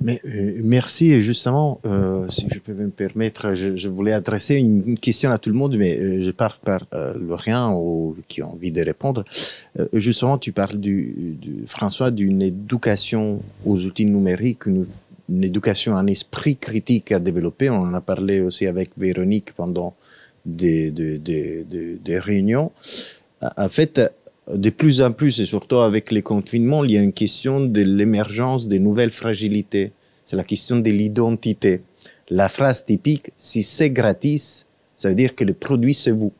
[0.01, 1.21] Mais euh, merci.
[1.21, 5.49] Justement, euh, si je peux me permettre, je, je voulais adresser une, question à tout
[5.49, 9.23] le monde, mais euh, je pars par euh, Lorient ou qui a envie de répondre.
[9.79, 14.87] Euh, justement, tu parles du, du François d'une éducation aux outils numériques, une,
[15.29, 17.69] une, éducation, un esprit critique à développer.
[17.69, 19.93] On en a parlé aussi avec Véronique pendant
[20.45, 22.71] des, des, des, des réunions.
[23.57, 24.01] En fait,
[24.55, 27.81] de plus en plus, et surtout avec les confinements, il y a une question de
[27.81, 29.91] l'émergence de nouvelles fragilités.
[30.25, 31.81] C'est la question de l'identité.
[32.29, 36.31] La phrase typique, si c'est gratis, ça veut dire que le produit, c'est vous.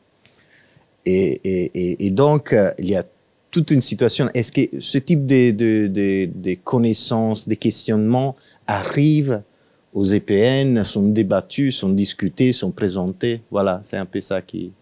[1.04, 3.04] Et, donc, il y a
[3.50, 4.28] toute une situation.
[4.34, 8.36] Est-ce que ce type de, connaissances, de questionnements
[8.66, 9.42] arrive
[9.92, 13.42] aux EPN, sont débattus, sont discutés, sont présentés?
[13.50, 14.72] Voilà, c'est un peu ça qui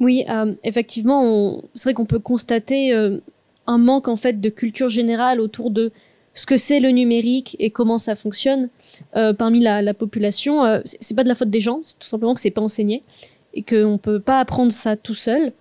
[0.00, 3.18] Oui, euh, effectivement, c'est vrai qu'on peut constater euh,
[3.66, 5.92] un manque en fait de culture générale autour de
[6.34, 8.68] ce que c'est le numérique et comment ça fonctionne
[9.16, 10.64] euh, parmi la, la population.
[10.64, 13.02] Euh, c'est pas de la faute des gens, c'est tout simplement que c'est pas enseigné
[13.54, 15.52] et qu'on peut pas apprendre ça tout seul.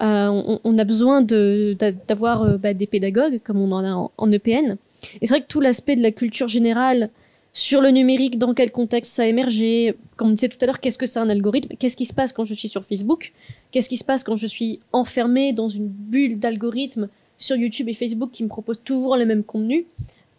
[0.00, 4.76] On, a besoin d'avoir bah, des pédagogues comme on en a en, en EPN.
[5.20, 7.10] Et c'est vrai que tout l'aspect de la culture générale
[7.52, 10.80] sur le numérique, dans quel contexte ça a émergé, comme on disait tout à l'heure,
[10.80, 13.32] qu'est-ce que c'est un algorithme, qu'est-ce qui se passe quand je suis sur Facebook,
[13.70, 17.94] qu'est-ce qui se passe quand je suis enfermé dans une bulle d'algorithmes sur YouTube et
[17.94, 19.84] Facebook qui me proposent toujours les mêmes contenus,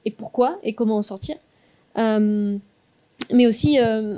[0.05, 1.35] et pourquoi, et comment en sortir.
[1.97, 2.57] Euh,
[3.33, 4.15] mais aussi, euh,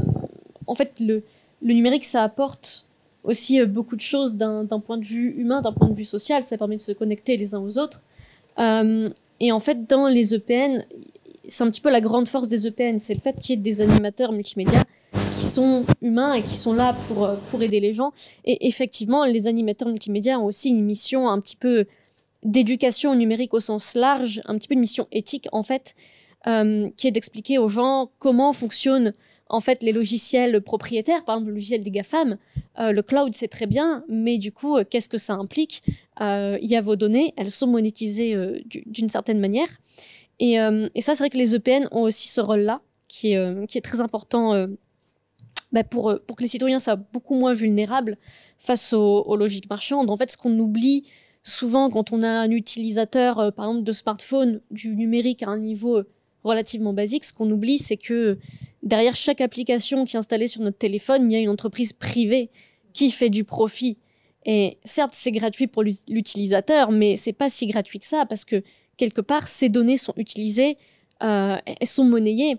[0.67, 1.23] en fait, le,
[1.61, 2.85] numérique, ça apporte
[3.23, 6.43] aussi euh, beaucoup de choses d'un point de vue humain, d'un point de vue social,
[6.43, 8.03] ça permet de se connecter les uns aux autres.
[9.39, 10.85] Et en fait, dans les EPN,
[11.51, 13.61] c'est un petit peu la grande force des EPN, c'est le fait qu'il y ait
[13.61, 14.83] des animateurs multimédia
[15.35, 18.11] qui sont humains et qui sont là pour, pour aider les gens.
[18.45, 21.85] Et effectivement, les animateurs multimédia ont aussi une mission un petit peu
[22.43, 25.93] d'éducation numérique au sens large, un petit peu une mission éthique en fait,
[26.47, 29.13] euh, qui est d'expliquer aux gens comment fonctionne
[29.53, 32.37] en fait, les logiciels propriétaires, par exemple le logiciel des GAFAM,
[32.79, 35.83] euh, le cloud, c'est très bien, mais du coup, euh, qu'est-ce que ça implique?
[36.21, 39.67] Euh, Il y a vos données, elles sont monétisées euh, du- d'une certaine manière.
[40.41, 43.37] Et, euh, et ça, c'est vrai que les EPN ont aussi ce rôle-là, qui, est,
[43.37, 44.67] euh, très important euh,
[45.71, 48.17] bah, pour, que les citoyens soient beaucoup moins vulnérables
[48.57, 50.09] face aux, aux logiques marchandes.
[50.09, 51.03] En fait, ce qu'on oublie
[51.43, 56.01] souvent quand on a un utilisateur, par exemple, de smartphone, du numérique à un niveau
[56.43, 58.39] relativement basique, ce qu'on oublie, c'est que
[58.81, 62.49] derrière chaque application qui est installée sur notre téléphone, il y a une entreprise privée
[62.93, 63.99] qui fait du profit.
[64.45, 68.63] Et certes, c'est gratuit pour l'utilisateur, mais c'est pas si gratuit que ça parce que
[69.01, 70.77] quelque part, ces données sont utilisées,
[71.23, 72.57] euh, elles sont monnayées.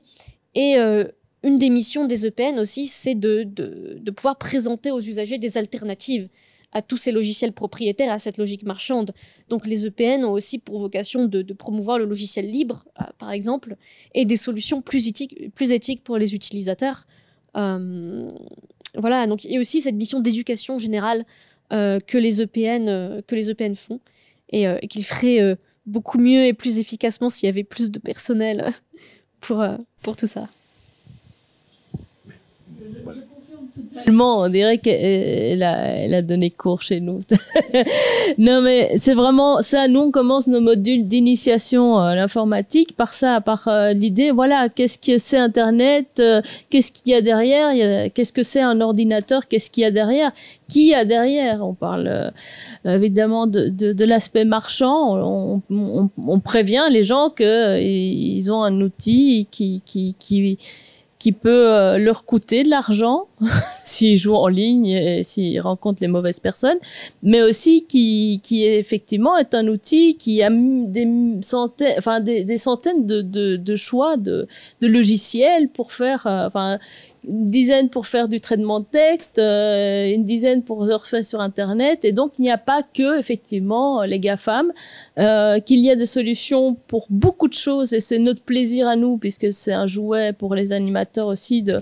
[0.56, 1.04] Et euh,
[1.44, 6.28] une des missions des EPN aussi, c'est de, de, pouvoir présenter aux usagers des alternatives
[6.72, 9.12] à tous ces logiciels propriétaires, à cette logique marchande.
[9.50, 13.76] Donc les EPN ont aussi pour vocation de, promouvoir le logiciel libre, euh, par exemple,
[14.12, 17.06] et des solutions plus éthiques, plus éthiques pour les utilisateurs.
[17.54, 21.24] Voilà, donc a aussi cette mission d'éducation générale
[21.70, 24.00] que, les EPN, que les EPN font,
[24.50, 25.56] et, et qu'ils feraient
[25.86, 28.72] beaucoup mieux et plus efficacement s'il y avait plus de personnel
[29.40, 30.48] pour, euh, pour tout ça.
[34.20, 37.20] On dirait qu'elle a, elle a donné cours chez nous.
[38.38, 39.88] non, mais c'est vraiment ça.
[39.88, 44.98] Nous, on commence nos modules d'initiation à l'informatique par ça, par euh, l'idée, voilà, qu'est-ce
[44.98, 46.40] que c'est Internet, euh,
[46.70, 50.32] qu'est-ce qu'il y a derrière, qu'est-ce que c'est un ordinateur, qu'est-ce qu'il y a derrière,
[50.72, 51.66] qui a derrière?
[51.66, 52.30] On parle euh,
[52.86, 55.60] évidemment de, l'aspect marchand.
[55.68, 59.82] On, prévient les gens que euh, ils ont un outil qui,
[61.32, 63.26] peut euh, leur coûter de l'argent
[63.84, 66.78] s'ils jouent en ligne et s'ils rencontrent les mauvaises personnes,
[67.22, 71.08] mais aussi qui, qui effectivement est un outil qui a des
[71.40, 74.46] centaines, enfin des, des centaines de, de, de choix de,
[74.80, 76.78] de logiciels pour faire, euh, enfin
[77.28, 82.04] une dizaine pour faire du traitement de texte, euh, une dizaine pour surfer sur Internet,
[82.04, 84.72] et donc il n'y a pas que effectivement les GAFAM,
[85.18, 88.96] euh, qu'il y a des solutions pour beaucoup de choses, et c'est notre plaisir à
[88.96, 91.80] nous, puisque c'est un jouet pour les animateurs aussi de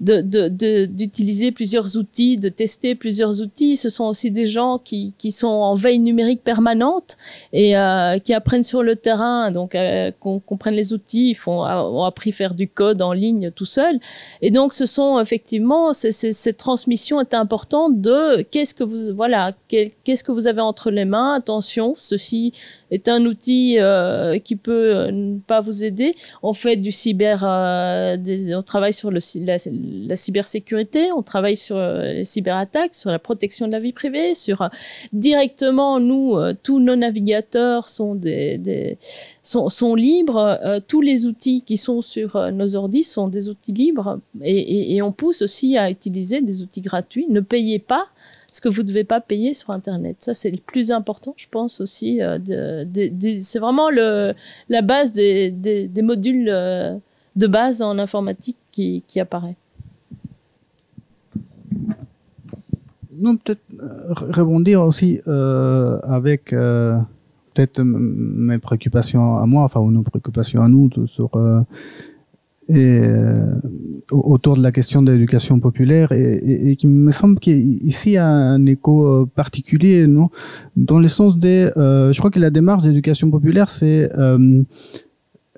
[0.00, 3.76] de- de- de- d'utiliser plusieurs outils, de tester plusieurs outils.
[3.76, 7.16] Ce sont aussi des gens qui, qui sont en veille numérique permanente
[7.52, 11.60] et euh, qui apprennent sur le terrain, donc euh, qu'on comprenne les outils, ils font,
[11.62, 13.98] ont appris faire du code en ligne tout seul.
[14.40, 19.14] Et donc, ce sont effectivement, c'est- c'est- cette transmission est importante de qu'est-ce que vous,
[19.14, 21.34] voilà, qu'est-ce que vous avez entre les mains.
[21.34, 22.52] Attention, ceci
[22.90, 26.14] est un outil euh, qui peut euh, ne pas vous aider.
[26.42, 29.56] On fait du cyber, euh, des- on travaille sur le, la,
[29.90, 34.34] la cybersécurité, on travaille sur euh, les cyberattaques, sur la protection de la vie privée,
[34.34, 34.68] sur euh,
[35.12, 38.98] directement nous, euh, tous nos navigateurs sont des,
[39.42, 40.58] sont, sont libres.
[40.86, 45.42] tous les outils qui sont sur nos ordis sont des outils libres et, on pousse
[45.42, 47.26] aussi à utiliser des outils gratuits.
[47.28, 48.06] Ne payez pas
[48.52, 50.16] ce que vous ne devez pas payer sur Internet.
[50.20, 52.20] Ça, c'est le plus important, je pense aussi.
[52.20, 54.34] c'est vraiment le,
[54.68, 59.56] la base des, des, modules de base en informatique qui, qui apparaît.
[63.20, 66.98] Non, peut-être euh, rebondir aussi euh, avec euh,
[67.54, 70.88] peut-être mes préoccupations à moi, enfin ou nos préoccupations à nous
[74.10, 79.26] autour de la question de l'éducation populaire et, qui me semble qu'ici a un écho
[79.26, 80.28] particulier, non,
[80.76, 84.08] dans le sens des, je crois que la démarche d'éducation populaire c'est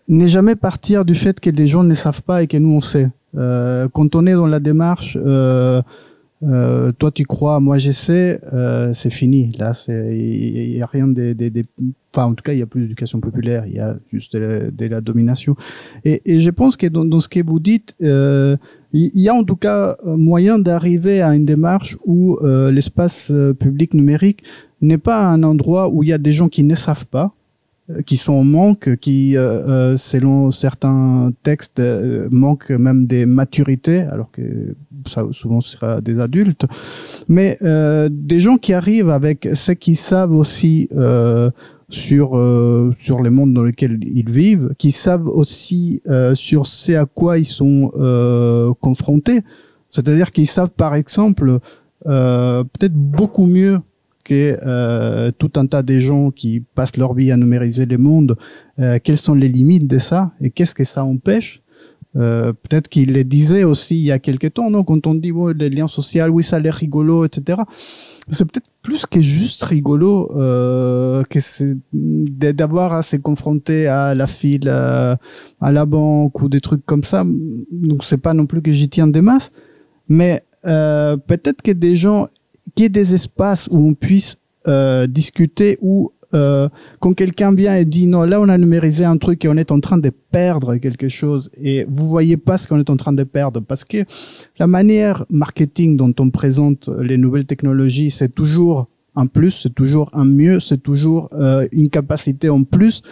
[0.08, 2.80] n'est jamais partir du fait que les gens ne savent pas et que nous on
[2.80, 3.10] sait.
[3.34, 5.18] Quand on est dans la démarche
[6.44, 9.52] euh, toi tu crois, moi j'essaie, euh, c'est fini.
[9.58, 11.64] Là, il y a rien de, de, de-
[12.14, 14.86] enfin en tout cas il y a plus d'éducation populaire, il y a juste de
[14.86, 15.54] la, domination.
[16.04, 18.56] Et, et je pense que dans, dans ce que vous dites, euh,
[18.92, 23.30] il y a en tout cas euh, moyen d'arriver à une démarche où euh, l'espace
[23.30, 24.42] euh, public numérique
[24.80, 27.34] n'est pas un endroit où il y a des gens qui ne savent pas,
[28.06, 29.40] qui sont en manque, qui, euh,
[29.92, 34.74] euh, selon certains textes, euh, manquent même des maturités, alors que
[35.06, 36.66] ça souvent sera des adultes,
[37.28, 41.50] mais euh, des gens qui arrivent avec ce qu'ils savent aussi euh,
[41.88, 46.92] sur euh, sur les mondes dans lesquels ils vivent, qui savent aussi euh, sur ce
[46.92, 49.40] à quoi ils sont euh, confrontés.
[49.90, 51.58] C'est-à-dire qu'ils savent par exemple
[52.06, 53.78] euh, peut-être beaucoup mieux
[54.24, 58.36] que euh, tout un tas de gens qui passent leur vie à numériser le monde,
[58.78, 61.62] euh, quelles sont les limites de ça et qu'est-ce que ça empêche?
[62.14, 64.84] Euh, peut-être qu'il le disait aussi il y a quelques temps, non?
[64.84, 67.60] Quand on dit les liens sociaux, oui, ça a l'air rigolo, etc.
[68.28, 71.76] C'est peut-être plus que juste rigolo que
[72.52, 75.18] d'avoir à se confronter à la file, à,
[75.60, 77.24] la banque ou des trucs comme ça.
[77.70, 79.50] Donc c'est pas non plus que j'y tiens des masses,
[80.06, 82.28] mais peut-être que des gens,
[82.74, 84.36] qu'il y ait des espaces où on puisse
[84.68, 86.68] euh, discuter ou euh,
[86.98, 89.70] quand quelqu'un vient et dit non, là on a numérisé un truc et on est
[89.70, 93.12] en train de perdre quelque chose et vous voyez pas ce qu'on est en train
[93.12, 93.98] de perdre parce que
[94.58, 100.08] la manière marketing dont on présente les nouvelles technologies, c'est toujours un plus, c'est toujours
[100.12, 103.02] un mieux, c'est toujours euh, une capacité en plus.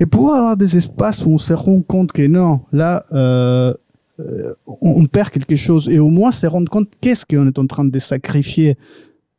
[0.00, 3.72] Et pouvoir avoir des espaces où on se rend compte que non, là, euh,
[4.20, 7.66] euh, on, perd quelque chose et au moins se rendre compte qu'est-ce qu'on est en
[7.66, 8.74] train de sacrifier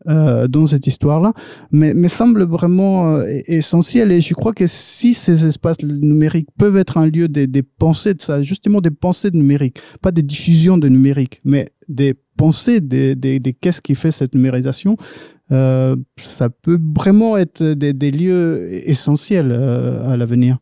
[0.07, 1.33] euh, dans cette histoire-là,
[1.71, 4.13] mais semble vraiment euh, essentiel.
[4.13, 8.21] Et je crois que si ces espaces numériques peuvent être un lieu des, pensées de
[8.21, 13.15] ça, justement des pensées de numérique, pas des diffusions de numérique, mais des pensées des,
[13.15, 14.95] des, qu'est-ce qui fait cette numérisation,
[15.49, 20.59] ça peut vraiment être des, lieux essentiels à l'avenir.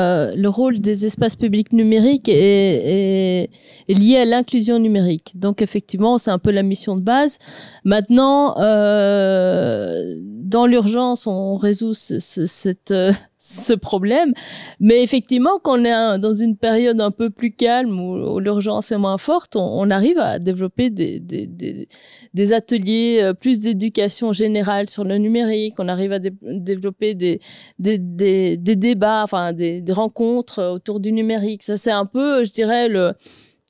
[0.00, 3.50] Euh, le rôle des espaces publics numériques est
[3.94, 5.32] lié à l'inclusion numérique.
[5.38, 7.38] Donc effectivement, c'est un peu la mission de base.
[7.84, 10.16] Maintenant, euh,
[10.50, 14.32] dans l'urgence, on résout euh, ce problème.
[14.80, 18.98] Mais effectivement, quand on est dans une période un peu plus calme où, l'urgence est
[18.98, 25.74] moins forte, on, arrive à développer des, ateliers, euh, plus d'éducation générale sur le numérique.
[25.78, 27.40] On arrive à dé- développer des,
[27.78, 31.62] des, débats, enfin des rencontres autour du numérique.
[31.62, 33.14] Ça, c'est un peu, je dirais, le,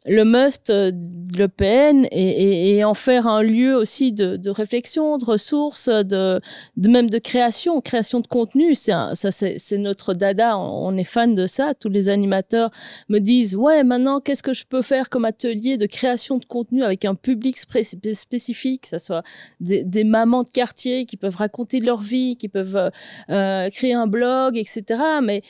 [0.07, 5.89] le must euh, de l'EPN et, en faire un lieu aussi de, réflexion, de ressources,
[5.89, 6.41] de,
[6.77, 8.75] même de création, création de contenu.
[8.75, 10.59] C'est notre dada.
[10.59, 11.75] On, est fan de ça.
[11.75, 12.71] Tous les animateurs
[13.09, 16.83] me disent ouais, maintenant qu'est-ce que je peux faire comme atelier de création de contenu
[16.83, 19.23] avec un public spécifique, que ça soit
[19.61, 22.91] des, mamans de quartier qui peuvent raconter leur vie, qui peuvent euh,
[23.29, 25.01] euh, créer un blog, etc.
[25.23, 25.43] Mais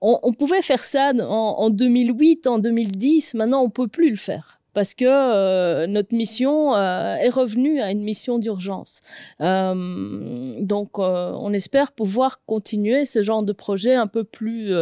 [0.00, 3.34] on, on pouvait faire ça en, en 2008, en 2010.
[3.34, 7.90] Maintenant, on peut plus le faire parce que euh, notre mission euh, est revenue à
[7.90, 9.00] une mission d'urgence.
[9.40, 14.72] Euh, donc, on espère pouvoir continuer ce genre de projet un peu plus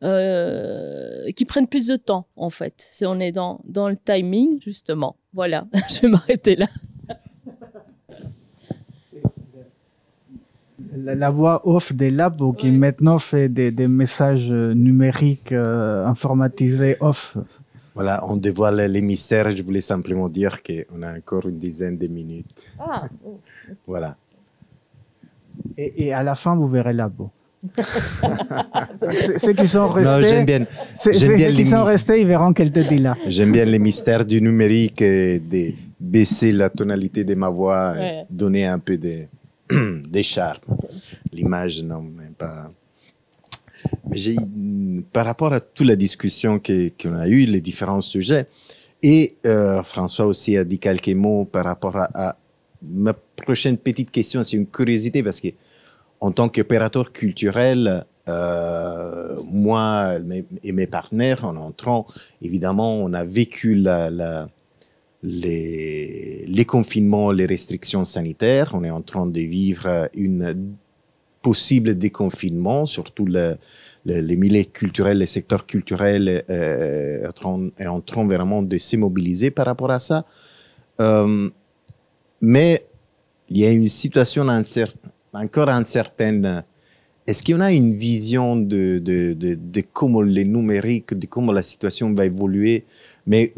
[0.00, 2.74] qui prennent plus de temps en fait.
[2.78, 5.16] Si on est dans dans le timing justement.
[5.32, 6.66] Voilà, je vais m'arrêter là.
[10.96, 17.36] La, la voix off des labos qui maintenant fait des, des messages numériques informatisés off.
[17.94, 19.50] Voilà, on dévoile les mystères.
[19.56, 22.66] Je voulais simplement dire qu'on a encore une dizaine de minutes.
[22.78, 23.04] Ah,
[23.86, 24.16] Voilà.
[25.78, 27.30] Et, et à la fin, vous verrez labo.
[28.98, 30.66] C'est- Ceux qui sont j'aime restés, bien,
[31.12, 33.16] j'aime bien ceux qui sont restés, ils verront qu'elle te dit là.
[33.26, 38.24] j'aime bien les mystères du numérique et de baisser la tonalité de ma voix, et
[38.28, 39.24] donner un peu de,
[39.70, 40.58] de charme.
[41.32, 42.68] L'image, non, même pas.
[45.12, 48.46] Par rapport à toute la discussion qu'on a eue, les différents sujets,
[49.02, 52.38] et euh, François aussi a dit quelques mots par rapport à,
[52.82, 55.48] ma prochaine petite question, c'est une curiosité parce que
[56.20, 60.14] en tant qu'opérateur culturel, euh, moi
[60.62, 62.06] et mes partenaires, en entrant,
[62.40, 63.84] évidemment, on a vécu
[65.22, 68.70] les confinements, les restrictions sanitaires.
[68.72, 70.74] On est en train de vivre une
[71.48, 73.46] possible déconfinement, surtout le,
[74.08, 77.30] le- les milieux culturels, les secteurs culturels euh,
[77.82, 80.18] est en train vraiment de se mobiliser par rapport à ça.
[81.06, 81.50] Euh,
[82.40, 82.70] mais
[83.50, 84.44] il y a une situation
[85.44, 86.64] encore incertaine.
[87.26, 89.00] Est-ce qu'on a une vision de,
[89.98, 92.84] comment le numérique, de comment la situation va évoluer,
[93.26, 93.52] mais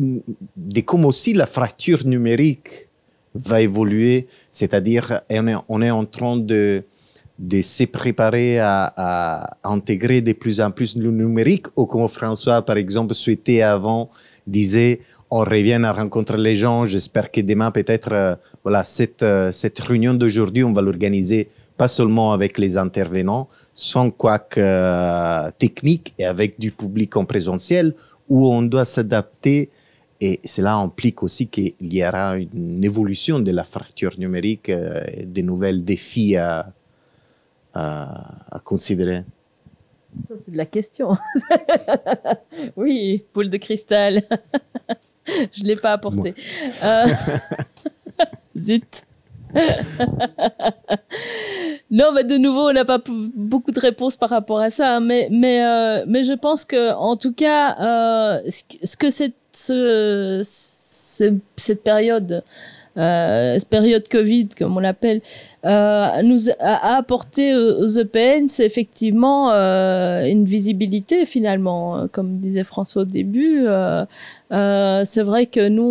[0.74, 2.70] de comment aussi la fracture numérique
[3.34, 6.84] va évoluer, c'est-à-dire on est, on est en train de,
[7.38, 12.76] de se préparer à, intégrer de plus en plus le numérique, ou comme François, par
[12.76, 14.10] exemple, souhaitait avant,
[14.46, 15.00] disait,
[15.30, 19.78] on revient à rencontrer les gens, j'espère que demain, peut-être, euh, voilà, cette, euh, cette
[19.80, 26.14] réunion d'aujourd'hui, on va l'organiser pas seulement avec les intervenants, sans quoi que euh, technique
[26.18, 27.94] et avec du public en présentiel,
[28.28, 29.70] où on doit s'adapter.
[30.20, 35.26] Et cela implique aussi qu'il y aura une évolution de la fracture numérique, euh, et
[35.26, 36.72] de nouvelles défis à,
[37.76, 39.22] à, à considérer.
[40.28, 41.16] Ça, c'est de la question.
[42.76, 44.22] oui, boule de cristal.
[45.52, 46.34] Je ne l'ai pas apporté.
[46.84, 47.04] Euh,
[48.56, 49.02] Zut.
[51.90, 53.00] Non, mais de nouveau, on n'a pas
[53.34, 57.16] beaucoup de réponses par rapport à ça, mais mais euh, mais je pense que en
[57.16, 62.42] tout cas, euh, ce que- ce que cette ce- ce- cette période
[62.96, 65.20] cette période Covid, comme on l'appelle,
[66.22, 73.02] nous a, apporté aux, EPN, c'est effectivement euh, une visibilité finalement, Euh, comme disait François
[73.02, 73.64] au début.
[73.66, 74.04] euh,
[74.52, 75.82] euh, c'est vrai que nous,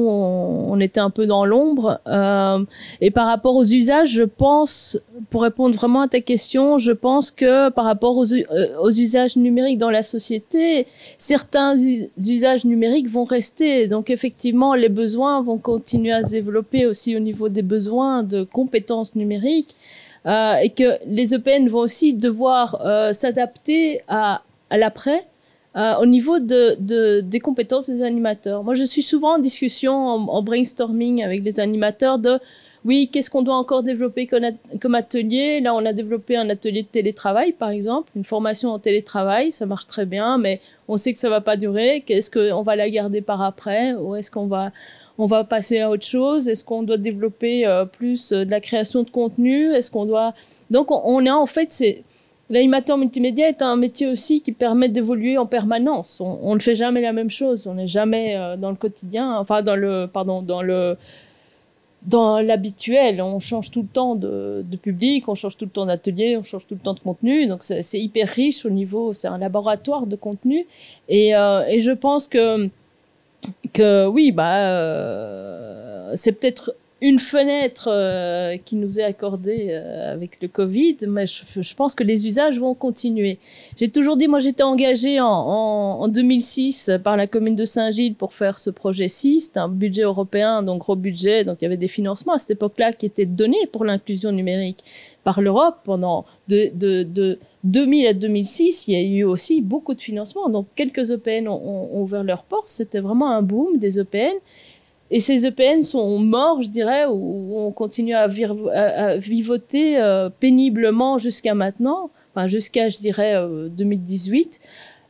[0.72, 2.00] on, était un peu dans l'ombre.
[2.08, 2.60] euh,
[3.02, 4.98] et par rapport aux usages, je pense,
[5.30, 8.46] pour répondre vraiment à ta question, je pense que par rapport aux, euh,
[8.82, 10.86] aux usages numériques dans la société,
[11.18, 13.88] certains us- usages numériques vont rester.
[13.88, 18.44] Donc effectivement, les besoins vont continuer à se développer aussi au niveau des besoins de
[18.44, 19.65] compétences numériques.
[20.26, 25.26] Euh, et que les EPN vont aussi devoir euh, s'adapter à, l'après
[25.76, 28.64] euh, au niveau de, de- des compétences des animateurs.
[28.64, 32.40] Moi, je suis souvent en discussion, en, brainstorming avec les animateurs de
[32.86, 35.60] oui, qu'est-ce qu'on doit encore développer comme, at- comme atelier?
[35.60, 39.66] Là, on a développé un atelier de télétravail, par exemple, une formation en télétravail, ça
[39.66, 42.04] marche très bien, mais on sait que ça va pas durer.
[42.06, 44.72] Qu'est-ce qu'on va la garder par après Ou est-ce qu'on va
[45.18, 46.50] on va passer à autre chose?
[46.50, 49.72] Est-ce qu'on doit développer euh, plus euh, de la création de contenu?
[49.74, 50.34] Est-ce qu'on doit
[50.72, 52.04] donc on, est en fait c'est
[52.50, 56.22] L'animateur multimédia est un métier aussi qui permet d'évoluer en permanence.
[56.22, 57.66] On, ne fait jamais la même chose.
[57.66, 60.96] On n'est jamais euh, dans le quotidien, enfin dans le, pardon, dans le,
[62.04, 63.20] dans l'habituel.
[63.20, 66.68] On change tout le temps de, public, on change tout le temps d'atelier, on change
[66.68, 67.48] tout le temps de contenu.
[67.48, 70.68] Donc c'est hyper riche au niveau, c'est un laboratoire de contenu.
[71.10, 72.70] Et je pense que
[73.74, 80.42] que oui, bah euh, c'est peut-être une fenêtre euh, qui nous est accordée euh, avec
[80.42, 83.38] le Covid, mais je, pense que les usages vont continuer.
[83.76, 88.16] J'ai toujours dit, moi j'étais engagée en, en, en 2006 par la commune de Saint-Gilles
[88.16, 91.68] pour faire ce projet 6, c'était un budget européen, donc gros budget, donc il y
[91.68, 94.80] avait des financements à cette époque-là qui étaient donnés pour l'inclusion numérique
[95.26, 100.02] par l'Europe pendant de, de 2000 à 2006, il y a eu aussi beaucoup de
[100.02, 100.50] financements.
[100.50, 104.36] Donc quelques EPN ont, ont- ont ouvert leurs portes, c'était vraiment un boom des EPN.
[105.12, 108.28] Et ces EPN sont morts, je dirais, ou on continue à,
[109.18, 114.60] vivoter euh, péniblement jusqu'à maintenant, enfin jusqu'à, je dirais, euh, 2018.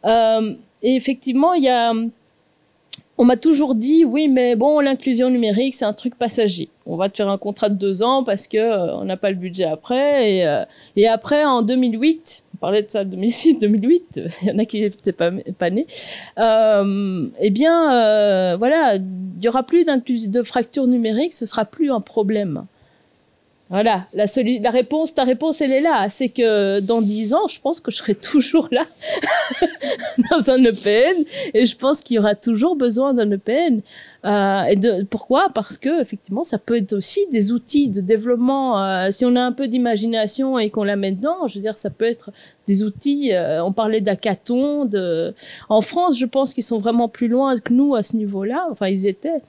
[0.05, 1.93] Euh, et effectivement, il y a,
[3.17, 6.69] on m'a toujours dit, oui, mais bon, l'inclusion numérique, c'est un truc passager.
[6.85, 9.29] On va te faire un contrat de deux ans parce que euh, on n'a pas
[9.29, 10.31] le budget après.
[10.31, 10.65] Et, euh,
[10.95, 14.81] et après, en 2008, on parlait de ça 2006, 2008, il y en a qui
[14.81, 15.87] n'étaient pas, pas nés.
[16.39, 21.91] Euh, eh bien, euh, voilà, il y aura plus de fracture numérique, ce sera plus
[21.91, 22.65] un problème.
[23.71, 24.25] Voilà, la,
[24.69, 26.07] réponse, ta réponse, elle est là.
[26.09, 28.85] C'est que dans dix ans, je pense que je serai toujours là
[30.29, 31.23] dans un EPN
[31.55, 33.81] et je pense qu'il y aura toujours besoin d'un EPN.
[34.23, 35.49] Euh, et de, pourquoi?
[35.51, 38.83] Parce que effectivement, ça peut être aussi des outils de développement.
[38.83, 41.75] euh, si on a un peu d'imagination et qu'on la met dedans, je veux dire,
[41.75, 42.29] ça peut être
[42.67, 43.33] des outils.
[43.33, 44.85] euh, on parlait d'hackathon.
[44.85, 45.33] De...
[45.69, 48.67] En France, je pense qu'ils sont vraiment plus loin que nous à ce niveau-là.
[48.69, 49.41] Enfin, ils étaient.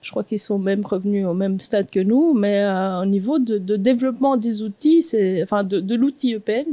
[0.00, 3.38] Je crois qu'ils sont même revenus au même stade que nous, mais euh, au niveau
[3.38, 6.66] de, de développement des outils, c'est, enfin de, de l'outil EPN,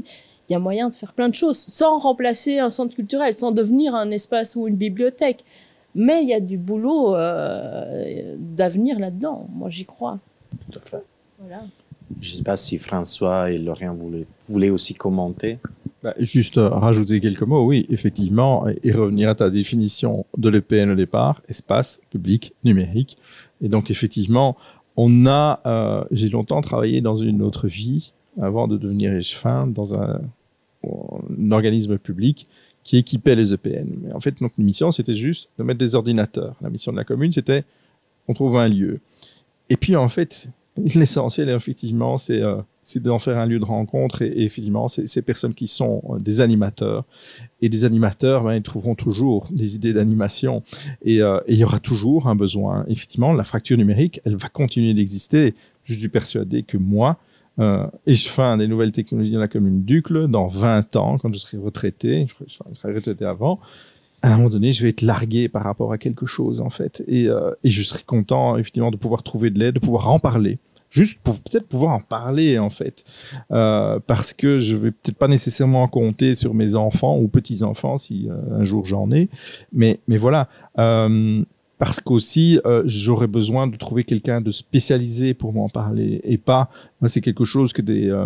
[0.47, 3.51] il y a moyen de faire plein de choses sans remplacer un centre culturel, sans
[3.51, 5.43] devenir un espace ou une bibliothèque.
[5.95, 9.47] Mais il y a du boulot euh, d'avenir là-dedans.
[9.53, 10.19] Moi, j'y crois.
[10.69, 11.03] Tout à fait.
[11.39, 11.63] Voilà.
[12.21, 15.57] Je ne sais pas si François et Lorient voulaient, voulaient aussi commenter.
[16.05, 20.91] Bah, juste euh, rajouter quelques mots, oui, effectivement, et, revenir à ta définition de l'EPN
[20.91, 23.17] au départ, espace public numérique.
[23.59, 24.55] Et donc, effectivement,
[24.97, 29.99] on a, euh, j'ai longtemps travaillé dans une autre vie, avant de devenir échevin, dans
[29.99, 30.21] un,
[30.83, 32.45] un organisme public
[32.83, 33.89] qui équipait les EPN.
[34.03, 36.55] Mais en fait, notre mission, c'était juste de mettre des ordinateurs.
[36.61, 37.63] La mission de la commune, c'était
[38.27, 38.99] on trouve un lieu.
[39.71, 44.21] Et puis, en fait, l'essentiel, effectivement, c'est euh, c'est d'en faire un lieu de rencontre
[44.21, 47.03] et, et effectivement, ces personnes qui sont euh, des animateurs.
[47.61, 50.61] Et des animateurs, ben, ils trouveront toujours des idées d'animation
[51.03, 52.85] et euh, et il y aura toujours un besoin.
[52.87, 55.55] Effectivement, la fracture numérique, elle va continuer d'exister.
[55.83, 57.17] Je suis persuadé que moi,
[57.59, 61.33] euh, et je fais des nouvelles technologies dans la commune d'Ucle, dans 20 ans, quand
[61.33, 63.59] je serai retraité, je serai retraité avant,
[64.21, 67.03] à un moment donné, je vais être largué par rapport à quelque chose, en fait.
[67.07, 70.19] Et, euh, et je serai content, effectivement, de pouvoir trouver de l'aide, de pouvoir en
[70.19, 70.57] parler.
[70.95, 73.03] Juste pour peut-être pouvoir en parler, en fait.
[73.51, 78.29] Euh, parce que je vais peut-être pas nécessairement compter sur mes enfants ou petits-enfants, si
[78.29, 79.27] euh, un jour j'en ai.
[79.73, 80.47] Mais, mais voilà.
[80.79, 81.43] Euh,
[81.77, 86.21] parce qu'aussi, j'aurais besoin de trouver quelqu'un de spécialisé pour m'en parler.
[86.23, 86.69] Et pas,
[87.01, 88.17] moi, c'est quelque chose que des,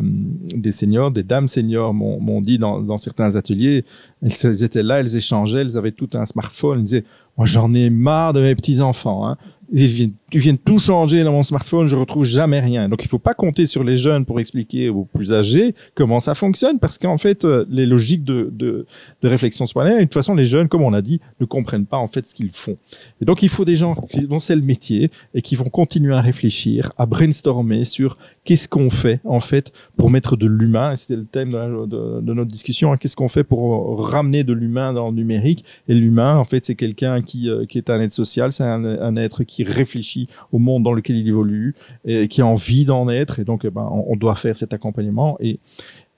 [0.53, 3.85] des seniors, des dames seniors m'ont dit dans, certains ateliers.
[4.21, 6.77] Elles, elles étaient là, elles échangeaient, elles avaient tout un smartphone.
[6.77, 7.05] Elles disaient,
[7.37, 9.27] moi, j'en ai marre de mes petits-enfants.
[9.27, 9.35] Hein.
[9.71, 12.87] Ils viennent tu viens de tout changer dans mon smartphone, je retrouve jamais rien.
[12.89, 16.35] Donc il faut pas compter sur les jeunes pour expliquer aux plus âgés comment ça
[16.35, 18.85] fonctionne, parce qu'en fait, euh, les logiques de, de,
[19.21, 21.97] de réflexion spontanée, de toute façon, les jeunes, comme on l'a dit, ne comprennent pas
[21.97, 22.77] en fait ce qu'ils font.
[23.21, 23.93] Et donc il faut des gens
[24.27, 28.89] dont c'est le métier et qui vont continuer à réfléchir, à brainstormer sur qu'est-ce qu'on
[28.89, 30.95] fait en fait pour mettre de l'humain.
[30.95, 32.91] C'était le thème de, notre discussion.
[32.93, 36.65] hein, qu'est-ce qu'on fait pour ramener de l'humain dans le numérique Et l'humain, en fait,
[36.65, 40.18] c'est quelqu'un qui, euh, qui est un être social, c'est un être qui réfléchit
[40.51, 41.75] au monde dans lequel il évolue
[42.05, 43.39] et qui a envie d'en être.
[43.39, 45.37] Et donc, eh ben, on, on doit faire cet accompagnement.
[45.39, 45.59] Et,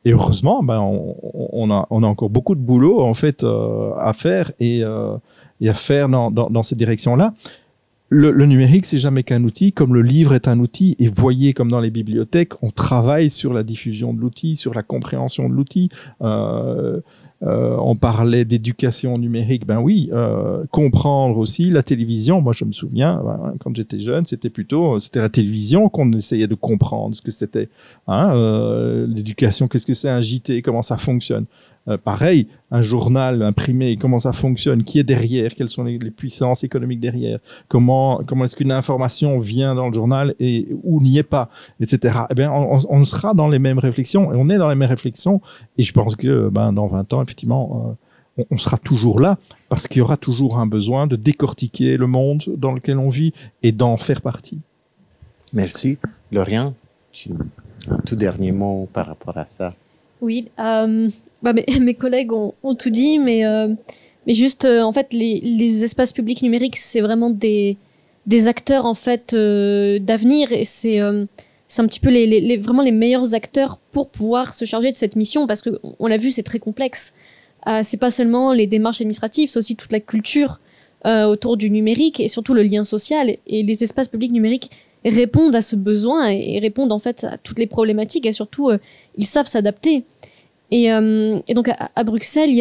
[0.05, 4.51] heureusement, ben, on, a, on a encore beaucoup de boulot en fait euh, à faire
[4.59, 5.15] et, euh,
[5.59, 7.33] et à faire dans, dans, cette direction-là.
[8.09, 10.97] Le, le numérique, c'est jamais qu'un outil, comme le livre est un outil.
[10.99, 14.83] Et voyez, comme dans les bibliothèques, on travaille sur la diffusion de l'outil, sur la
[14.83, 15.89] compréhension de l'outil.
[16.21, 16.99] Euh,
[17.43, 22.39] euh, on parlait d'éducation numérique, ben oui, euh, comprendre aussi la télévision.
[22.39, 26.47] Moi, je me souviens, ben, quand j'étais jeune, c'était plutôt, c'était la télévision qu'on essayait
[26.47, 27.69] de comprendre ce que c'était.
[28.07, 31.45] Hein, euh, L'éducation, qu'est-ce que c'est un JT, comment ça fonctionne.
[31.87, 36.11] Euh, pareil, un journal imprimé, comment ça fonctionne, qui est derrière, quelles sont les, les
[36.11, 37.39] puissances économiques derrière,
[37.69, 41.49] comment comment est-ce qu'une information vient dans le journal et où n'y est pas,
[41.79, 42.19] etc.
[42.29, 45.41] Eh bien, on, sera dans les mêmes réflexions et on est dans les mêmes réflexions
[45.79, 47.95] et je pense que ben dans 20 ans, effectivement,
[48.37, 51.97] euh, on, on sera toujours là parce qu'il y aura toujours un besoin de décortiquer
[51.97, 53.33] le monde dans lequel on vit
[53.63, 54.61] et d'en faire partie.
[55.51, 55.97] Merci.
[56.31, 56.75] Laurien,
[57.11, 57.31] tu-
[57.89, 59.73] un tout dernier mot par rapport à ça.
[60.21, 61.09] Oui, euh,
[61.43, 63.73] bah, mes, mes collègues ont, ont tout dit, mais, euh,
[64.27, 67.77] mais juste, euh, en fait, les, les espaces publics numériques, c'est vraiment des,
[68.27, 71.25] des acteurs, en fait, euh, d'avenir, et c'est euh,
[71.67, 74.91] c'est un petit peu les, les, les- vraiment les meilleurs acteurs pour pouvoir se charger
[74.91, 75.69] de cette mission, parce que
[75.99, 77.13] on l'a vu, c'est très complexe.
[77.67, 80.59] Euh, c'est pas seulement les démarches administratives, c'est aussi toute la culture
[81.05, 84.69] euh, autour du numérique, et surtout le lien social, et les espaces publics numériques
[85.05, 88.69] répondent à ce besoin et, et répondent en fait à toutes les problématiques et surtout
[89.17, 90.03] ils savent s'adapter.
[90.71, 92.51] Et, euh, et donc à, Bruxelles,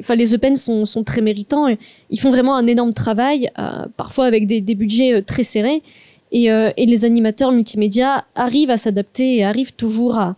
[0.00, 1.66] enfin les Open sont, très méritants.
[2.08, 5.82] Ils font vraiment un énorme travail, euh, parfois avec des, budgets euh, très serrés.
[6.30, 6.48] Et,
[6.78, 10.36] les animateurs multimédia arrivent à s'adapter et arrivent toujours à,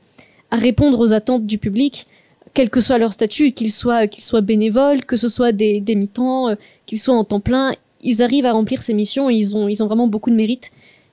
[0.51, 2.07] répondre aux attentes du public,
[2.55, 4.07] quel que soit leur statut, qu'ils soient,
[4.41, 6.55] bénévoles, que ce soit des, des mi-temps,
[6.87, 7.73] qu'ils soient en temps plein.
[8.03, 10.71] Ils arrivent à remplir ces missions et ils ont, vraiment beaucoup de mérite.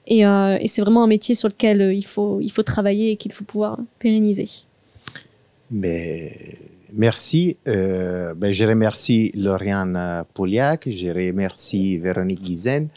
[0.08, 0.24] Et,
[0.66, 4.48] c'est vraiment un métier sur lequel il faut travailler et qu'il faut pouvoir pérenniser.
[5.72, 6.34] Mais
[6.94, 7.58] merci.
[7.68, 12.90] Euh, ben, je remercie Lauriane Pauliac, je remercie Véronique Guizen,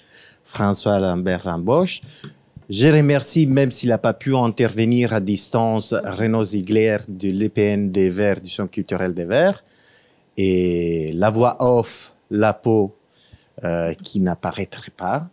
[0.44, 2.02] François Lambert Ramboche.
[2.68, 8.10] Je remercie, même s'il n'a pas pu intervenir à distance, Renaud Ziegler de l'EPN des
[8.10, 9.62] Verts, du Centre culturel des Verts,
[10.36, 12.96] et la voix off, la peau,
[13.62, 15.28] euh, qui n'apparaîtrait pas.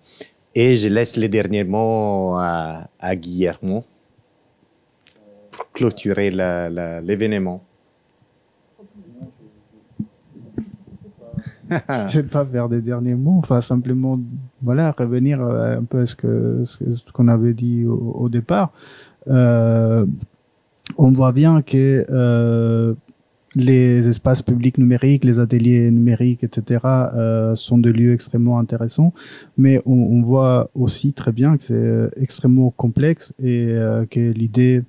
[0.53, 3.85] Et je laisse les derniers mots à, à Guillermo
[5.73, 7.64] clôturer l'événement.
[12.10, 14.19] Je vais pas faire des derniers mots, enfin simplement
[14.61, 18.73] voilà revenir euh, un peu à ce qu'on avait dit au, départ.
[19.27, 20.06] Euh,
[20.98, 22.93] on voit bien que euh,
[23.56, 26.80] les espaces publics numériques, les ateliers numériques, etc.,
[27.56, 29.14] sont des lieux extrêmement intéressants,
[29.57, 33.76] mais on, voit aussi très bien que c'est extrêmement complexe et
[34.10, 34.84] que l'idée,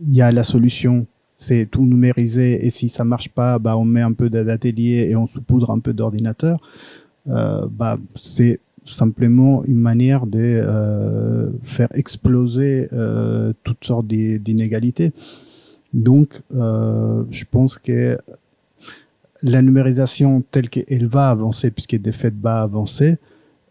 [0.00, 1.06] il y a la solution
[1.36, 5.16] c'est tout numérisé et si ça marche pas, bah on met un peu d'atelier et
[5.16, 6.60] on saupoudre un peu d'ordinateur.
[7.28, 15.10] Euh, bah c'est simplement une manière de euh, faire exploser euh, toutes sortes d'i- d'inégalités.
[15.92, 18.18] Donc, je pense que
[19.42, 23.16] la numérisation telle qu'elle va avancer, puisqu'elle de fait va avancer,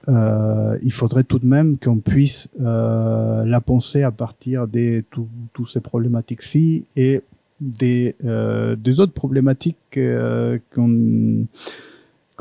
[0.10, 5.04] euh, il faudrait tout de même qu'on puisse euh, la penser à partir de
[5.54, 7.22] tous ces problématiques-ci et
[7.62, 9.78] des, euh, autres problématiques
[10.76, 11.48] qu'on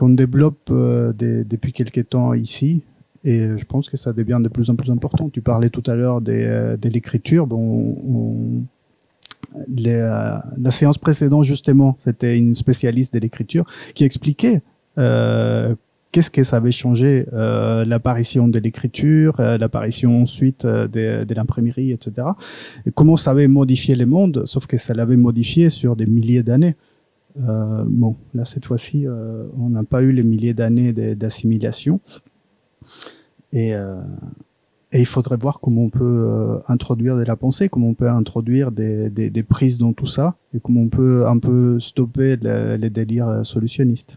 [0.09, 2.83] développe depuis quelques temps ici.
[3.25, 5.29] Et je pense que ça devient de plus en plus important.
[5.29, 7.47] Tu parlais tout à l'heure de l'écriture.
[7.47, 8.65] Bon,
[9.69, 13.65] la séance précédente, justement, c'était une spécialiste de l'écriture
[13.95, 14.63] qui expliquait
[16.13, 21.35] qu'est-ce que ça avait changé, euh, l'apparition de l'écriture, euh, l'apparition ensuite euh, de, de
[21.35, 22.29] l'imprimerie, etc.
[22.87, 26.43] Et comment ça avait modifié le monde, sauf que ça l'avait modifié sur des milliers
[26.43, 26.77] d'années?
[27.43, 31.99] Euh, bon, là, cette fois-ci, euh, on n'a pas eu les milliers d'années d'assimilation.
[33.55, 33.97] Et, euh,
[34.93, 38.71] et il faudrait voir comment on peut introduire de la pensée, comment on peut introduire
[38.71, 42.77] des, des, des prises dans tout ça, et comment on peut un peu stopper le-
[42.77, 44.17] les délires solutionnistes.